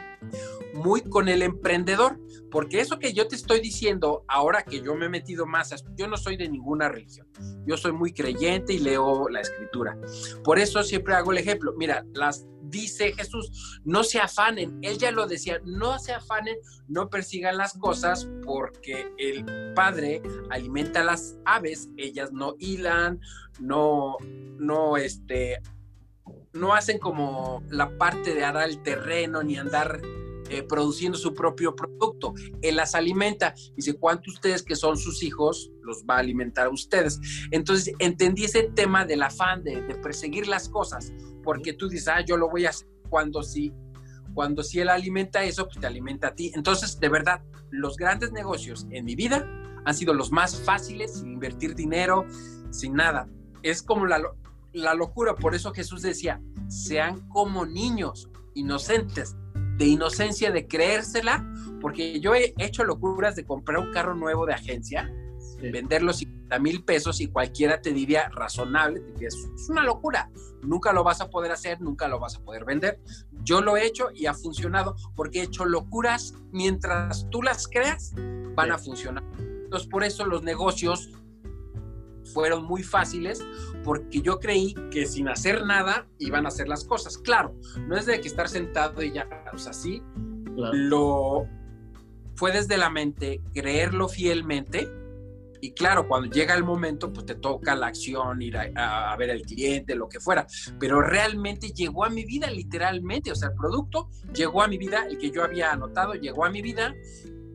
muy 0.74 1.02
con 1.02 1.30
el 1.30 1.42
emprendedor, 1.42 2.20
porque 2.52 2.80
eso 2.80 3.00
que 3.00 3.14
yo 3.14 3.28
te 3.28 3.36
estoy 3.36 3.60
diciendo 3.60 4.24
ahora 4.28 4.64
que 4.64 4.82
yo 4.82 4.96
me 4.96 5.06
he 5.06 5.10
metido 5.10 5.46
más, 5.46 5.74
yo 5.98 6.08
no 6.08 6.18
soy 6.18 6.38
de 6.38 6.50
ninguna 6.50 6.90
religión, 6.90 7.28
yo 7.66 7.78
soy 7.78 7.92
muy 7.92 8.14
creyente 8.14 8.74
y 8.74 8.80
leo 8.80 9.30
la 9.30 9.42
escritura. 9.42 9.98
Por 10.44 10.60
eso 10.60 10.84
siempre 10.84 11.14
hago 11.14 11.32
el 11.32 11.38
ejemplo, 11.38 11.74
mira, 11.78 12.06
las 12.14 12.48
dice 12.70 13.14
Jesús, 13.14 13.82
no 13.84 14.04
se 14.04 14.20
afanen, 14.20 14.80
él 14.82 14.98
ya 14.98 15.12
lo 15.12 15.28
decía, 15.28 15.60
no 15.66 16.00
se 16.00 16.14
afanen, 16.14 16.58
no 16.88 17.10
persigan 17.10 17.58
las 17.58 17.74
cosas 17.78 18.28
porque 18.44 19.12
el 19.18 19.74
Padre 19.74 20.22
alimenta 20.50 21.02
a 21.02 21.06
las 21.06 21.38
aves, 21.46 21.90
ellas 21.98 22.32
no 22.32 22.56
hilan, 22.60 23.20
no, 23.60 24.18
no, 24.58 24.98
este, 24.98 25.62
no 26.56 26.74
hacen 26.74 26.98
como 26.98 27.64
la 27.70 27.98
parte 27.98 28.34
de 28.34 28.44
arar 28.44 28.70
el 28.70 28.82
terreno 28.82 29.44
ni 29.44 29.58
andar 29.58 30.02
eh, 30.50 30.64
produciendo 30.64 31.18
su 31.18 31.34
propio 31.34 31.76
producto. 31.76 32.34
Él 32.62 32.78
las 32.78 32.96
alimenta. 32.96 33.54
Dice, 33.76 33.96
¿cuántos 33.96 34.36
ustedes 34.36 34.64
que 34.64 34.76
son 34.76 34.98
sus 34.98 35.22
hijos 35.24 35.72
los 35.82 36.04
va 36.10 36.16
a 36.16 36.20
alimentar 36.20 36.68
a 36.68 36.70
ustedes? 36.70 37.20
Entonces 37.52 37.94
entendí 38.00 38.46
ese 38.46 38.64
tema 38.76 39.06
del 39.06 39.24
afán 39.24 39.64
de, 39.64 39.82
perseguir 40.02 40.48
las 40.48 40.70
cosas, 40.70 41.12
porque 41.44 41.74
tú 41.74 41.90
dices, 41.90 42.08
ah, 42.08 42.22
yo 42.22 42.38
lo 42.38 42.50
voy 42.50 42.66
a 42.66 42.70
hacer 42.70 42.88
cuando 43.10 43.44
sí. 43.44 43.74
Cuando 44.34 44.64
sí 44.64 44.80
él 44.80 44.90
alimenta 44.90 45.44
eso, 45.44 45.66
pues 45.66 45.80
te 45.80 45.88
alimenta 45.88 46.28
a 46.28 46.36
ti. 46.36 46.52
Entonces, 46.56 47.00
de 47.00 47.10
verdad, 47.10 47.42
los 47.72 47.96
grandes 47.96 48.32
negocios 48.32 48.86
en 48.92 49.06
mi 49.06 49.16
vida 49.16 49.50
han 49.86 49.94
sido 49.96 50.14
los 50.14 50.32
más 50.32 50.62
fáciles, 50.62 51.20
sin 51.20 51.34
invertir 51.34 51.74
dinero, 51.74 52.26
sin 52.70 52.94
nada. 52.94 53.30
Es 53.64 53.82
como 53.82 54.06
la, 54.06 54.22
la 54.76 54.94
locura. 54.94 55.36
Por 55.36 55.56
eso 55.56 55.74
Jesús 55.74 56.02
decía, 56.02 56.42
sean 56.68 57.28
como 57.30 57.66
niños 57.66 58.30
inocentes, 58.54 59.36
de 59.78 59.86
inocencia 59.86 60.52
de 60.52 60.68
creérsela, 60.68 61.46
porque 61.82 62.20
yo 62.20 62.34
he 62.34 62.54
hecho 62.58 62.84
locuras 62.84 63.36
de 63.36 63.46
comprar 63.46 63.80
un 63.80 63.92
carro 63.92 64.16
nuevo 64.16 64.46
de 64.46 64.54
agencia, 64.54 65.12
venderlo 65.62 66.14
50 66.14 66.60
mil 66.60 66.84
pesos 66.84 67.20
y 67.22 67.28
cualquiera 67.28 67.82
te 67.82 67.92
diría 67.92 68.30
razonable, 68.30 69.02
te 69.18 69.26
es 69.28 69.36
una 69.70 69.84
locura, 69.84 70.30
nunca 70.62 70.94
lo 70.94 71.04
vas 71.04 71.22
a 71.22 71.30
poder 71.30 71.52
hacer, 71.52 71.82
nunca 71.82 72.08
lo 72.08 72.20
vas 72.20 72.36
a 72.36 72.42
poder 72.42 72.66
vender. 72.66 73.02
Yo 73.44 73.62
lo 73.62 73.78
he 73.78 73.86
hecho 73.86 74.10
y 74.14 74.26
ha 74.28 74.34
funcionado 74.34 74.96
porque 75.16 75.40
he 75.40 75.44
hecho 75.44 75.66
locuras 75.66 76.34
mientras 76.52 77.28
tú 77.30 77.42
las 77.42 77.68
creas, 77.68 78.14
van 78.56 78.72
a 78.72 78.78
funcionar. 78.78 79.24
Entonces 79.38 79.90
por 79.90 80.04
eso 80.04 80.26
los 80.26 80.44
negocios 80.44 81.10
fueron 82.34 82.66
muy 82.66 82.84
fáciles 82.84 83.44
porque 83.84 84.22
yo 84.22 84.40
creí 84.40 84.74
que 84.92 85.06
sin 85.06 85.30
hacer 85.30 85.66
nada 85.66 86.08
iban 86.20 86.46
a 86.46 86.50
hacer 86.50 86.68
las 86.68 86.84
cosas. 86.84 87.18
Claro, 87.18 87.56
no 87.88 87.96
es 87.98 88.06
de 88.06 88.20
que 88.20 88.28
estar 88.28 88.50
sentado 88.50 89.02
y 89.04 89.14
ya, 89.14 89.28
o 89.54 89.58
sea, 89.58 89.74
sí, 89.74 90.02
lo 90.56 91.48
fue 92.36 92.52
desde 92.52 92.78
la 92.78 92.90
mente 92.90 93.42
creerlo 93.54 94.10
fielmente 94.10 94.90
y 95.66 95.72
claro, 95.72 96.08
cuando 96.08 96.30
llega 96.30 96.54
el 96.54 96.64
momento, 96.64 97.12
pues 97.12 97.26
te 97.26 97.34
toca 97.34 97.76
la 97.76 97.88
acción, 97.88 98.40
ir 98.40 98.56
a, 98.56 99.12
a, 99.12 99.18
ver 99.18 99.32
al 99.32 99.42
cliente, 99.42 99.96
lo 99.96 100.08
que 100.08 100.20
fuera. 100.20 100.46
Pero 100.80 101.02
realmente 101.02 101.72
llegó 101.72 102.06
a 102.06 102.10
mi 102.10 102.24
vida, 102.24 102.52
literalmente. 102.52 103.32
O 103.32 103.36
sea, 103.36 103.50
el 103.50 103.56
producto 103.56 104.10
llegó 104.32 104.62
a 104.62 104.68
mi 104.68 104.78
vida, 104.78 105.08
el 105.10 105.18
que 105.18 105.32
yo 105.32 105.44
había 105.44 105.72
anotado 105.72 106.14
llegó 106.14 106.46
a 106.46 106.52
mi 106.52 106.62
vida. 106.62 106.94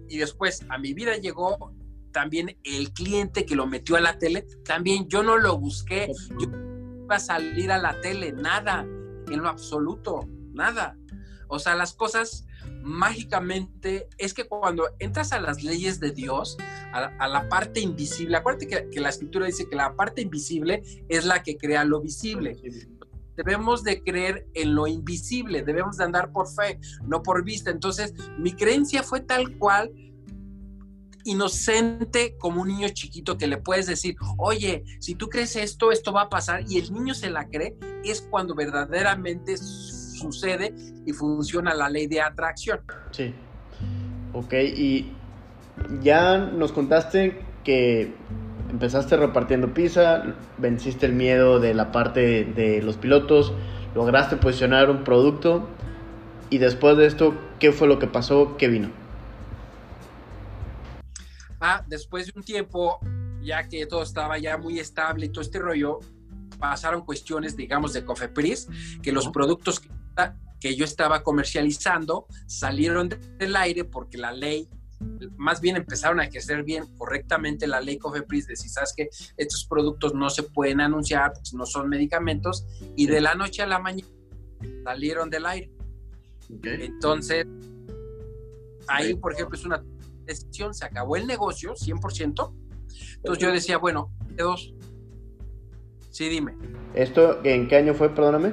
Y 0.09 0.19
después 0.19 0.67
a 0.69 0.79
mi 0.79 0.93
vida 0.93 1.19
llegó 1.19 1.73
también 2.13 2.59
el 2.65 2.93
cliente 2.93 3.47
que 3.47 3.57
lo 3.57 3.67
metió 3.67 3.97
a 3.97 4.01
la 4.01 4.19
tele, 4.19 4.47
también 4.65 5.09
yo 5.09 5.23
no 5.23 5.39
lo 5.39 5.59
busqué, 5.59 6.11
yo 6.39 6.49
iba 7.05 7.17
a 7.17 7.21
salir 7.21 7.71
a 7.73 7.79
la 7.79 8.01
tele, 8.01 8.33
nada, 8.33 8.83
en 8.83 9.43
lo 9.43 9.49
absoluto, 9.49 10.29
nada. 10.53 10.97
O 11.49 11.59
sea, 11.59 11.75
las 11.75 11.95
cosas 11.95 12.47
mágicamente 12.83 14.09
es 14.19 14.35
que 14.35 14.45
cuando 14.45 14.85
entras 14.99 15.33
a 15.33 15.41
las 15.41 15.63
leyes 15.63 16.01
de 16.01 16.13
Dios, 16.13 16.57
a, 16.93 17.29
la 17.29 17.49
parte 17.49 17.81
invisible, 17.81 18.37
acuérdate 18.37 18.69
que, 18.69 18.89
que, 18.91 19.01
la 19.01 19.09
escritura 19.09 19.47
dice 19.47 19.69
que 19.69 19.77
la 19.77 19.95
parte 19.97 20.23
invisible 20.23 20.83
es 21.09 21.25
la 21.25 21.43
que 21.43 21.57
crea 21.57 21.85
lo 21.85 22.01
visible. 22.01 22.57
Debemos 23.37 23.83
de 23.85 24.03
creer 24.03 24.47
en 24.55 24.75
lo 24.75 24.87
invisible, 24.87 25.63
debemos 25.63 25.97
de 25.97 26.05
andar 26.05 26.31
por 26.31 26.49
fe, 26.49 26.79
no 27.07 27.23
por 27.23 27.45
vista. 27.45 27.71
Entonces, 27.71 28.15
mi 28.39 28.53
creencia 28.53 29.03
fue 29.03 29.21
tal 29.21 29.57
cual 29.57 29.91
inocente 31.25 32.37
como 32.39 32.63
un 32.63 32.69
niño 32.69 32.89
chiquito 32.89 33.37
que 33.37 33.47
le 33.47 33.59
puedes 33.59 33.87
decir, 33.87 34.17
oye, 34.39 34.85
si 35.01 35.15
tú 35.15 35.29
crees 35.29 35.57
esto, 35.57 35.93
esto 35.93 36.13
va 36.13 36.23
a 36.23 36.29
pasar 36.29 36.65
y 36.69 36.79
el 36.79 36.93
niño 36.93 37.15
se 37.15 37.31
la 37.31 37.49
cree, 37.49 37.77
es 38.05 38.23
cuando 38.23 38.55
verdaderamente 38.55 39.57
sucede 39.57 40.75
y 41.07 41.13
funciona 41.13 41.75
la 41.75 41.89
ley 41.89 42.07
de 42.07 42.21
atracción. 42.21 42.81
Sí. 43.11 43.35
Ok, 44.33 44.53
y 44.55 45.13
ya 46.03 46.39
nos 46.39 46.73
contaste 46.73 47.41
que 47.65 48.15
empezaste 48.71 49.17
repartiendo 49.17 49.75
pizza, 49.75 50.23
venciste 50.59 51.07
el 51.07 51.13
miedo 51.13 51.59
de 51.59 51.75
la 51.75 51.91
parte 51.91 52.45
de 52.45 52.83
los 52.83 52.97
pilotos, 52.97 53.53
lograste 53.95 54.37
posicionar 54.37 54.91
un 54.91 55.03
producto 55.05 55.69
y 56.51 56.59
después 56.59 56.97
de 56.97 57.07
esto, 57.07 57.35
¿qué 57.59 57.73
fue 57.73 57.89
lo 57.89 57.99
que 57.99 58.07
pasó? 58.07 58.57
¿Qué 58.57 58.69
vino? 58.69 58.91
Ah, 61.61 61.85
después 61.87 62.27
de 62.27 62.33
un 62.35 62.43
tiempo, 62.43 62.99
ya 63.43 63.69
que 63.69 63.87
todo 63.87 64.03
estaba 64.03 64.39
ya 64.39 64.57
muy 64.57 64.79
estable 64.79 65.27
y 65.27 65.29
todo 65.29 65.43
este 65.43 65.59
rollo, 65.59 66.01
pasaron 66.59 67.05
cuestiones, 67.05 67.57
digamos, 67.57 67.93
de 67.93 68.05
Cofepris, 68.05 68.69
que 69.03 69.13
los 69.13 69.29
productos 69.29 69.81
que, 70.61 70.77
yo 70.77 70.85
estaba 70.85 71.23
comercializando 71.23 72.27
salieron 72.47 73.09
del 73.09 73.57
aire 73.57 73.85
porque 73.85 74.19
la 74.19 74.33
ley 74.33 74.69
más 75.37 75.63
bien 75.63 75.77
empezaron 75.77 76.21
a 76.21 76.25
ejercer 76.25 76.63
bien 76.63 76.85
correctamente 76.99 77.67
la 77.67 77.81
ley 77.81 77.97
COFEPRIS 77.97 78.47
de 78.49 78.57
si 78.57 78.69
sabes 78.69 78.93
que 78.95 79.09
estos 79.39 79.65
productos 79.65 80.15
no 80.15 80.29
se 80.29 80.43
pueden 80.43 80.83
anunciar, 80.83 81.33
pues 81.33 81.55
no 81.55 81.65
son 81.65 81.89
medicamentos, 81.89 82.67
y 82.97 83.07
de 83.07 83.23
la 83.23 83.35
noche 83.35 83.63
a 83.63 83.67
la 83.67 83.79
mañana 83.79 84.11
salieron 84.85 85.31
del 85.31 85.47
aire. 85.47 85.71
Entonces, 86.63 87.47
ahí, 88.89 89.15
por 89.15 89.33
ejemplo, 89.33 89.57
es 89.57 89.65
una 89.65 89.83
decisión, 90.31 90.75
se 90.75 90.85
acabó 90.85 91.17
el 91.17 91.27
negocio, 91.27 91.75
100%. 91.75 92.55
Entonces 93.17 93.43
yo 93.43 93.53
decía, 93.53 93.79
bueno, 93.79 94.13
dos. 94.37 94.73
Sí, 96.11 96.29
dime. 96.29 96.57
¿Esto 96.95 97.41
en 97.45 97.69
qué 97.69 97.77
año 97.77 97.95
fue, 97.95 98.09
perdóname? 98.09 98.53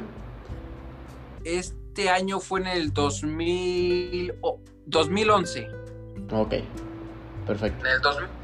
Este 1.44 2.10
año 2.10 2.40
fue 2.40 2.60
en 2.62 2.68
el 2.68 2.94
2000, 2.94 4.34
2011. 4.86 5.68
Ok, 6.32 6.56
perfecto. 7.46 7.86
En 7.86 7.94
el 7.94 8.02
2011 8.02 8.38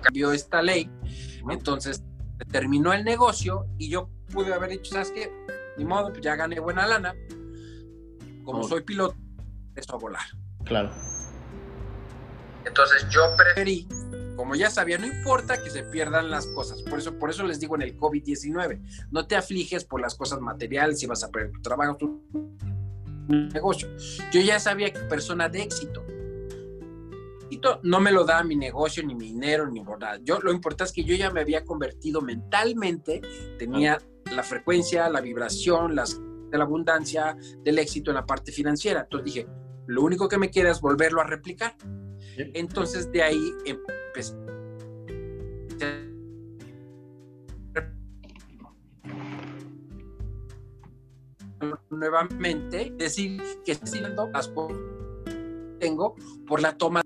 cambió 0.00 0.32
esta 0.32 0.62
ley, 0.62 0.90
entonces 1.50 2.02
terminó 2.50 2.92
el 2.94 3.04
negocio 3.04 3.66
y 3.76 3.90
yo 3.90 4.08
pude 4.32 4.54
haber 4.54 4.70
dicho, 4.70 4.92
¿sabes 4.92 5.10
qué? 5.10 5.30
Ni 5.76 5.84
modo, 5.84 6.08
pues 6.08 6.22
ya 6.22 6.36
gané 6.36 6.58
buena 6.60 6.86
lana. 6.86 7.14
Como 8.44 8.62
soy 8.64 8.82
piloto, 8.82 9.16
eso 9.76 9.94
a 9.94 9.98
volar. 9.98 10.22
Claro. 10.64 10.90
Entonces 12.70 13.06
yo 13.10 13.34
preferí, 13.36 13.86
como 14.36 14.54
ya 14.54 14.70
sabía, 14.70 14.96
no 14.96 15.06
importa 15.06 15.62
que 15.62 15.70
se 15.70 15.82
pierdan 15.82 16.30
las 16.30 16.46
cosas, 16.46 16.82
por 16.82 16.98
eso, 16.98 17.18
por 17.18 17.30
eso 17.30 17.44
les 17.44 17.60
digo 17.60 17.74
en 17.74 17.82
el 17.82 17.96
COVID-19, 17.96 19.08
no 19.10 19.26
te 19.26 19.36
afliges 19.36 19.84
por 19.84 20.00
las 20.00 20.14
cosas 20.14 20.40
materiales, 20.40 21.00
si 21.00 21.06
vas 21.06 21.22
a 21.24 21.30
perder 21.30 21.52
tu 21.52 21.60
trabajo, 21.60 21.96
tu 21.96 22.22
negocio. 23.28 23.88
Yo 24.32 24.40
ya 24.40 24.58
sabía 24.58 24.92
que 24.92 25.00
persona 25.00 25.48
de 25.48 25.62
éxito, 25.62 26.04
no 27.82 28.00
me 28.00 28.12
lo 28.12 28.24
da 28.24 28.42
mi 28.42 28.56
negocio, 28.56 29.02
ni 29.04 29.14
mi 29.14 29.26
dinero, 29.26 29.68
ni 29.68 29.82
nada. 29.82 30.18
Yo, 30.22 30.38
lo 30.40 30.52
importante 30.52 30.90
es 30.90 30.92
que 30.92 31.04
yo 31.04 31.14
ya 31.14 31.30
me 31.30 31.40
había 31.40 31.64
convertido 31.64 32.20
mentalmente, 32.20 33.20
tenía 33.58 34.00
la 34.32 34.42
frecuencia, 34.42 35.08
la 35.08 35.20
vibración, 35.20 35.94
las, 35.94 36.18
de 36.18 36.58
la 36.58 36.64
abundancia, 36.64 37.36
del 37.62 37.78
éxito 37.78 38.10
en 38.10 38.16
la 38.16 38.26
parte 38.26 38.52
financiera. 38.52 39.00
Entonces 39.00 39.24
dije, 39.24 39.48
lo 39.86 40.02
único 40.02 40.28
que 40.28 40.38
me 40.38 40.50
queda 40.50 40.70
es 40.70 40.80
volverlo 40.80 41.20
a 41.20 41.24
replicar. 41.24 41.76
Entonces 42.36 43.10
de 43.12 43.22
ahí 43.22 43.52
empecé 43.64 44.34
nuevamente 51.90 52.92
decir 52.96 53.42
que 53.64 53.74
siendo 53.74 54.30
las 54.30 54.50
tengo 55.78 56.14
por 56.46 56.62
la 56.62 56.72
toma 56.72 57.02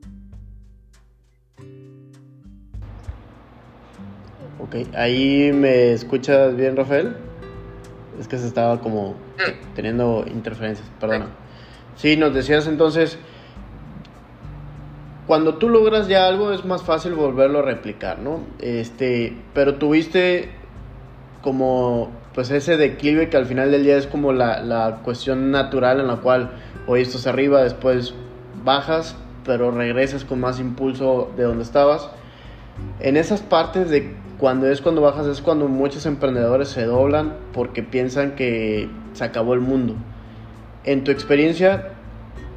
Ok, 4.60 4.76
ahí 4.94 5.52
me 5.52 5.92
escuchas 5.92 6.56
bien, 6.56 6.76
Rafael. 6.76 7.16
Es 8.18 8.28
que 8.28 8.38
se 8.38 8.46
estaba 8.46 8.80
como 8.80 9.14
teniendo 9.74 10.24
interferencias, 10.26 10.88
perdona. 10.98 11.26
Sí, 11.96 12.16
nos 12.16 12.32
decías 12.32 12.66
entonces 12.66 13.18
cuando 15.26 15.54
tú 15.54 15.68
logras 15.68 16.08
ya 16.08 16.26
algo 16.26 16.52
es 16.52 16.64
más 16.64 16.82
fácil 16.82 17.14
volverlo 17.14 17.60
a 17.60 17.62
replicar, 17.62 18.18
¿no? 18.18 18.40
Este, 18.58 19.36
pero 19.54 19.76
tuviste 19.76 20.50
como 21.42 22.10
pues 22.34 22.50
ese 22.50 22.76
declive 22.76 23.28
que 23.28 23.36
al 23.36 23.46
final 23.46 23.70
del 23.70 23.84
día 23.84 23.96
es 23.96 24.06
como 24.06 24.32
la, 24.32 24.60
la 24.60 25.00
cuestión 25.04 25.50
natural 25.50 26.00
en 26.00 26.08
la 26.08 26.16
cual 26.16 26.50
hoy 26.86 27.02
estás 27.02 27.26
arriba, 27.26 27.62
después 27.62 28.14
bajas, 28.64 29.16
pero 29.44 29.70
regresas 29.70 30.24
con 30.24 30.40
más 30.40 30.58
impulso 30.58 31.30
de 31.36 31.44
donde 31.44 31.62
estabas. 31.62 32.10
En 33.00 33.16
esas 33.16 33.40
partes 33.40 33.88
de 33.88 34.16
cuando 34.38 34.68
es 34.68 34.80
cuando 34.80 35.00
bajas 35.00 35.26
es 35.26 35.40
cuando 35.40 35.68
muchos 35.68 36.06
emprendedores 36.06 36.68
se 36.68 36.84
doblan 36.84 37.34
porque 37.52 37.82
piensan 37.82 38.34
que 38.34 38.88
se 39.12 39.24
acabó 39.24 39.54
el 39.54 39.60
mundo. 39.60 39.94
En 40.84 41.04
tu 41.04 41.12
experiencia, 41.12 41.93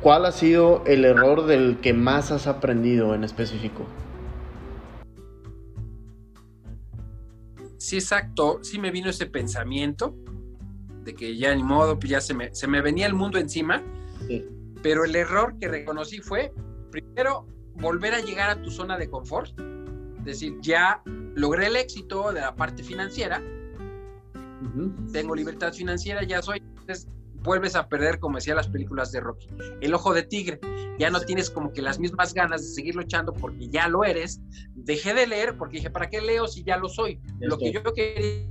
¿Cuál 0.07 0.25
ha 0.25 0.31
sido 0.31 0.85
el 0.85 1.03
error 1.03 1.47
del 1.47 1.81
que 1.81 1.91
más 1.91 2.31
has 2.31 2.47
aprendido 2.47 3.13
en 3.13 3.25
específico? 3.25 3.85
Sí, 7.75 7.97
exacto. 7.97 8.59
Sí 8.61 8.79
me 8.79 8.89
vino 8.89 9.09
ese 9.09 9.25
pensamiento 9.25 10.15
de 11.03 11.13
que 11.13 11.35
ya 11.35 11.53
ni 11.53 11.61
modo, 11.61 11.99
pues 11.99 12.09
ya 12.09 12.21
se 12.21 12.33
me, 12.33 12.55
se 12.55 12.67
me 12.67 12.79
venía 12.79 13.05
el 13.05 13.15
mundo 13.15 13.37
encima. 13.37 13.83
Pero 14.81 15.03
el 15.03 15.13
error 15.13 15.59
que 15.59 15.67
reconocí 15.67 16.19
fue, 16.19 16.53
primero, 16.89 17.45
volver 17.73 18.13
a 18.13 18.21
llegar 18.21 18.49
a 18.49 18.61
tu 18.61 18.71
zona 18.71 18.97
de 18.97 19.09
confort. 19.09 19.59
Es 20.19 20.23
decir, 20.23 20.53
ya 20.61 21.01
logré 21.35 21.67
el 21.67 21.75
éxito 21.75 22.31
de 22.31 22.39
la 22.39 22.55
parte 22.55 22.81
financiera, 22.81 23.43
tengo 25.11 25.35
libertad 25.35 25.73
financiera, 25.73 26.23
ya 26.23 26.41
soy, 26.41 26.59
entonces 26.59 27.09
vuelves 27.47 27.75
a 27.77 27.87
perder, 27.87 28.19
como 28.19 28.35
decía 28.35 28.53
las 28.53 28.67
películas 28.67 29.13
de 29.13 29.21
Rocky, 29.21 29.47
el 29.79 29.93
ojo 29.93 30.13
de 30.13 30.23
tigre. 30.23 30.59
Ya 30.99 31.09
no 31.09 31.21
tienes 31.21 31.49
como 31.49 31.71
que 31.71 31.81
las 31.81 31.97
mismas 31.97 32.33
ganas 32.33 32.61
de 32.61 32.67
seguir 32.67 32.95
luchando 32.95 33.33
porque 33.33 33.69
ya 33.69 33.87
lo 33.87 34.03
eres. 34.03 34.41
Dejé 34.75 35.13
de 35.13 35.25
leer 35.25 35.57
porque 35.57 35.77
dije, 35.77 35.89
¿para 35.89 36.09
qué 36.09 36.19
leo 36.19 36.47
si 36.47 36.63
ya 36.63 36.77
lo 36.77 36.89
soy? 36.89 37.21
Lo 37.39 37.57
que 37.57 37.71
yo 37.71 37.81
quería. 37.93 38.49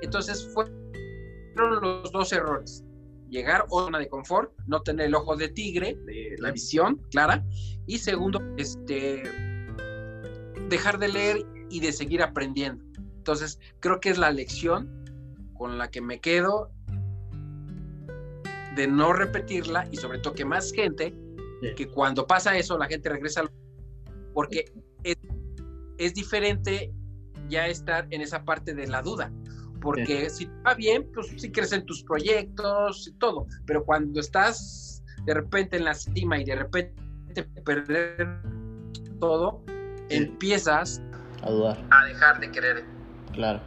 Entonces 0.00 0.48
fueron 0.54 1.80
los 1.82 2.10
dos 2.10 2.32
errores. 2.32 2.82
Llegar 3.28 3.62
a 3.62 3.68
zona 3.68 3.98
de 3.98 4.08
confort, 4.08 4.52
no 4.66 4.80
tener 4.80 5.06
el 5.06 5.14
ojo 5.14 5.36
de 5.36 5.48
tigre, 5.50 5.98
de 6.06 6.36
la 6.38 6.50
visión 6.50 7.02
clara. 7.10 7.44
Y 7.86 7.98
segundo, 7.98 8.40
este, 8.56 9.22
dejar 10.70 10.98
de 10.98 11.08
leer 11.08 11.46
y 11.68 11.80
de 11.80 11.92
seguir 11.92 12.22
aprendiendo. 12.22 12.82
Entonces, 13.18 13.58
creo 13.80 14.00
que 14.00 14.08
es 14.08 14.16
la 14.18 14.30
lección 14.30 15.04
con 15.58 15.76
la 15.76 15.90
que 15.90 16.00
me 16.00 16.20
quedo 16.20 16.70
de 18.76 18.86
no 18.86 19.12
repetirla 19.12 19.88
y 19.90 19.96
sobre 19.96 20.18
todo 20.18 20.34
que 20.34 20.44
más 20.44 20.70
gente, 20.72 21.14
que 21.76 21.88
cuando 21.88 22.26
pasa 22.26 22.56
eso 22.56 22.78
la 22.78 22.86
gente 22.86 23.08
regresa 23.08 23.42
porque 24.34 24.70
es, 25.02 26.14
diferente 26.14 26.92
ya 27.48 27.66
estar 27.66 28.06
en 28.10 28.20
esa 28.20 28.44
parte 28.44 28.74
de 28.74 28.86
la 28.86 29.00
duda. 29.00 29.32
Porque 29.80 30.28
si 30.30 30.46
va 30.66 30.74
bien, 30.74 31.08
pues 31.14 31.28
sí 31.36 31.50
crecen 31.50 31.86
tus 31.86 32.02
proyectos 32.02 33.08
y 33.08 33.12
todo. 33.14 33.46
Pero 33.66 33.84
cuando 33.84 34.20
estás 34.20 35.02
de 35.24 35.34
repente 35.34 35.76
en 35.76 35.84
la 35.84 35.94
cima 35.94 36.38
y 36.38 36.44
de 36.44 36.56
repente 36.56 36.94
perder 37.64 38.40
todo, 39.20 39.62
empiezas 40.10 41.00
a 41.42 41.50
dudar. 41.50 41.82
A 41.90 42.04
dejar 42.04 42.40
de 42.40 42.50
querer. 42.50 42.84
Claro. 43.32 43.60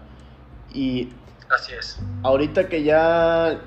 Y 0.71 1.09
Así 1.49 1.73
es. 1.73 1.99
Ahorita 2.23 2.67
que 2.69 2.83
ya 2.83 3.59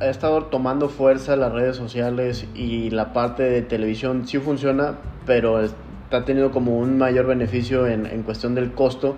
ha 0.00 0.06
estado 0.06 0.44
tomando 0.46 0.88
fuerza 0.88 1.36
las 1.36 1.52
redes 1.52 1.76
sociales 1.76 2.46
y 2.54 2.90
la 2.90 3.12
parte 3.12 3.42
de 3.42 3.62
televisión 3.62 4.26
sí 4.26 4.38
funciona, 4.38 4.98
pero 5.26 5.60
está 5.60 6.24
teniendo 6.24 6.52
como 6.52 6.78
un 6.78 6.98
mayor 6.98 7.26
beneficio 7.26 7.86
en, 7.86 8.06
en 8.06 8.22
cuestión 8.22 8.54
del 8.54 8.72
costo. 8.72 9.16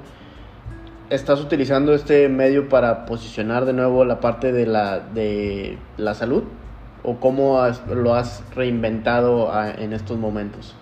¿Estás 1.11 1.41
utilizando 1.41 1.95
este 1.95 2.29
medio 2.29 2.69
para 2.69 3.07
posicionar 3.07 3.67
de 3.67 3.73
nuevo 3.73 4.05
la 4.05 4.21
parte 4.21 4.53
de 4.53 4.67
la, 4.67 5.01
de 5.01 5.79
la 5.97 6.15
salud? 6.15 6.45
¿O 7.03 7.21
cómo 7.21 7.61
lo 7.93 8.15
has 8.15 8.43
reinventado 8.55 9.53
en 9.77 9.93
estos 9.93 10.19
momentos? 10.19 10.75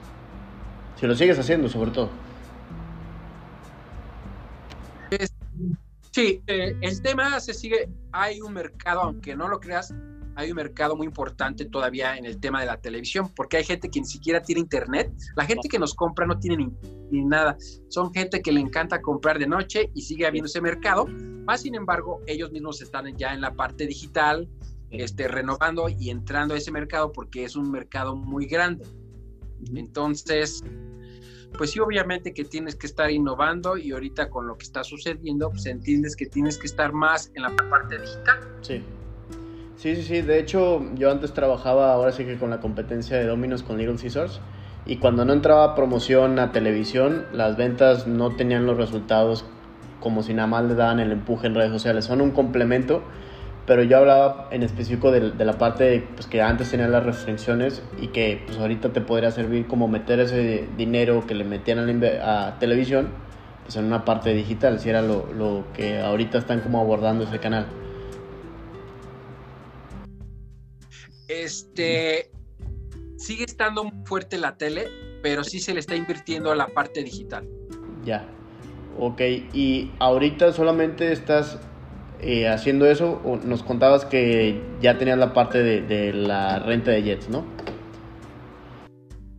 Si 0.96 1.06
lo 1.06 1.16
sigues 1.16 1.38
haciendo, 1.38 1.68
sobre 1.68 1.90
todo. 1.90 2.10
Sí, 6.12 6.42
eh, 6.46 6.76
el 6.82 7.00
tema 7.00 7.40
se 7.40 7.54
sigue, 7.54 7.88
hay 8.12 8.42
un 8.42 8.52
mercado, 8.52 9.00
aunque 9.00 9.34
no 9.34 9.48
lo 9.48 9.58
creas, 9.58 9.94
hay 10.34 10.50
un 10.50 10.56
mercado 10.56 10.94
muy 10.94 11.06
importante 11.06 11.64
todavía 11.64 12.18
en 12.18 12.26
el 12.26 12.38
tema 12.38 12.60
de 12.60 12.66
la 12.66 12.78
televisión, 12.78 13.32
porque 13.34 13.56
hay 13.56 13.64
gente 13.64 13.88
que 13.88 14.00
ni 14.00 14.06
siquiera 14.06 14.42
tiene 14.42 14.60
internet, 14.60 15.10
la 15.36 15.46
gente 15.46 15.70
que 15.70 15.78
nos 15.78 15.94
compra 15.94 16.26
no 16.26 16.38
tiene 16.38 16.70
ni, 17.10 17.24
nada, 17.24 17.56
son 17.88 18.12
gente 18.12 18.42
que 18.42 18.52
le 18.52 18.60
encanta 18.60 19.00
comprar 19.00 19.38
de 19.38 19.46
noche 19.46 19.90
y 19.94 20.02
sigue 20.02 20.26
habiendo 20.26 20.48
ese 20.48 20.60
mercado, 20.60 21.06
más 21.06 21.62
sin 21.62 21.74
embargo, 21.74 22.20
ellos 22.26 22.52
mismos 22.52 22.82
están 22.82 23.06
ya 23.16 23.32
en 23.32 23.40
la 23.40 23.54
parte 23.54 23.86
digital, 23.86 24.46
este, 24.90 25.28
renovando 25.28 25.88
y 25.88 26.10
entrando 26.10 26.52
a 26.52 26.58
ese 26.58 26.70
mercado 26.70 27.10
porque 27.10 27.44
es 27.44 27.56
un 27.56 27.70
mercado 27.70 28.14
muy 28.14 28.44
grande. 28.44 28.84
Entonces, 29.74 30.62
pues 31.56 31.70
sí, 31.70 31.80
obviamente 31.80 32.32
que 32.32 32.44
tienes 32.44 32.76
que 32.76 32.86
estar 32.86 33.10
innovando 33.10 33.76
y 33.76 33.92
ahorita 33.92 34.30
con 34.30 34.46
lo 34.46 34.56
que 34.56 34.64
está 34.64 34.84
sucediendo, 34.84 35.50
pues 35.50 35.66
entiendes 35.66 36.16
que 36.16 36.26
tienes 36.26 36.58
que 36.58 36.66
estar 36.66 36.92
más 36.92 37.30
en 37.34 37.42
la 37.42 37.50
parte 37.56 37.98
digital. 37.98 38.40
Sí. 38.62 38.82
Sí, 39.76 39.96
sí, 39.96 40.02
sí. 40.02 40.22
De 40.22 40.38
hecho, 40.38 40.82
yo 40.94 41.10
antes 41.10 41.34
trabajaba, 41.34 41.92
ahora 41.92 42.12
sí 42.12 42.24
que 42.24 42.38
con 42.38 42.50
la 42.50 42.60
competencia 42.60 43.16
de 43.16 43.26
Dominos 43.26 43.62
con 43.62 43.78
Little 43.78 43.98
Scissors. 43.98 44.40
Y 44.86 44.96
cuando 44.96 45.24
no 45.24 45.32
entraba 45.32 45.74
promoción 45.74 46.38
a 46.38 46.52
televisión, 46.52 47.26
las 47.32 47.56
ventas 47.56 48.06
no 48.06 48.30
tenían 48.34 48.66
los 48.66 48.76
resultados 48.76 49.44
como 50.00 50.22
si 50.22 50.34
nada 50.34 50.48
más 50.48 50.64
le 50.64 50.74
daban 50.74 51.00
el 51.00 51.12
empuje 51.12 51.46
en 51.46 51.54
redes 51.54 51.70
sociales. 51.70 52.04
Son 52.04 52.20
un 52.20 52.32
complemento 52.32 53.02
pero 53.66 53.82
yo 53.84 53.98
hablaba 53.98 54.48
en 54.50 54.62
específico 54.62 55.10
de, 55.10 55.30
de 55.30 55.44
la 55.44 55.58
parte 55.58 56.06
pues, 56.14 56.26
que 56.26 56.42
antes 56.42 56.70
tenía 56.70 56.88
las 56.88 57.04
restricciones 57.04 57.82
y 58.00 58.08
que 58.08 58.42
pues 58.46 58.58
ahorita 58.58 58.92
te 58.92 59.00
podría 59.00 59.30
servir 59.30 59.66
como 59.66 59.88
meter 59.88 60.20
ese 60.20 60.68
dinero 60.76 61.24
que 61.26 61.34
le 61.34 61.44
metían 61.44 61.78
a, 61.78 62.48
a 62.48 62.58
televisión 62.58 63.08
pues 63.62 63.76
en 63.76 63.84
una 63.84 64.04
parte 64.04 64.34
digital, 64.34 64.80
si 64.80 64.88
era 64.88 65.02
lo, 65.02 65.32
lo, 65.32 65.64
que 65.72 66.00
ahorita 66.00 66.38
están 66.38 66.60
como 66.60 66.80
abordando 66.80 67.24
ese 67.24 67.38
canal. 67.38 67.66
Este 71.28 72.30
sigue 73.16 73.44
estando 73.44 73.84
muy 73.84 74.04
fuerte 74.04 74.36
la 74.36 74.56
tele, 74.56 74.88
pero 75.22 75.44
sí 75.44 75.60
se 75.60 75.72
le 75.72 75.78
está 75.78 75.94
invirtiendo 75.94 76.50
a 76.50 76.56
la 76.56 76.66
parte 76.66 77.04
digital. 77.04 77.48
Ya, 78.04 78.26
ok, 78.98 79.20
y 79.52 79.92
ahorita 80.00 80.52
solamente 80.52 81.12
estás 81.12 81.60
eh, 82.22 82.48
haciendo 82.48 82.86
eso, 82.86 83.20
nos 83.44 83.64
contabas 83.64 84.04
que 84.04 84.62
ya 84.80 84.96
tenías 84.96 85.18
la 85.18 85.34
parte 85.34 85.62
de, 85.62 86.12
la 86.12 86.60
renta 86.60 86.92
de 86.92 87.02
jets, 87.02 87.28
¿no? 87.28 87.44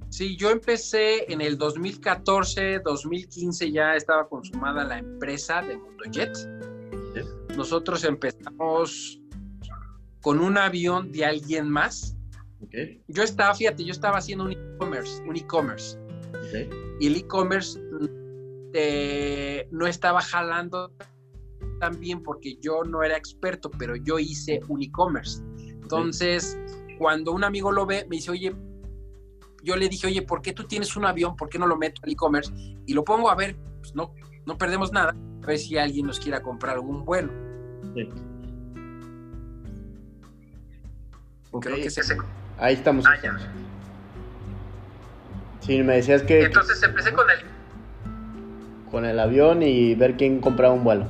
Sí, 0.10 0.36
yo 0.36 0.52
empecé 0.52 1.32
en 1.32 1.40
el 1.40 1.58
2014, 1.58 2.80
2015 2.80 3.72
ya 3.72 3.96
estaba 3.96 4.28
consumada 4.28 4.84
la 4.84 5.00
empresa 5.00 5.62
de 5.62 5.78
Mundo 5.78 6.04
Jet. 6.12 6.38
Nosotros 7.56 8.04
empezamos 8.04 9.20
con 10.22 10.40
un 10.40 10.58
avión 10.58 11.12
de 11.12 11.26
alguien 11.26 11.70
más. 11.70 12.18
Yo 13.08 13.24
estaba, 13.24 13.56
fíjate, 13.56 13.86
yo 13.86 13.92
estaba 13.92 14.18
haciendo 14.18 14.44
un 14.44 14.52
e-commerce, 14.52 15.24
un 15.24 15.38
e-commerce. 15.38 15.98
Y 17.00 17.08
el 17.08 17.16
e-commerce 17.16 17.80
eh, 18.74 19.68
no 19.72 19.88
estaba 19.88 20.22
jalando 20.22 20.92
también 21.80 22.24
porque 22.24 22.58
yo 22.62 22.84
no 22.84 23.04
era 23.04 23.18
experto, 23.18 23.70
pero 23.72 23.96
yo 23.96 24.20
hice 24.20 24.60
un 24.68 24.82
e-commerce. 24.82 25.42
Entonces, 25.58 26.58
cuando 26.98 27.32
un 27.32 27.44
amigo 27.44 27.72
lo 27.72 27.86
ve, 27.86 28.06
me 28.10 28.18
dice, 28.18 28.32
oye, 28.32 28.56
yo 29.64 29.76
le 29.76 29.90
dije, 29.90 30.08
oye, 30.08 30.22
¿por 30.22 30.42
qué 30.42 30.54
tú 30.54 30.66
tienes 30.66 30.96
un 30.96 31.06
avión? 31.06 31.36
¿Por 31.36 31.50
qué 31.50 31.58
no 31.58 31.68
lo 31.68 31.78
meto 31.78 32.02
al 32.04 32.12
e-commerce? 32.12 32.52
Y 32.86 32.94
lo 32.94 33.04
pongo 33.04 33.30
a 33.30 33.36
ver, 33.36 33.56
pues 33.80 33.96
no, 33.96 34.14
no 34.46 34.58
perdemos 34.58 34.92
nada, 34.92 35.16
a 35.44 35.46
ver 35.46 35.58
si 35.58 35.78
alguien 35.78 36.08
nos 36.08 36.20
quiera 36.20 36.42
comprar 36.42 36.76
algún 36.76 37.06
vuelo. 37.06 37.32
Ahí 42.58 42.74
estamos. 42.74 43.06
Ah, 43.06 43.16
sí, 45.62 45.84
me 45.84 45.96
decías 45.96 46.24
que... 46.24 46.46
Entonces 46.46 46.82
empecé 46.84 47.14
con 47.14 47.30
el... 47.30 47.38
Con 48.90 49.06
el 49.06 49.20
avión 49.20 49.64
y 49.64 49.96
ver 49.96 50.18
quién 50.18 50.40
compraba 50.40 50.74
un 50.74 50.84
vuelo. 50.84 51.08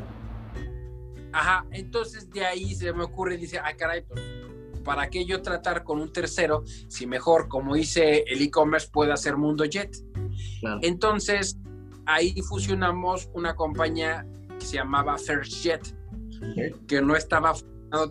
Ajá, 1.34 1.66
entonces 1.72 2.30
de 2.30 2.46
ahí 2.46 2.76
se 2.76 2.94
me 2.94 3.04
ocurre, 3.04 3.38
dice, 3.38 3.60
ah, 3.60 3.76
caray, 3.76 4.02
pues, 4.02 4.22
¿para 4.84 5.10
qué 5.10 5.26
yo 5.26 5.42
tratar 5.42 5.84
con 5.84 6.00
un 6.00 6.14
tercero 6.14 6.64
si 6.88 7.08
mejor, 7.08 7.48
como 7.48 7.76
dice 7.76 8.24
el 8.28 8.42
e-commerce, 8.42 8.90
puede 8.92 9.12
hacer 9.12 9.36
Mundo 9.36 9.66
Jet? 9.66 9.96
Entonces, 10.82 11.58
ahí 12.06 12.40
fusionamos 12.42 13.30
una 13.34 13.56
compañía 13.56 14.26
que 14.60 14.66
se 14.66 14.76
llamaba 14.76 15.18
First 15.18 15.64
Jet, 15.64 15.96
que 16.88 17.02
no 17.02 17.16
estaba 17.16 17.54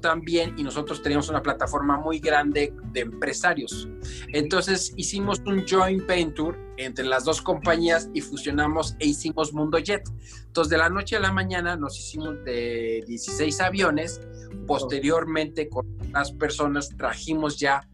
también 0.01 0.55
y 0.57 0.63
nosotros 0.63 1.03
teníamos 1.03 1.29
una 1.29 1.43
plataforma 1.43 1.99
muy 1.99 2.21
grande 2.21 2.73
de 2.93 3.01
empresarios. 3.01 3.89
Entonces 4.29 4.93
hicimos 4.97 5.41
un 5.45 5.67
joint 5.67 6.07
venture 6.07 6.57
entre 6.77 7.05
las 7.05 7.25
dos 7.25 7.43
compañías 7.43 8.09
y 8.15 8.21
fusionamos 8.21 8.95
e 9.01 9.09
hicimos 9.09 9.53
Mundo 9.53 9.79
Jet. 9.79 10.09
Entonces 10.47 10.71
de 10.71 10.79
la 10.79 10.89
noche 10.89 11.17
a 11.17 11.21
la 11.21 11.33
mañana 11.33 11.77
nos 11.77 11.99
hicimos 11.99 12.45
de 12.45 13.03
16 13.07 13.61
aviones. 13.61 14.21
Posteriormente 14.67 15.69
con 15.69 15.87
las 16.13 16.31
personas 16.33 16.89
trajimos 16.97 17.59
ya 17.59 17.89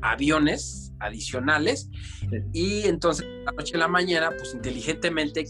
aviones 0.00 0.92
adicionales 0.98 1.88
y 2.52 2.82
entonces 2.86 3.26
de 3.26 3.44
la 3.44 3.52
noche 3.52 3.76
a 3.76 3.78
la 3.78 3.88
mañana 3.88 4.30
pues 4.36 4.54
inteligentemente 4.54 5.44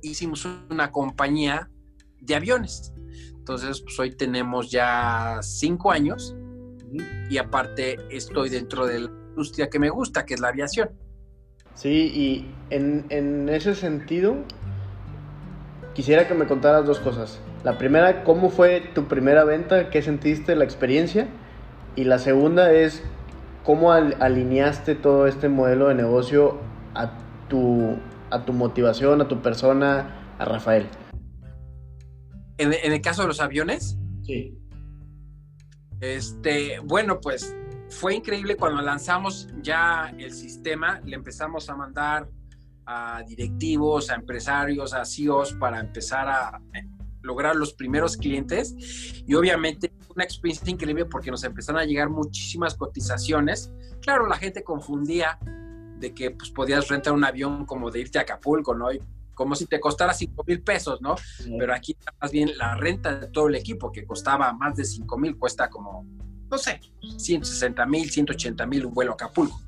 hicimos 0.00 0.46
una 0.70 0.90
compañía 0.90 1.70
de 2.20 2.34
aviones 2.34 2.94
entonces, 3.50 3.80
pues 3.80 3.98
hoy 3.98 4.12
tenemos 4.12 4.70
ya 4.70 5.40
cinco 5.42 5.90
años 5.90 6.36
y 7.28 7.36
aparte 7.36 7.98
estoy 8.08 8.48
dentro 8.48 8.86
de 8.86 9.00
la 9.00 9.10
industria 9.10 9.68
que 9.68 9.80
me 9.80 9.90
gusta, 9.90 10.24
que 10.24 10.34
es 10.34 10.40
la 10.40 10.48
aviación. 10.48 10.90
Sí, 11.74 12.12
y 12.14 12.54
en, 12.70 13.48
ese 13.48 13.74
sentido, 13.74 14.36
quisiera 15.94 16.28
que 16.28 16.34
me 16.34 16.46
contaras 16.46 16.86
dos 16.86 17.00
cosas. 17.00 17.40
La 17.64 17.76
primera, 17.76 18.22
¿cómo 18.22 18.50
fue 18.50 18.82
tu 18.94 19.08
primera 19.08 19.42
venta? 19.42 19.90
¿Qué 19.90 20.00
sentiste, 20.00 20.54
la 20.54 20.62
experiencia? 20.62 21.26
Y 21.96 22.04
la 22.04 22.20
segunda 22.20 22.72
es, 22.72 23.02
¿cómo 23.64 23.90
alineaste 23.90 24.94
todo 24.94 25.26
este 25.26 25.48
modelo 25.48 25.88
de 25.88 25.96
negocio 25.96 26.58
a 26.94 27.10
tu, 27.48 27.96
a 28.30 28.44
tu 28.44 28.52
motivación, 28.52 29.20
a 29.20 29.26
tu 29.26 29.42
persona, 29.42 30.06
a 30.38 30.44
Rafael? 30.44 30.86
¿En, 32.60 32.72
en 32.74 32.92
el 32.92 33.00
caso 33.00 33.22
de 33.22 33.28
los 33.28 33.40
aviones? 33.40 33.96
Sí. 34.22 34.54
Este, 36.00 36.78
bueno, 36.80 37.20
pues 37.20 37.56
fue 37.88 38.14
increíble 38.14 38.56
cuando 38.56 38.82
lanzamos 38.82 39.48
ya 39.62 40.14
el 40.18 40.32
sistema, 40.32 41.00
le 41.04 41.16
empezamos 41.16 41.68
a 41.68 41.74
mandar 41.74 42.28
a 42.86 43.22
directivos, 43.26 44.10
a 44.10 44.14
empresarios, 44.14 44.94
a 44.94 45.04
CEOs 45.04 45.54
para 45.54 45.80
empezar 45.80 46.28
a 46.28 46.60
lograr 47.22 47.56
los 47.56 47.72
primeros 47.74 48.16
clientes 48.16 48.74
y 49.26 49.34
obviamente 49.34 49.92
una 50.14 50.24
experiencia 50.24 50.70
increíble 50.70 51.04
porque 51.04 51.30
nos 51.30 51.44
empezaron 51.44 51.80
a 51.80 51.84
llegar 51.84 52.08
muchísimas 52.08 52.74
cotizaciones. 52.74 53.72
Claro, 54.00 54.26
la 54.26 54.36
gente 54.36 54.62
confundía 54.62 55.38
de 55.98 56.14
que 56.14 56.30
pues, 56.30 56.50
podías 56.50 56.88
rentar 56.88 57.12
un 57.12 57.24
avión 57.24 57.66
como 57.66 57.90
de 57.90 58.00
irte 58.00 58.18
a 58.18 58.22
Acapulco, 58.22 58.74
¿no? 58.74 58.88
Como 59.40 59.54
si 59.54 59.64
te 59.64 59.80
costara 59.80 60.12
5 60.12 60.44
mil 60.46 60.60
pesos, 60.60 61.00
¿no? 61.00 61.14
Pero 61.58 61.72
aquí 61.72 61.96
más 62.20 62.30
bien 62.30 62.58
la 62.58 62.74
renta 62.74 63.18
de 63.18 63.28
todo 63.28 63.48
el 63.48 63.54
equipo, 63.54 63.90
que 63.90 64.04
costaba 64.04 64.52
más 64.52 64.76
de 64.76 64.84
5 64.84 65.16
mil, 65.16 65.38
cuesta 65.38 65.70
como, 65.70 66.04
no 66.50 66.58
sé, 66.58 66.78
160 67.16 67.86
mil, 67.86 68.10
180 68.10 68.66
mil 68.66 68.84
un 68.84 68.92
vuelo 68.92 69.12
a 69.12 69.14
Acapulco. 69.14 69.58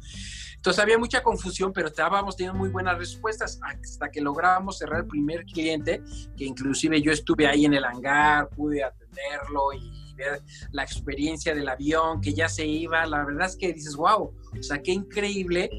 Entonces 0.57 0.83
había 0.83 0.99
mucha 0.99 1.23
confusión, 1.23 1.73
pero 1.73 1.89
estábamos 1.89 2.37
teniendo 2.37 2.59
muy 2.59 2.69
buenas 2.69 2.99
respuestas 2.99 3.59
hasta 3.63 4.11
que 4.11 4.21
lográbamos 4.21 4.77
cerrar 4.77 5.01
el 5.01 5.07
primer 5.07 5.47
cliente, 5.47 6.03
que 6.37 6.45
inclusive 6.45 7.01
yo 7.01 7.11
estuve 7.11 7.47
ahí 7.47 7.65
en 7.65 7.73
el 7.73 7.87
hangar, 7.87 8.51
pude 8.51 8.85
atenderlo 8.85 9.73
y 9.73 10.13
ver 10.17 10.43
la 10.73 10.83
experiencia 10.83 11.55
del 11.55 11.67
avión 11.67 12.21
que 12.21 12.35
ya 12.35 12.47
se 12.51 12.67
iba. 12.67 13.07
La 13.07 13.25
verdad 13.25 13.47
es 13.47 13.57
que 13.57 13.73
dices, 13.73 13.97
wow, 13.97 14.35
o 14.59 14.63
sea, 14.63 14.83
qué 14.83 14.93
increíble 14.93 15.71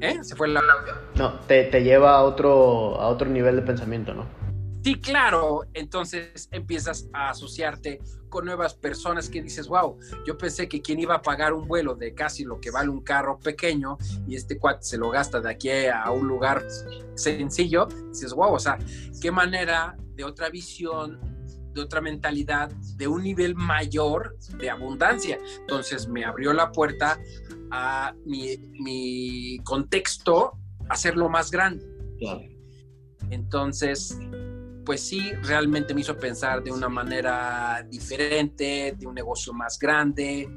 ¿Eh? 0.00 0.22
Se 0.22 0.34
fue 0.34 0.48
el 0.48 0.56
audio. 0.56 0.94
No, 1.16 1.40
te, 1.40 1.64
te, 1.64 1.82
lleva 1.82 2.12
a 2.12 2.22
otro, 2.22 3.00
a 3.00 3.08
otro 3.08 3.28
nivel 3.28 3.56
de 3.56 3.62
pensamiento, 3.62 4.14
¿no? 4.14 4.26
Sí, 4.82 4.98
claro. 4.98 5.66
Entonces 5.74 6.48
empiezas 6.52 7.08
a 7.12 7.30
asociarte 7.30 8.00
con 8.30 8.46
nuevas 8.46 8.74
personas 8.74 9.28
que 9.28 9.42
dices, 9.42 9.68
wow, 9.68 9.98
yo 10.24 10.38
pensé 10.38 10.68
que 10.68 10.80
quien 10.80 11.00
iba 11.00 11.16
a 11.16 11.22
pagar 11.22 11.52
un 11.52 11.66
vuelo 11.66 11.94
de 11.94 12.14
casi 12.14 12.44
lo 12.44 12.60
que 12.60 12.70
vale 12.70 12.88
un 12.88 13.02
carro 13.02 13.38
pequeño 13.38 13.98
y 14.26 14.36
este 14.36 14.56
cuate 14.56 14.84
se 14.84 14.96
lo 14.96 15.10
gasta 15.10 15.40
de 15.40 15.50
aquí 15.50 15.68
a 15.88 16.10
un 16.10 16.28
lugar 16.28 16.64
sencillo, 17.14 17.86
dices, 18.08 18.32
wow, 18.32 18.54
o 18.54 18.58
sea, 18.58 18.78
qué 19.20 19.30
manera 19.30 19.96
de 20.14 20.24
otra 20.24 20.48
visión, 20.48 21.18
de 21.72 21.80
otra 21.80 22.00
mentalidad, 22.00 22.70
de 22.96 23.08
un 23.08 23.22
nivel 23.22 23.54
mayor 23.54 24.36
de 24.58 24.70
abundancia. 24.70 25.38
Entonces 25.60 26.08
me 26.08 26.24
abrió 26.24 26.52
la 26.52 26.72
puerta 26.72 27.18
a 27.70 28.14
mi, 28.24 29.58
contexto 29.64 30.58
hacerlo 30.88 31.28
más 31.28 31.50
grande. 31.50 31.84
Entonces, 33.30 34.18
pues 34.84 35.00
sí, 35.00 35.30
realmente 35.42 35.94
me 35.94 36.00
hizo 36.00 36.16
pensar 36.16 36.62
de 36.62 36.72
una 36.72 36.88
manera 36.88 37.86
diferente, 37.88 38.94
de 38.98 39.06
un 39.06 39.14
negocio 39.14 39.52
más 39.52 39.78
grande. 39.78 40.48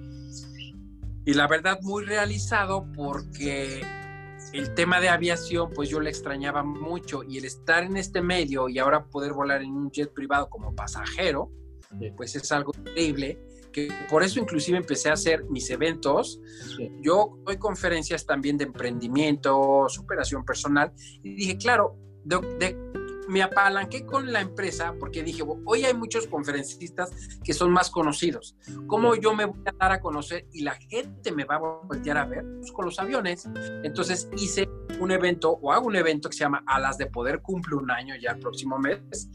Y 1.25 1.33
la 1.33 1.47
verdad, 1.47 1.79
muy 1.81 2.03
realizado 2.05 2.85
porque 2.95 3.81
el 4.53 4.73
tema 4.75 5.01
de 5.01 5.09
aviación, 5.09 5.71
pues 5.71 5.89
yo 5.89 5.99
le 5.99 6.09
extrañaba 6.09 6.63
mucho 6.63 7.23
y 7.23 7.39
el 7.39 7.45
estar 7.45 7.83
en 7.83 7.97
este 7.97 8.21
medio 8.21 8.69
y 8.69 8.79
ahora 8.79 9.05
poder 9.05 9.33
volar 9.33 9.61
en 9.61 9.71
un 9.71 9.91
jet 9.91 10.13
privado 10.13 10.49
como 10.49 10.75
pasajero, 10.75 11.51
pues 12.15 12.35
es 12.35 12.51
algo 12.51 12.71
increíble 12.77 13.39
que 13.71 13.91
por 14.09 14.23
eso 14.23 14.39
inclusive 14.39 14.77
empecé 14.77 15.09
a 15.09 15.13
hacer 15.13 15.45
mis 15.45 15.69
eventos. 15.71 16.39
Yo 17.01 17.39
doy 17.43 17.57
conferencias 17.57 18.25
también 18.25 18.57
de 18.57 18.65
emprendimiento, 18.65 19.89
superación 19.89 20.45
personal, 20.45 20.93
y 21.23 21.35
dije, 21.35 21.57
claro, 21.57 21.97
me 23.27 23.41
apalanqué 23.41 24.05
con 24.05 24.31
la 24.31 24.41
empresa 24.41 24.93
porque 24.99 25.23
dije, 25.23 25.43
hoy 25.65 25.85
hay 25.85 25.93
muchos 25.93 26.27
conferencistas 26.27 27.11
que 27.43 27.53
son 27.53 27.71
más 27.71 27.89
conocidos. 27.89 28.55
¿Cómo 28.87 29.15
yo 29.15 29.33
me 29.33 29.45
voy 29.45 29.59
a 29.65 29.71
dar 29.77 29.91
a 29.91 29.99
conocer 29.99 30.47
y 30.51 30.61
la 30.61 30.75
gente 30.75 31.31
me 31.31 31.45
va 31.45 31.55
a 31.55 31.59
voltear 31.59 32.17
a 32.17 32.25
ver? 32.25 32.45
Pues 32.59 32.71
con 32.71 32.85
los 32.85 32.99
aviones. 32.99 33.47
Entonces 33.83 34.29
hice 34.37 34.69
un 34.99 35.11
evento 35.11 35.51
o 35.61 35.71
hago 35.71 35.87
un 35.87 35.95
evento 35.95 36.29
que 36.29 36.37
se 36.37 36.43
llama 36.43 36.63
Alas 36.65 36.97
de 36.97 37.07
Poder, 37.07 37.41
cumple 37.41 37.75
un 37.75 37.89
año 37.91 38.15
ya 38.21 38.31
el 38.31 38.39
próximo 38.39 38.77
mes, 38.77 39.29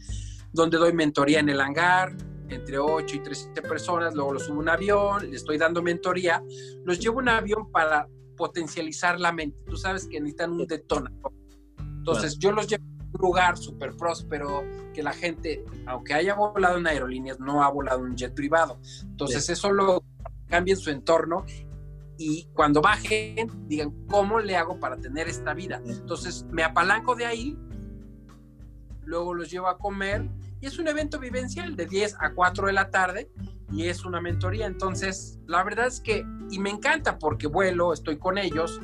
donde 0.51 0.77
doy 0.77 0.93
mentoría 0.93 1.39
en 1.39 1.49
el 1.49 1.61
hangar, 1.61 2.15
entre 2.49 2.79
8 2.79 3.15
y 3.15 3.19
13 3.19 3.61
personas, 3.61 4.15
luego 4.15 4.33
los 4.33 4.45
subo 4.45 4.57
a 4.57 4.59
un 4.59 4.69
avión, 4.69 5.29
le 5.29 5.35
estoy 5.35 5.57
dando 5.57 5.83
mentoría, 5.83 6.43
los 6.83 6.99
llevo 6.99 7.19
a 7.19 7.21
un 7.21 7.29
avión 7.29 7.71
para 7.71 8.07
potencializar 8.35 9.19
la 9.19 9.31
mente. 9.31 9.63
Tú 9.65 9.77
sabes 9.77 10.07
que 10.07 10.19
necesitan 10.19 10.53
un 10.53 10.65
detonador. 10.65 11.33
Entonces 11.77 12.39
yo 12.39 12.51
los 12.51 12.67
llevo 12.67 12.83
lugar 13.17 13.57
súper 13.57 13.95
próspero, 13.95 14.63
que 14.93 15.03
la 15.03 15.13
gente, 15.13 15.63
aunque 15.85 16.13
haya 16.13 16.35
volado 16.35 16.77
en 16.77 16.87
aerolíneas, 16.87 17.39
no 17.39 17.63
ha 17.63 17.69
volado 17.69 17.99
en 18.05 18.11
un 18.11 18.15
jet 18.15 18.33
privado. 18.33 18.79
Entonces 19.03 19.49
eso 19.49 19.71
lo 19.71 20.03
cambia 20.47 20.73
en 20.73 20.79
su 20.79 20.89
entorno 20.89 21.45
y 22.17 22.49
cuando 22.53 22.81
bajen 22.81 23.49
digan, 23.67 23.91
¿cómo 24.07 24.39
le 24.39 24.55
hago 24.55 24.79
para 24.79 24.97
tener 24.97 25.27
esta 25.27 25.53
vida? 25.53 25.81
Entonces 25.85 26.45
me 26.51 26.63
apalanco 26.63 27.15
de 27.15 27.25
ahí, 27.25 27.57
luego 29.03 29.33
los 29.33 29.49
llevo 29.49 29.67
a 29.67 29.77
comer 29.77 30.29
y 30.61 30.67
es 30.67 30.77
un 30.77 30.87
evento 30.87 31.19
vivencial 31.19 31.75
de 31.75 31.85
10 31.85 32.17
a 32.19 32.33
4 32.33 32.67
de 32.67 32.73
la 32.73 32.89
tarde 32.89 33.31
y 33.71 33.87
es 33.87 34.03
una 34.03 34.19
mentoría. 34.19 34.65
Entonces, 34.65 35.39
la 35.47 35.63
verdad 35.63 35.87
es 35.87 36.01
que, 36.01 36.25
y 36.51 36.59
me 36.59 36.69
encanta 36.69 37.17
porque 37.17 37.47
vuelo, 37.47 37.93
estoy 37.93 38.17
con 38.17 38.37
ellos 38.37 38.81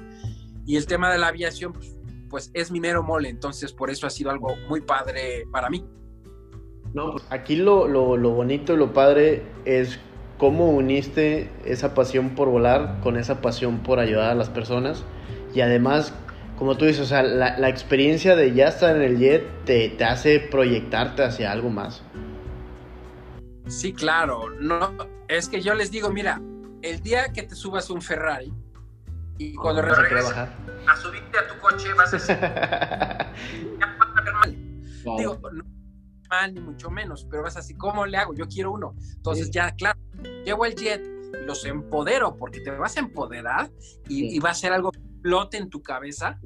y 0.65 0.77
el 0.77 0.85
tema 0.85 1.11
de 1.11 1.17
la 1.17 1.27
aviación, 1.27 1.73
pues, 1.73 1.94
pues 2.29 2.51
es 2.53 2.71
mi 2.71 2.79
mero 2.79 3.03
mole. 3.03 3.29
Entonces, 3.29 3.73
por 3.73 3.89
eso 3.89 4.07
ha 4.07 4.09
sido 4.09 4.31
algo 4.31 4.55
muy 4.69 4.81
padre 4.81 5.45
para 5.51 5.69
mí. 5.69 5.85
No, 6.93 7.13
pues, 7.13 7.25
aquí 7.29 7.55
lo, 7.55 7.87
lo, 7.87 8.17
lo 8.17 8.31
bonito 8.31 8.73
y 8.73 8.77
lo 8.77 8.93
padre 8.93 9.43
es 9.65 9.99
cómo 10.37 10.69
uniste 10.69 11.49
esa 11.65 11.93
pasión 11.93 12.35
por 12.35 12.49
volar 12.49 12.99
con 13.01 13.17
esa 13.17 13.41
pasión 13.41 13.79
por 13.79 13.99
ayudar 13.99 14.31
a 14.31 14.35
las 14.35 14.49
personas 14.49 15.03
y 15.53 15.61
además 15.61 16.13
como 16.57 16.77
tú 16.77 16.85
dices, 16.85 17.01
o 17.01 17.05
sea, 17.05 17.21
la, 17.23 17.69
experiencia 17.69 18.35
de 18.35 18.53
ya 18.53 18.67
estar 18.67 18.95
en 18.95 19.01
el 19.01 19.19
jet 19.19 19.43
te, 19.65 19.89
te, 19.89 20.03
hace 20.05 20.39
proyectarte 20.39 21.23
hacia 21.23 21.51
algo 21.51 21.69
más. 21.69 22.01
Sí, 23.67 23.93
claro. 23.93 24.49
No, 24.59 24.95
es 25.27 25.49
que 25.49 25.61
yo 25.61 25.75
les 25.75 25.91
digo, 25.91 26.11
mira, 26.11 26.41
el 26.81 27.01
día 27.01 27.33
que 27.33 27.43
te 27.43 27.55
subas 27.55 27.89
un 27.89 28.01
Ferrari 28.01 28.53
y 29.37 29.55
cuando 29.55 29.81
regreses 29.81 30.31
a 30.33 30.95
subirte 30.97 31.37
a 31.37 31.47
tu 31.47 31.59
coche 31.59 31.93
vas 31.93 32.13
a 32.13 32.17
decir, 32.17 32.37
ya 32.39 33.97
a 34.15 34.21
ver 34.21 34.33
mal. 34.33 34.57
Digo, 35.17 35.39
no 35.51 35.63
mal 36.29 36.53
ni 36.53 36.59
mucho 36.59 36.89
menos, 36.89 37.27
pero 37.29 37.43
vas 37.43 37.57
así, 37.57 37.75
¿cómo 37.75 38.05
le 38.05 38.17
hago? 38.17 38.33
Yo 38.33 38.47
quiero 38.47 38.71
uno. 38.71 38.95
Entonces 39.15 39.51
ya, 39.51 39.71
claro, 39.71 39.99
llevo 40.43 40.65
el 40.65 40.75
jet, 40.75 41.03
los 41.45 41.65
empodero 41.65 42.35
porque 42.35 42.61
te 42.61 42.71
vas 42.71 42.97
a 42.97 43.01
empoderar 43.01 43.71
y, 44.07 44.35
y 44.35 44.39
va 44.39 44.51
a 44.51 44.53
ser 44.53 44.73
algo 44.73 44.91
flote 45.21 45.57
en 45.57 45.69
tu 45.69 45.81
cabeza. 45.81 46.39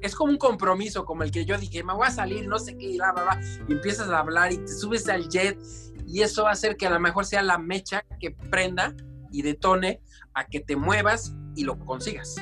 Es 0.00 0.14
como 0.14 0.32
un 0.32 0.38
compromiso, 0.38 1.04
como 1.04 1.24
el 1.24 1.30
que 1.30 1.44
yo 1.44 1.58
dije, 1.58 1.82
me 1.82 1.92
voy 1.92 2.06
a 2.06 2.10
salir, 2.10 2.46
no 2.46 2.58
sé 2.58 2.76
qué, 2.76 2.86
y, 2.86 2.96
bla, 2.98 3.12
bla, 3.12 3.40
y 3.68 3.72
empiezas 3.72 4.08
a 4.08 4.20
hablar 4.20 4.52
y 4.52 4.58
te 4.58 4.68
subes 4.68 5.08
al 5.08 5.28
jet 5.28 5.58
y 6.06 6.22
eso 6.22 6.44
va 6.44 6.50
a 6.50 6.52
hacer 6.52 6.76
que 6.76 6.86
a 6.86 6.90
lo 6.90 7.00
mejor 7.00 7.26
sea 7.26 7.42
la 7.42 7.58
mecha 7.58 8.04
que 8.20 8.30
prenda 8.30 8.94
y 9.30 9.42
detone 9.42 10.00
a 10.34 10.46
que 10.46 10.60
te 10.60 10.76
muevas 10.76 11.34
y 11.58 11.64
lo 11.64 11.76
consigas. 11.78 12.36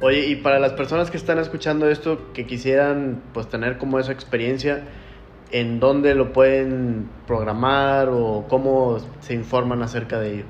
Oye, 0.00 0.26
y 0.26 0.36
para 0.36 0.60
las 0.60 0.72
personas 0.74 1.10
que 1.10 1.16
están 1.16 1.38
escuchando 1.38 1.90
esto, 1.90 2.32
que 2.32 2.46
quisieran 2.46 3.22
pues 3.34 3.48
tener 3.48 3.78
como 3.78 3.98
esa 3.98 4.12
experiencia, 4.12 4.86
¿en 5.50 5.80
dónde 5.80 6.14
lo 6.14 6.32
pueden 6.32 7.10
programar 7.26 8.08
o 8.10 8.46
cómo 8.48 8.98
se 9.20 9.34
informan 9.34 9.82
acerca 9.82 10.20
de 10.20 10.34
ello? 10.34 10.44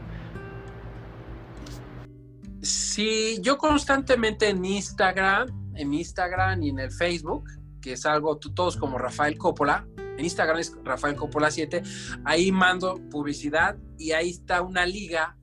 Sí, 2.62 3.38
yo 3.40 3.56
constantemente 3.56 4.48
en 4.48 4.64
Instagram, 4.64 5.72
en 5.74 5.94
Instagram 5.94 6.62
y 6.62 6.70
en 6.70 6.80
el 6.80 6.90
Facebook, 6.90 7.44
que 7.80 7.92
es 7.92 8.04
algo, 8.04 8.36
tú 8.38 8.52
todos 8.52 8.76
como 8.76 8.98
Rafael 8.98 9.38
Coppola, 9.38 9.86
en 10.18 10.24
Instagram 10.24 10.58
es 10.58 10.76
Rafael 10.82 11.14
Coppola 11.14 11.50
7, 11.50 11.82
ahí 12.24 12.50
mando 12.50 13.00
publicidad 13.10 13.76
y 13.96 14.10
ahí 14.10 14.30
está 14.30 14.62
una 14.62 14.84
liga 14.84 15.36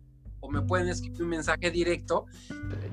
o 0.44 0.50
me 0.50 0.62
pueden 0.62 0.90
escribir 0.90 1.24
un 1.24 1.30
mensaje 1.30 1.72
directo. 1.72 2.26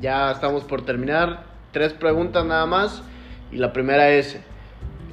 Ya 0.01 0.31
estamos 0.31 0.63
por 0.63 0.85
terminar, 0.85 1.45
tres 1.73 1.93
preguntas 1.93 2.47
nada 2.47 2.65
más 2.65 3.03
y 3.51 3.57
la 3.57 3.73
primera 3.73 4.11
es 4.11 4.39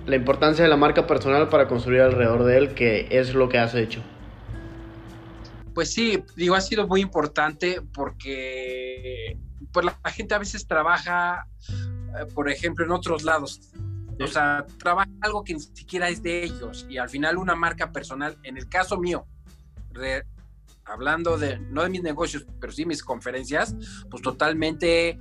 la 0.05 0.15
importancia 0.15 0.63
de 0.63 0.69
la 0.69 0.77
marca 0.77 1.07
personal 1.07 1.49
para 1.49 1.67
construir 1.67 2.01
alrededor 2.01 2.43
de 2.43 2.57
él, 2.57 2.75
que 2.75 3.07
es 3.09 3.33
lo 3.33 3.49
que 3.49 3.57
has 3.57 3.73
hecho. 3.73 4.01
Pues 5.73 5.91
sí, 5.91 6.23
digo, 6.35 6.53
ha 6.53 6.61
sido 6.61 6.88
muy 6.88 7.01
importante 7.01 7.81
porque 7.93 9.38
pues 9.73 9.85
la 9.85 10.11
gente 10.11 10.35
a 10.35 10.38
veces 10.38 10.67
trabaja, 10.67 11.47
eh, 11.69 12.25
por 12.33 12.49
ejemplo, 12.49 12.85
en 12.85 12.91
otros 12.91 13.23
lados. 13.23 13.73
O 14.19 14.27
sea, 14.27 14.65
trabaja 14.79 15.09
algo 15.21 15.43
que 15.43 15.55
ni 15.55 15.59
siquiera 15.59 16.07
es 16.09 16.21
de 16.21 16.43
ellos 16.43 16.85
y 16.88 16.97
al 16.97 17.09
final 17.09 17.38
una 17.38 17.55
marca 17.55 17.91
personal, 17.91 18.38
en 18.43 18.57
el 18.57 18.69
caso 18.69 18.97
mío, 18.97 19.27
hablando 20.88 21.38
de, 21.38 21.59
no 21.59 21.83
de 21.83 21.89
mis 21.89 22.03
negocios, 22.03 22.45
pero 22.59 22.71
sí 22.71 22.85
mis 22.85 23.03
conferencias, 23.03 23.75
pues 24.09 24.21
totalmente 24.21 25.19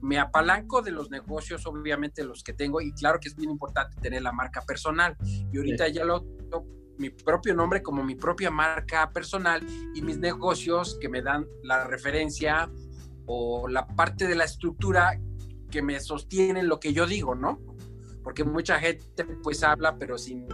me 0.00 0.18
apalanco 0.18 0.80
de 0.80 0.92
los 0.92 1.10
negocios, 1.10 1.66
obviamente 1.66 2.24
los 2.24 2.42
que 2.42 2.52
tengo, 2.52 2.80
y 2.80 2.92
claro 2.92 3.18
que 3.20 3.28
es 3.28 3.36
bien 3.36 3.50
importante 3.50 4.00
tener 4.00 4.22
la 4.22 4.32
marca 4.32 4.62
personal. 4.62 5.16
Y 5.52 5.58
ahorita 5.58 5.88
ya 5.88 6.04
lo 6.04 6.24
mi 6.98 7.10
propio 7.10 7.54
nombre 7.54 7.82
como 7.82 8.04
mi 8.04 8.16
propia 8.16 8.50
marca 8.50 9.10
personal 9.10 9.64
y 9.94 10.02
mis 10.02 10.18
negocios 10.18 10.98
que 11.00 11.08
me 11.08 11.22
dan 11.22 11.46
la 11.62 11.84
referencia 11.84 12.70
o 13.26 13.68
la 13.68 13.86
parte 13.86 14.26
de 14.26 14.34
la 14.34 14.44
estructura 14.44 15.18
que 15.70 15.82
me 15.82 16.00
sostiene 16.00 16.62
lo 16.62 16.80
que 16.80 16.92
yo 16.92 17.06
digo, 17.06 17.34
¿no? 17.34 17.60
Porque 18.22 18.44
mucha 18.44 18.80
gente 18.80 19.24
pues 19.42 19.62
habla 19.62 19.96
pero 19.96 20.18
sin 20.18 20.46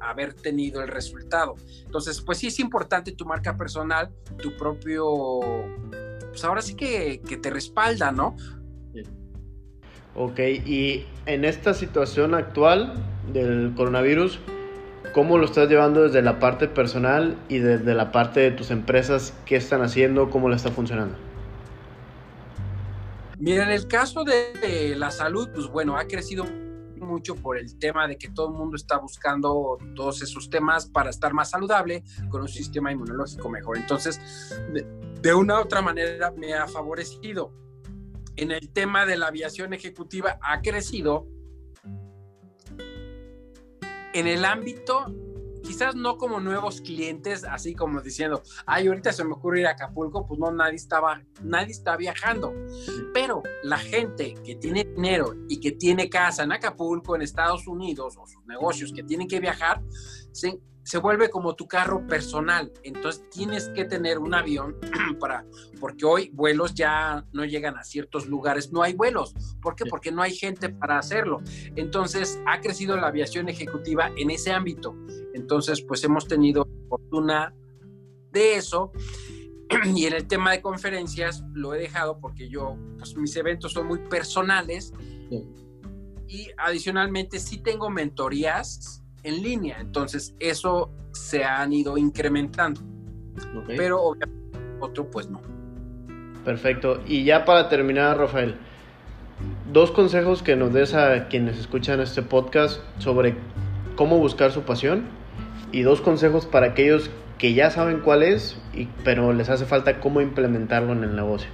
haber 0.00 0.34
tenido 0.34 0.82
el 0.82 0.88
resultado. 0.88 1.54
Entonces, 1.84 2.20
pues 2.20 2.38
sí 2.38 2.48
es 2.48 2.58
importante 2.60 3.12
tu 3.12 3.24
marca 3.24 3.56
personal, 3.56 4.10
tu 4.38 4.56
propio, 4.56 5.40
pues 6.28 6.44
ahora 6.44 6.62
sí 6.62 6.74
que, 6.74 7.20
que 7.26 7.36
te 7.36 7.50
respalda, 7.50 8.12
¿no? 8.12 8.36
Ok, 10.14 10.38
y 10.38 11.04
en 11.26 11.44
esta 11.44 11.74
situación 11.74 12.34
actual 12.34 12.94
del 13.32 13.74
coronavirus, 13.76 14.38
¿cómo 15.12 15.36
lo 15.36 15.44
estás 15.44 15.68
llevando 15.68 16.04
desde 16.04 16.22
la 16.22 16.38
parte 16.38 16.68
personal 16.68 17.36
y 17.50 17.58
desde 17.58 17.94
la 17.94 18.12
parte 18.12 18.40
de 18.40 18.50
tus 18.50 18.70
empresas? 18.70 19.34
¿Qué 19.44 19.56
están 19.56 19.82
haciendo? 19.82 20.30
¿Cómo 20.30 20.48
le 20.48 20.56
está 20.56 20.70
funcionando? 20.70 21.16
Mira, 23.38 23.64
en 23.64 23.70
el 23.70 23.86
caso 23.86 24.24
de 24.24 24.94
la 24.96 25.10
salud, 25.10 25.50
pues 25.54 25.66
bueno, 25.66 25.98
ha 25.98 26.06
crecido 26.06 26.46
mucho 27.00 27.34
por 27.36 27.58
el 27.58 27.78
tema 27.78 28.06
de 28.06 28.16
que 28.16 28.30
todo 28.30 28.48
el 28.48 28.54
mundo 28.54 28.76
está 28.76 28.98
buscando 28.98 29.78
todos 29.94 30.22
esos 30.22 30.48
temas 30.50 30.86
para 30.86 31.10
estar 31.10 31.32
más 31.32 31.50
saludable, 31.50 32.02
con 32.30 32.42
un 32.42 32.48
sistema 32.48 32.92
inmunológico 32.92 33.48
mejor. 33.48 33.78
Entonces, 33.78 34.20
de, 35.20 35.34
una 35.34 35.58
u 35.58 35.62
otra 35.62 35.82
manera 35.82 36.30
me 36.30 36.54
ha 36.54 36.66
favorecido. 36.66 37.52
En 38.36 38.50
el 38.50 38.70
tema 38.70 39.06
de 39.06 39.16
la 39.16 39.28
aviación 39.28 39.72
ejecutiva 39.72 40.38
ha 40.42 40.60
crecido. 40.60 41.26
En 44.12 44.26
el 44.26 44.44
ámbito 44.44 45.06
quizás 45.66 45.94
no 45.96 46.16
como 46.16 46.40
nuevos 46.40 46.80
clientes, 46.80 47.44
así 47.44 47.74
como 47.74 48.00
diciendo, 48.00 48.42
ay, 48.66 48.86
ahorita 48.86 49.12
se 49.12 49.24
me 49.24 49.32
ocurre 49.32 49.60
ir 49.60 49.66
a 49.66 49.72
Acapulco, 49.72 50.26
pues 50.26 50.38
no, 50.38 50.50
nadie 50.52 50.76
estaba, 50.76 51.22
nadie 51.42 51.72
está 51.72 51.96
viajando. 51.96 52.54
Pero 53.26 53.42
la 53.64 53.76
gente 53.76 54.34
que 54.44 54.54
tiene 54.54 54.84
dinero 54.84 55.34
y 55.48 55.58
que 55.58 55.72
tiene 55.72 56.08
casa 56.08 56.44
en 56.44 56.52
Acapulco, 56.52 57.16
en 57.16 57.22
Estados 57.22 57.66
Unidos, 57.66 58.16
o 58.16 58.24
sus 58.24 58.46
negocios 58.46 58.92
que 58.92 59.02
tienen 59.02 59.26
que 59.26 59.40
viajar, 59.40 59.82
se, 60.30 60.60
se 60.84 60.98
vuelve 60.98 61.28
como 61.28 61.56
tu 61.56 61.66
carro 61.66 62.06
personal. 62.06 62.72
Entonces 62.84 63.28
tienes 63.28 63.68
que 63.70 63.84
tener 63.84 64.20
un 64.20 64.32
avión 64.32 64.76
para, 65.18 65.44
porque 65.80 66.04
hoy 66.04 66.30
vuelos 66.32 66.72
ya 66.74 67.26
no 67.32 67.44
llegan 67.44 67.76
a 67.76 67.82
ciertos 67.82 68.28
lugares, 68.28 68.70
no 68.70 68.84
hay 68.84 68.94
vuelos. 68.94 69.34
¿Por 69.60 69.74
qué? 69.74 69.86
Porque 69.86 70.12
no 70.12 70.22
hay 70.22 70.32
gente 70.32 70.68
para 70.68 70.96
hacerlo. 70.96 71.42
Entonces 71.74 72.40
ha 72.46 72.60
crecido 72.60 72.96
la 72.96 73.08
aviación 73.08 73.48
ejecutiva 73.48 74.12
en 74.16 74.30
ese 74.30 74.52
ámbito. 74.52 74.94
Entonces, 75.34 75.82
pues 75.82 76.04
hemos 76.04 76.28
tenido 76.28 76.68
fortuna 76.88 77.52
de 78.30 78.54
eso. 78.54 78.92
Y 79.94 80.06
en 80.06 80.14
el 80.14 80.26
tema 80.26 80.52
de 80.52 80.62
conferencias 80.62 81.44
lo 81.52 81.74
he 81.74 81.78
dejado 81.78 82.18
porque 82.20 82.48
yo, 82.48 82.76
pues 82.98 83.16
mis 83.16 83.34
eventos 83.36 83.72
son 83.72 83.86
muy 83.86 83.98
personales. 83.98 84.92
Y 86.28 86.48
adicionalmente 86.58 87.38
sí 87.38 87.58
tengo 87.58 87.90
mentorías 87.90 89.02
en 89.22 89.42
línea. 89.42 89.78
Entonces, 89.80 90.34
eso 90.40 90.90
se 91.12 91.44
han 91.44 91.72
ido 91.72 91.96
incrementando. 91.96 92.80
Pero 93.66 94.02
obviamente 94.02 94.58
otro, 94.80 95.10
pues 95.10 95.28
no. 95.30 95.40
Perfecto. 96.44 97.00
Y 97.06 97.24
ya 97.24 97.44
para 97.44 97.68
terminar, 97.68 98.18
Rafael, 98.18 98.56
dos 99.72 99.90
consejos 99.90 100.42
que 100.42 100.56
nos 100.56 100.72
des 100.72 100.94
a 100.94 101.28
quienes 101.28 101.58
escuchan 101.58 102.00
este 102.00 102.22
podcast 102.22 102.80
sobre 102.98 103.36
cómo 103.96 104.18
buscar 104.18 104.52
su 104.52 104.62
pasión 104.62 105.04
y 105.72 105.82
dos 105.82 106.00
consejos 106.00 106.46
para 106.46 106.68
aquellos 106.68 107.10
que 107.38 107.54
ya 107.54 107.70
saben 107.70 108.00
cuál 108.00 108.22
es, 108.22 108.56
y, 108.72 108.86
pero 109.04 109.32
les 109.32 109.48
hace 109.48 109.66
falta 109.66 110.00
cómo 110.00 110.20
implementarlo 110.20 110.92
en 110.92 111.04
el 111.04 111.16
negocio. 111.16 111.48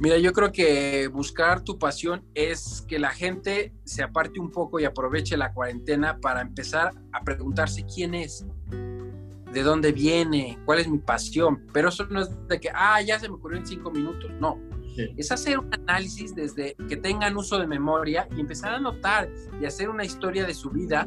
Mira, 0.00 0.16
yo 0.16 0.32
creo 0.32 0.50
que 0.50 1.08
buscar 1.08 1.62
tu 1.62 1.78
pasión 1.78 2.24
es 2.34 2.82
que 2.88 2.98
la 2.98 3.10
gente 3.10 3.74
se 3.84 4.02
aparte 4.02 4.40
un 4.40 4.50
poco 4.50 4.80
y 4.80 4.84
aproveche 4.84 5.36
la 5.36 5.52
cuarentena 5.52 6.18
para 6.20 6.40
empezar 6.40 6.92
a 7.12 7.22
preguntarse 7.22 7.84
quién 7.84 8.14
es, 8.14 8.46
de 9.52 9.62
dónde 9.62 9.92
viene, 9.92 10.58
cuál 10.64 10.78
es 10.78 10.88
mi 10.88 10.98
pasión. 10.98 11.66
Pero 11.74 11.90
eso 11.90 12.06
no 12.06 12.22
es 12.22 12.30
de 12.48 12.58
que, 12.58 12.70
ah, 12.72 13.02
ya 13.02 13.18
se 13.18 13.28
me 13.28 13.34
ocurrió 13.34 13.58
en 13.58 13.66
cinco 13.66 13.90
minutos. 13.90 14.30
No. 14.40 14.58
Es 15.16 15.30
hacer 15.32 15.58
un 15.58 15.72
análisis 15.72 16.34
desde 16.34 16.74
que 16.88 16.96
tengan 16.96 17.36
uso 17.36 17.58
de 17.58 17.66
memoria 17.66 18.26
y 18.36 18.40
empezar 18.40 18.74
a 18.74 18.80
notar 18.80 19.30
y 19.60 19.64
hacer 19.64 19.88
una 19.88 20.04
historia 20.04 20.46
de 20.46 20.54
su 20.54 20.70
vida 20.70 21.06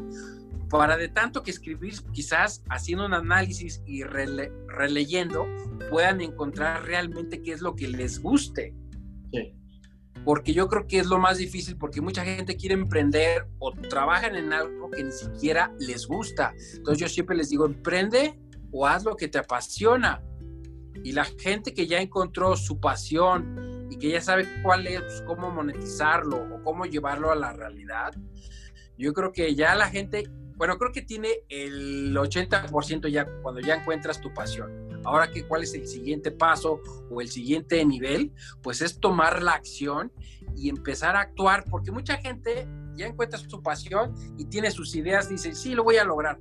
para 0.68 0.96
de 0.96 1.08
tanto 1.08 1.42
que 1.42 1.50
escribir, 1.50 1.94
quizás 2.12 2.62
haciendo 2.68 3.06
un 3.06 3.14
análisis 3.14 3.82
y 3.86 4.02
releyendo, 4.02 5.46
puedan 5.90 6.20
encontrar 6.20 6.84
realmente 6.84 7.42
qué 7.42 7.52
es 7.52 7.60
lo 7.60 7.74
que 7.74 7.88
les 7.88 8.20
guste. 8.20 8.74
Porque 10.24 10.54
yo 10.54 10.68
creo 10.68 10.86
que 10.86 10.98
es 10.98 11.06
lo 11.06 11.18
más 11.18 11.38
difícil, 11.38 11.76
porque 11.76 12.00
mucha 12.00 12.24
gente 12.24 12.56
quiere 12.56 12.74
emprender 12.74 13.46
o 13.58 13.72
trabajan 13.72 14.36
en 14.36 14.52
algo 14.52 14.90
que 14.90 15.04
ni 15.04 15.12
siquiera 15.12 15.72
les 15.78 16.06
gusta. 16.06 16.54
Entonces 16.76 16.98
yo 16.98 17.08
siempre 17.08 17.36
les 17.36 17.50
digo, 17.50 17.66
emprende 17.66 18.38
o 18.72 18.86
haz 18.86 19.04
lo 19.04 19.16
que 19.16 19.28
te 19.28 19.38
apasiona. 19.38 20.22
Y 21.02 21.12
la 21.12 21.24
gente 21.24 21.74
que 21.74 21.86
ya 21.86 22.00
encontró 22.00 22.56
su 22.56 22.80
pasión 22.80 23.86
y 23.90 23.98
que 23.98 24.10
ya 24.10 24.20
sabe 24.20 24.46
cuál 24.62 24.86
es, 24.86 25.02
pues, 25.02 25.22
cómo 25.26 25.50
monetizarlo 25.50 26.38
o 26.38 26.62
cómo 26.62 26.86
llevarlo 26.86 27.30
a 27.30 27.34
la 27.34 27.52
realidad, 27.52 28.14
yo 28.96 29.12
creo 29.12 29.32
que 29.32 29.54
ya 29.54 29.74
la 29.74 29.88
gente, 29.88 30.24
bueno, 30.56 30.78
creo 30.78 30.92
que 30.92 31.02
tiene 31.02 31.40
el 31.48 32.16
80% 32.16 33.08
ya 33.08 33.26
cuando 33.42 33.60
ya 33.60 33.74
encuentras 33.74 34.20
tu 34.20 34.32
pasión. 34.32 34.84
Ahora, 35.04 35.30
¿qué, 35.30 35.46
¿cuál 35.46 35.62
es 35.62 35.74
el 35.74 35.86
siguiente 35.86 36.30
paso 36.30 36.80
o 37.10 37.20
el 37.20 37.28
siguiente 37.28 37.84
nivel? 37.84 38.32
Pues 38.62 38.80
es 38.80 38.98
tomar 38.98 39.42
la 39.42 39.52
acción 39.52 40.12
y 40.56 40.68
empezar 40.68 41.16
a 41.16 41.20
actuar, 41.20 41.64
porque 41.70 41.90
mucha 41.90 42.16
gente 42.16 42.66
ya 42.96 43.06
encuentra 43.06 43.38
su 43.38 43.62
pasión 43.62 44.14
y 44.38 44.46
tiene 44.46 44.70
sus 44.70 44.94
ideas, 44.94 45.28
dice, 45.28 45.54
sí, 45.54 45.74
lo 45.74 45.84
voy 45.84 45.96
a 45.96 46.04
lograr. 46.04 46.38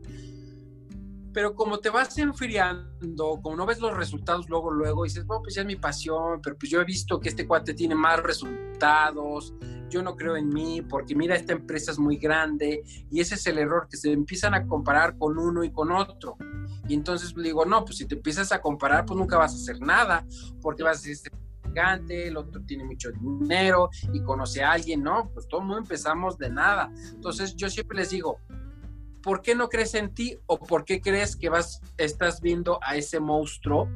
Pero 1.34 1.56
como 1.56 1.80
te 1.80 1.90
vas 1.90 2.18
enfriando, 2.18 3.40
como 3.42 3.56
no 3.56 3.66
ves 3.66 3.80
los 3.80 3.96
resultados 3.98 4.48
luego, 4.50 4.72
luego, 4.72 5.04
dices, 5.04 5.26
bueno, 5.26 5.42
pues 5.44 5.56
ya 5.56 5.62
es 5.62 5.68
mi 5.68 5.76
pasión, 5.76 6.42
pero 6.42 6.58
pues 6.58 6.72
yo 6.72 6.80
he 6.80 6.86
visto 6.86 7.20
que 7.20 7.30
este 7.30 7.48
cuate 7.48 7.74
tiene 7.74 7.96
más 7.96 8.22
resultados, 8.22 9.54
yo 9.90 10.04
no 10.04 10.16
creo 10.16 10.36
en 10.36 10.50
mí, 10.50 10.82
porque 10.82 11.16
mira, 11.16 11.36
esta 11.36 11.54
empresa 11.54 11.92
es 11.92 12.00
muy 12.00 12.18
grande, 12.18 12.84
y 13.10 13.20
ese 13.20 13.36
es 13.36 13.48
el 13.48 13.58
error, 13.58 13.88
que 13.90 13.98
se 13.98 14.12
empiezan 14.12 14.54
a 14.54 14.68
comparar 14.68 15.18
con 15.18 15.38
uno 15.38 15.64
y 15.64 15.72
con 15.72 15.92
otro. 15.92 16.38
Y 16.88 16.94
entonces 16.94 17.34
digo, 17.36 17.66
no, 17.66 17.84
pues 17.86 17.98
si 17.98 18.06
te 18.06 18.16
empiezas 18.16 18.52
a 18.52 18.62
comparar, 18.62 19.06
pues 19.06 19.18
nunca 19.18 19.38
vas 19.38 19.54
a 19.54 19.56
hacer 19.56 19.80
nada, 19.82 20.26
porque 20.62 20.84
vas 20.84 20.98
a 20.98 21.00
decir, 21.00 21.14
este 21.14 21.32
gigante, 21.66 22.28
el 22.28 22.38
otro 22.38 22.62
tiene 22.66 22.84
mucho 22.84 23.10
dinero 23.12 23.90
y 24.14 24.22
conoce 24.22 24.64
a 24.64 24.74
alguien, 24.74 25.02
¿no? 25.02 25.32
Pues 25.34 25.48
todo 25.48 25.62
el 25.62 25.68
mundo 25.68 25.82
empezamos 25.82 26.38
de 26.38 26.50
nada. 26.50 26.92
Entonces 27.14 27.56
yo 27.56 27.70
siempre 27.70 27.98
les 27.98 28.12
digo, 28.12 28.38
¿por 29.24 29.42
qué 29.42 29.56
no 29.56 29.70
crees 29.70 29.96
en 29.96 30.14
ti 30.14 30.38
o 30.46 30.60
por 30.60 30.84
qué 30.86 31.02
crees 31.02 31.36
que 31.36 31.50
vas, 31.50 31.82
estás 31.98 32.42
viendo 32.42 32.80
a 32.84 32.98
ese 32.98 33.20
monstruo 33.20 33.90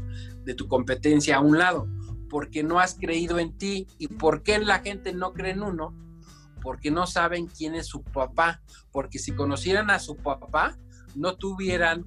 de 0.44 0.56
tu 0.56 0.68
competencia 0.68 1.38
a 1.38 1.42
un 1.42 1.58
lado? 1.58 1.88
Porque 2.30 2.64
no 2.64 2.80
has 2.80 2.96
creído 2.96 3.38
en 3.38 3.56
ti 3.58 3.88
y 4.00 4.08
por 4.08 4.42
qué 4.42 4.58
la 4.58 4.80
gente 4.80 5.14
no 5.14 5.34
cree 5.34 5.52
en 5.52 5.62
uno? 5.62 5.94
Porque 6.62 6.90
no 6.90 7.06
saben 7.06 7.48
quién 7.48 7.76
es 7.76 7.88
su 7.88 8.04
papá, 8.04 8.62
porque 8.92 9.20
si 9.20 9.34
conocieran 9.34 9.90
a 9.92 10.00
su 10.00 10.16
papá, 10.16 10.78
no 11.14 11.36
tuvieran 11.36 12.06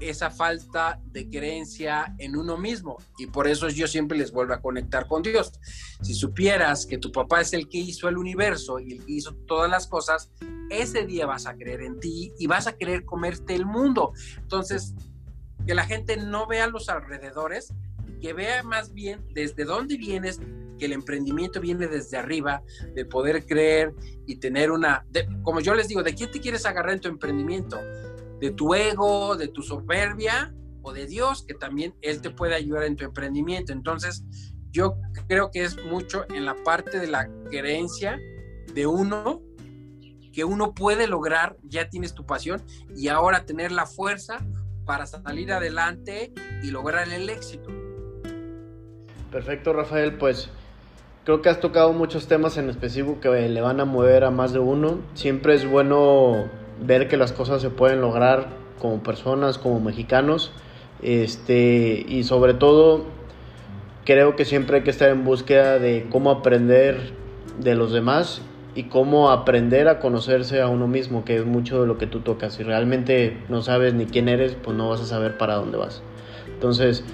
esa 0.00 0.30
falta 0.30 1.00
de 1.06 1.28
creencia 1.28 2.14
en 2.18 2.36
uno 2.36 2.56
mismo. 2.56 2.96
Y 3.18 3.26
por 3.26 3.46
eso 3.48 3.68
yo 3.68 3.86
siempre 3.86 4.18
les 4.18 4.32
vuelvo 4.32 4.54
a 4.54 4.60
conectar 4.60 5.06
con 5.06 5.22
Dios. 5.22 5.52
Si 6.02 6.14
supieras 6.14 6.86
que 6.86 6.98
tu 6.98 7.12
papá 7.12 7.40
es 7.40 7.52
el 7.52 7.68
que 7.68 7.78
hizo 7.78 8.08
el 8.08 8.18
universo 8.18 8.78
y 8.78 8.92
el 8.92 9.04
que 9.04 9.12
hizo 9.12 9.34
todas 9.46 9.70
las 9.70 9.86
cosas, 9.86 10.30
ese 10.70 11.06
día 11.06 11.26
vas 11.26 11.46
a 11.46 11.54
creer 11.54 11.82
en 11.82 11.98
ti 12.00 12.32
y 12.38 12.46
vas 12.46 12.66
a 12.66 12.76
querer 12.76 13.04
comerte 13.04 13.54
el 13.54 13.66
mundo. 13.66 14.12
Entonces, 14.36 14.94
que 15.66 15.74
la 15.74 15.84
gente 15.84 16.16
no 16.16 16.46
vea 16.46 16.66
los 16.66 16.88
alrededores, 16.88 17.72
que 18.20 18.32
vea 18.32 18.62
más 18.62 18.92
bien 18.92 19.24
desde 19.34 19.64
dónde 19.64 19.96
vienes, 19.96 20.40
que 20.78 20.86
el 20.86 20.92
emprendimiento 20.92 21.60
viene 21.60 21.88
desde 21.88 22.16
arriba, 22.16 22.62
de 22.94 23.04
poder 23.04 23.44
creer 23.44 23.94
y 24.26 24.36
tener 24.36 24.70
una, 24.70 25.04
como 25.42 25.60
yo 25.60 25.74
les 25.74 25.88
digo, 25.88 26.02
¿de 26.02 26.14
quién 26.14 26.30
te 26.30 26.40
quieres 26.40 26.64
agarrar 26.66 26.94
en 26.94 27.00
tu 27.00 27.08
emprendimiento? 27.08 27.78
De 28.40 28.50
tu 28.50 28.74
ego, 28.74 29.36
de 29.36 29.48
tu 29.48 29.62
soberbia 29.62 30.54
o 30.82 30.92
de 30.92 31.06
Dios, 31.06 31.44
que 31.46 31.54
también 31.54 31.94
Él 32.00 32.20
te 32.20 32.30
puede 32.30 32.54
ayudar 32.54 32.84
en 32.84 32.96
tu 32.96 33.04
emprendimiento. 33.04 33.72
Entonces, 33.72 34.24
yo 34.70 34.96
creo 35.26 35.50
que 35.50 35.64
es 35.64 35.76
mucho 35.84 36.24
en 36.32 36.44
la 36.44 36.54
parte 36.64 36.98
de 36.98 37.08
la 37.08 37.28
creencia 37.50 38.18
de 38.74 38.86
uno, 38.86 39.42
que 40.32 40.44
uno 40.44 40.74
puede 40.74 41.06
lograr, 41.06 41.56
ya 41.64 41.88
tienes 41.88 42.14
tu 42.14 42.26
pasión, 42.26 42.62
y 42.94 43.08
ahora 43.08 43.44
tener 43.44 43.72
la 43.72 43.86
fuerza 43.86 44.38
para 44.84 45.06
salir 45.06 45.52
adelante 45.52 46.32
y 46.62 46.70
lograr 46.70 47.08
el 47.08 47.28
éxito. 47.28 47.68
Perfecto, 49.30 49.72
Rafael, 49.72 50.16
pues 50.16 50.48
creo 51.24 51.42
que 51.42 51.50
has 51.50 51.60
tocado 51.60 51.92
muchos 51.92 52.26
temas 52.26 52.56
en 52.56 52.70
específico 52.70 53.20
que 53.20 53.48
le 53.48 53.60
van 53.60 53.80
a 53.80 53.84
mover 53.84 54.24
a 54.24 54.30
más 54.30 54.52
de 54.52 54.60
uno. 54.60 55.00
Siempre 55.14 55.54
es 55.54 55.68
bueno 55.68 56.48
ver 56.84 57.08
que 57.08 57.16
las 57.16 57.32
cosas 57.32 57.62
se 57.62 57.70
pueden 57.70 58.00
lograr 58.00 58.48
como 58.78 59.02
personas, 59.02 59.58
como 59.58 59.80
mexicanos. 59.80 60.52
Este, 61.02 62.04
y 62.08 62.24
sobre 62.24 62.54
todo, 62.54 63.04
creo 64.04 64.36
que 64.36 64.44
siempre 64.44 64.78
hay 64.78 64.82
que 64.84 64.90
estar 64.90 65.10
en 65.10 65.24
búsqueda 65.24 65.78
de 65.78 66.06
cómo 66.10 66.30
aprender 66.30 67.12
de 67.58 67.74
los 67.74 67.92
demás 67.92 68.42
y 68.74 68.84
cómo 68.84 69.30
aprender 69.30 69.88
a 69.88 69.98
conocerse 69.98 70.60
a 70.60 70.68
uno 70.68 70.86
mismo, 70.86 71.24
que 71.24 71.36
es 71.36 71.44
mucho 71.44 71.80
de 71.80 71.86
lo 71.86 71.98
que 71.98 72.06
tú 72.06 72.20
tocas. 72.20 72.54
Si 72.54 72.62
realmente 72.62 73.36
no 73.48 73.62
sabes 73.62 73.94
ni 73.94 74.06
quién 74.06 74.28
eres, 74.28 74.56
pues 74.62 74.76
no 74.76 74.88
vas 74.88 75.00
a 75.00 75.06
saber 75.06 75.36
para 75.36 75.54
dónde 75.54 75.78
vas. 75.78 76.02
Entonces, 76.46 77.04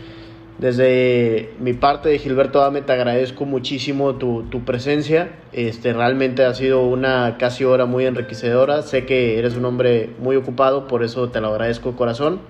desde 0.58 1.52
mi 1.58 1.72
parte 1.72 2.08
de 2.08 2.18
Gilberto 2.18 2.60
Dame 2.60 2.80
te 2.80 2.92
agradezco 2.92 3.44
muchísimo 3.44 4.14
tu, 4.14 4.44
tu, 4.44 4.64
presencia. 4.64 5.36
Este, 5.52 5.92
realmente 5.92 6.44
ha 6.44 6.54
sido 6.54 6.82
una 6.86 7.36
casi 7.38 7.64
hora 7.64 7.86
muy 7.86 8.06
enriquecedora. 8.06 8.82
Sé 8.82 9.04
que 9.04 9.38
eres 9.38 9.56
un 9.56 9.64
hombre 9.64 10.10
muy 10.20 10.36
ocupado, 10.36 10.86
por 10.86 11.02
eso 11.02 11.28
te 11.28 11.40
lo 11.40 11.48
agradezco 11.48 11.90
de 11.90 11.96
corazón. 11.96 12.40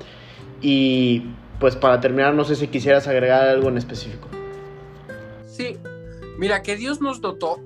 Y 0.61 1.31
pues 1.59 1.77
para 1.77 2.01
terminar, 2.01 2.35
no 2.35 2.45
sé 2.45 2.57
si 2.57 2.69
quisieras 2.69 3.09
agregar 3.09 3.49
algo 3.49 3.71
en 3.71 3.79
específico. 3.79 4.29
Sí, 5.47 5.79
mira, 6.39 6.63
que 6.63 6.77
Dios 6.77 7.01
nos 7.01 7.23
dotó 7.23 7.57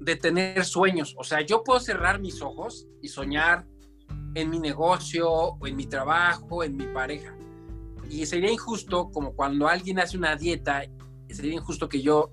de 0.00 0.16
tener 0.16 0.64
sueños. 0.64 1.14
O 1.16 1.22
sea, 1.22 1.42
yo 1.42 1.62
puedo 1.62 1.78
cerrar 1.78 2.18
mis 2.18 2.42
ojos 2.42 2.88
y 3.00 3.08
soñar 3.08 3.66
en 4.34 4.50
mi 4.50 4.58
negocio, 4.58 5.30
o 5.30 5.66
en 5.66 5.76
mi 5.76 5.86
trabajo, 5.86 6.64
en 6.64 6.76
mi 6.76 6.86
pareja 6.86 7.36
y 8.10 8.26
sería 8.26 8.50
injusto, 8.50 9.10
como 9.10 9.34
cuando 9.34 9.68
alguien 9.68 9.98
hace 10.00 10.18
una 10.18 10.36
dieta, 10.36 10.82
sería 11.28 11.54
injusto 11.54 11.88
que 11.88 12.02
yo 12.02 12.32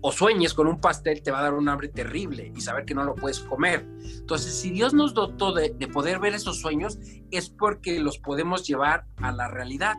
o 0.00 0.12
sueñes 0.12 0.54
con 0.54 0.66
un 0.66 0.80
pastel, 0.80 1.22
te 1.22 1.30
va 1.30 1.40
a 1.40 1.42
dar 1.42 1.54
un 1.54 1.68
hambre 1.68 1.88
terrible 1.88 2.52
y 2.54 2.60
saber 2.60 2.84
que 2.84 2.94
no 2.94 3.04
lo 3.04 3.14
puedes 3.14 3.40
comer. 3.40 3.88
Entonces, 4.02 4.54
si 4.54 4.70
Dios 4.70 4.94
nos 4.94 5.14
dotó 5.14 5.52
de, 5.52 5.70
de 5.70 5.88
poder 5.88 6.20
ver 6.20 6.34
esos 6.34 6.60
sueños, 6.60 6.98
es 7.30 7.50
porque 7.50 7.98
los 7.98 8.18
podemos 8.18 8.66
llevar 8.66 9.06
a 9.16 9.32
la 9.32 9.48
realidad. 9.48 9.96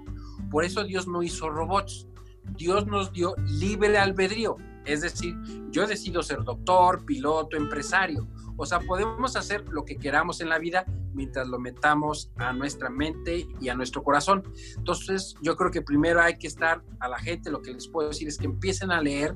Por 0.49 0.63
eso 0.63 0.83
Dios 0.83 1.07
no 1.07 1.23
hizo 1.23 1.49
robots. 1.49 2.07
Dios 2.55 2.87
nos 2.87 3.11
dio 3.11 3.35
libre 3.59 3.97
albedrío. 3.97 4.55
Es 4.85 5.01
decir, 5.01 5.35
yo 5.71 5.85
decido 5.85 6.23
ser 6.23 6.43
doctor, 6.43 7.03
piloto, 7.05 7.57
empresario. 7.57 8.27
O 8.57 8.65
sea, 8.65 8.79
podemos 8.79 9.35
hacer 9.35 9.63
lo 9.69 9.85
que 9.85 9.97
queramos 9.97 10.41
en 10.41 10.49
la 10.49 10.57
vida 10.57 10.85
mientras 11.13 11.47
lo 11.47 11.59
metamos 11.59 12.31
a 12.37 12.53
nuestra 12.53 12.89
mente 12.89 13.47
y 13.61 13.69
a 13.69 13.75
nuestro 13.75 14.03
corazón. 14.03 14.43
Entonces, 14.77 15.35
yo 15.41 15.55
creo 15.55 15.71
que 15.71 15.81
primero 15.81 16.21
hay 16.21 16.37
que 16.37 16.47
estar 16.47 16.83
a 16.99 17.07
la 17.07 17.19
gente, 17.19 17.51
lo 17.51 17.61
que 17.61 17.73
les 17.73 17.87
puedo 17.87 18.09
decir 18.09 18.27
es 18.27 18.37
que 18.37 18.45
empiecen 18.45 18.91
a 18.91 19.01
leer, 19.01 19.35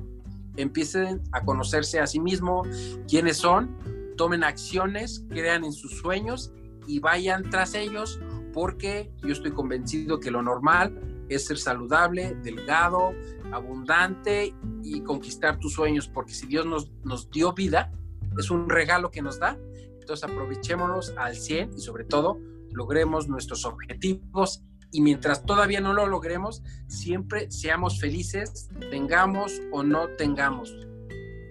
empiecen 0.56 1.22
a 1.32 1.44
conocerse 1.44 2.00
a 2.00 2.06
sí 2.06 2.20
mismos, 2.20 2.68
quiénes 3.08 3.38
son, 3.38 3.76
tomen 4.16 4.44
acciones, 4.44 5.24
crean 5.28 5.64
en 5.64 5.72
sus 5.72 5.98
sueños 5.98 6.52
y 6.86 6.98
vayan 6.98 7.48
tras 7.48 7.74
ellos 7.74 8.20
porque 8.52 9.10
yo 9.22 9.32
estoy 9.32 9.52
convencido 9.52 10.20
que 10.20 10.30
lo 10.30 10.42
normal 10.42 11.00
es 11.28 11.46
ser 11.46 11.58
saludable, 11.58 12.36
delgado, 12.42 13.12
abundante 13.50 14.54
y 14.82 15.00
conquistar 15.00 15.58
tus 15.58 15.72
sueños, 15.72 16.08
porque 16.08 16.34
si 16.34 16.46
Dios 16.46 16.66
nos, 16.66 16.90
nos 17.04 17.30
dio 17.30 17.52
vida, 17.52 17.92
es 18.38 18.50
un 18.50 18.68
regalo 18.68 19.10
que 19.10 19.22
nos 19.22 19.38
da. 19.38 19.58
Entonces 20.00 20.28
aprovechémonos 20.28 21.14
al 21.16 21.36
100 21.36 21.74
y 21.76 21.80
sobre 21.80 22.04
todo 22.04 22.38
logremos 22.72 23.28
nuestros 23.28 23.64
objetivos 23.64 24.62
y 24.90 25.00
mientras 25.00 25.44
todavía 25.44 25.80
no 25.80 25.94
lo 25.94 26.06
logremos, 26.06 26.62
siempre 26.86 27.50
seamos 27.50 27.98
felices, 27.98 28.68
tengamos 28.90 29.60
o 29.72 29.82
no 29.82 30.08
tengamos. 30.18 30.74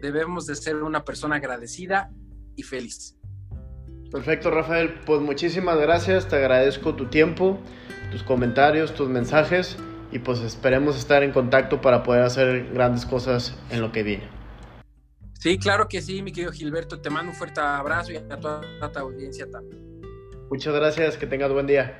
Debemos 0.02 0.46
de 0.46 0.56
ser 0.56 0.76
una 0.76 1.04
persona 1.04 1.38
agradecida 1.38 2.12
y 2.56 2.64
feliz. 2.64 3.18
Perfecto, 4.12 4.52
Rafael. 4.52 5.00
Pues 5.06 5.22
muchísimas 5.22 5.80
gracias, 5.80 6.28
te 6.28 6.36
agradezco 6.36 6.96
tu 6.96 7.08
tiempo, 7.08 7.60
tus 8.12 8.22
comentarios, 8.24 8.94
tus 8.94 9.10
mensajes 9.10 9.78
y 10.12 10.20
pues 10.20 10.42
esperemos 10.42 10.98
estar 10.98 11.24
en 11.24 11.32
contacto 11.32 11.82
para 11.82 12.04
poder 12.04 12.24
hacer 12.24 12.72
grandes 12.74 13.06
cosas 13.06 13.56
en 13.72 13.82
lo 13.82 13.92
que 13.92 14.04
viene. 14.04 14.41
Sí, 15.42 15.58
claro 15.58 15.88
que 15.88 16.04
sí, 16.04 16.22
mi 16.22 16.32
querido 16.32 16.52
Gilberto. 16.52 17.02
Te 17.02 17.10
mando 17.10 17.32
un 17.32 17.36
fuerte 17.36 17.60
abrazo 17.60 18.12
y 18.12 18.18
a 18.18 18.40
toda, 18.40 18.62
tu 18.92 19.00
audiencia 19.00 19.50
también. 19.50 20.00
Muchas 20.52 20.76
gracias, 20.76 21.18
que 21.18 21.26
tengas 21.26 21.52
buen 21.52 21.66
día. 21.66 21.98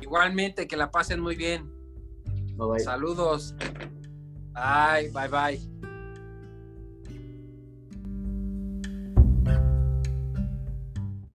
Igualmente, 0.00 0.68
que 0.68 0.76
la 0.76 0.88
pasen 0.88 1.18
muy 1.18 1.34
bien. 1.34 1.68
Saludos. 2.78 3.56
Bye, 4.52 5.10
bye, 5.10 5.28
bye. 5.28 5.83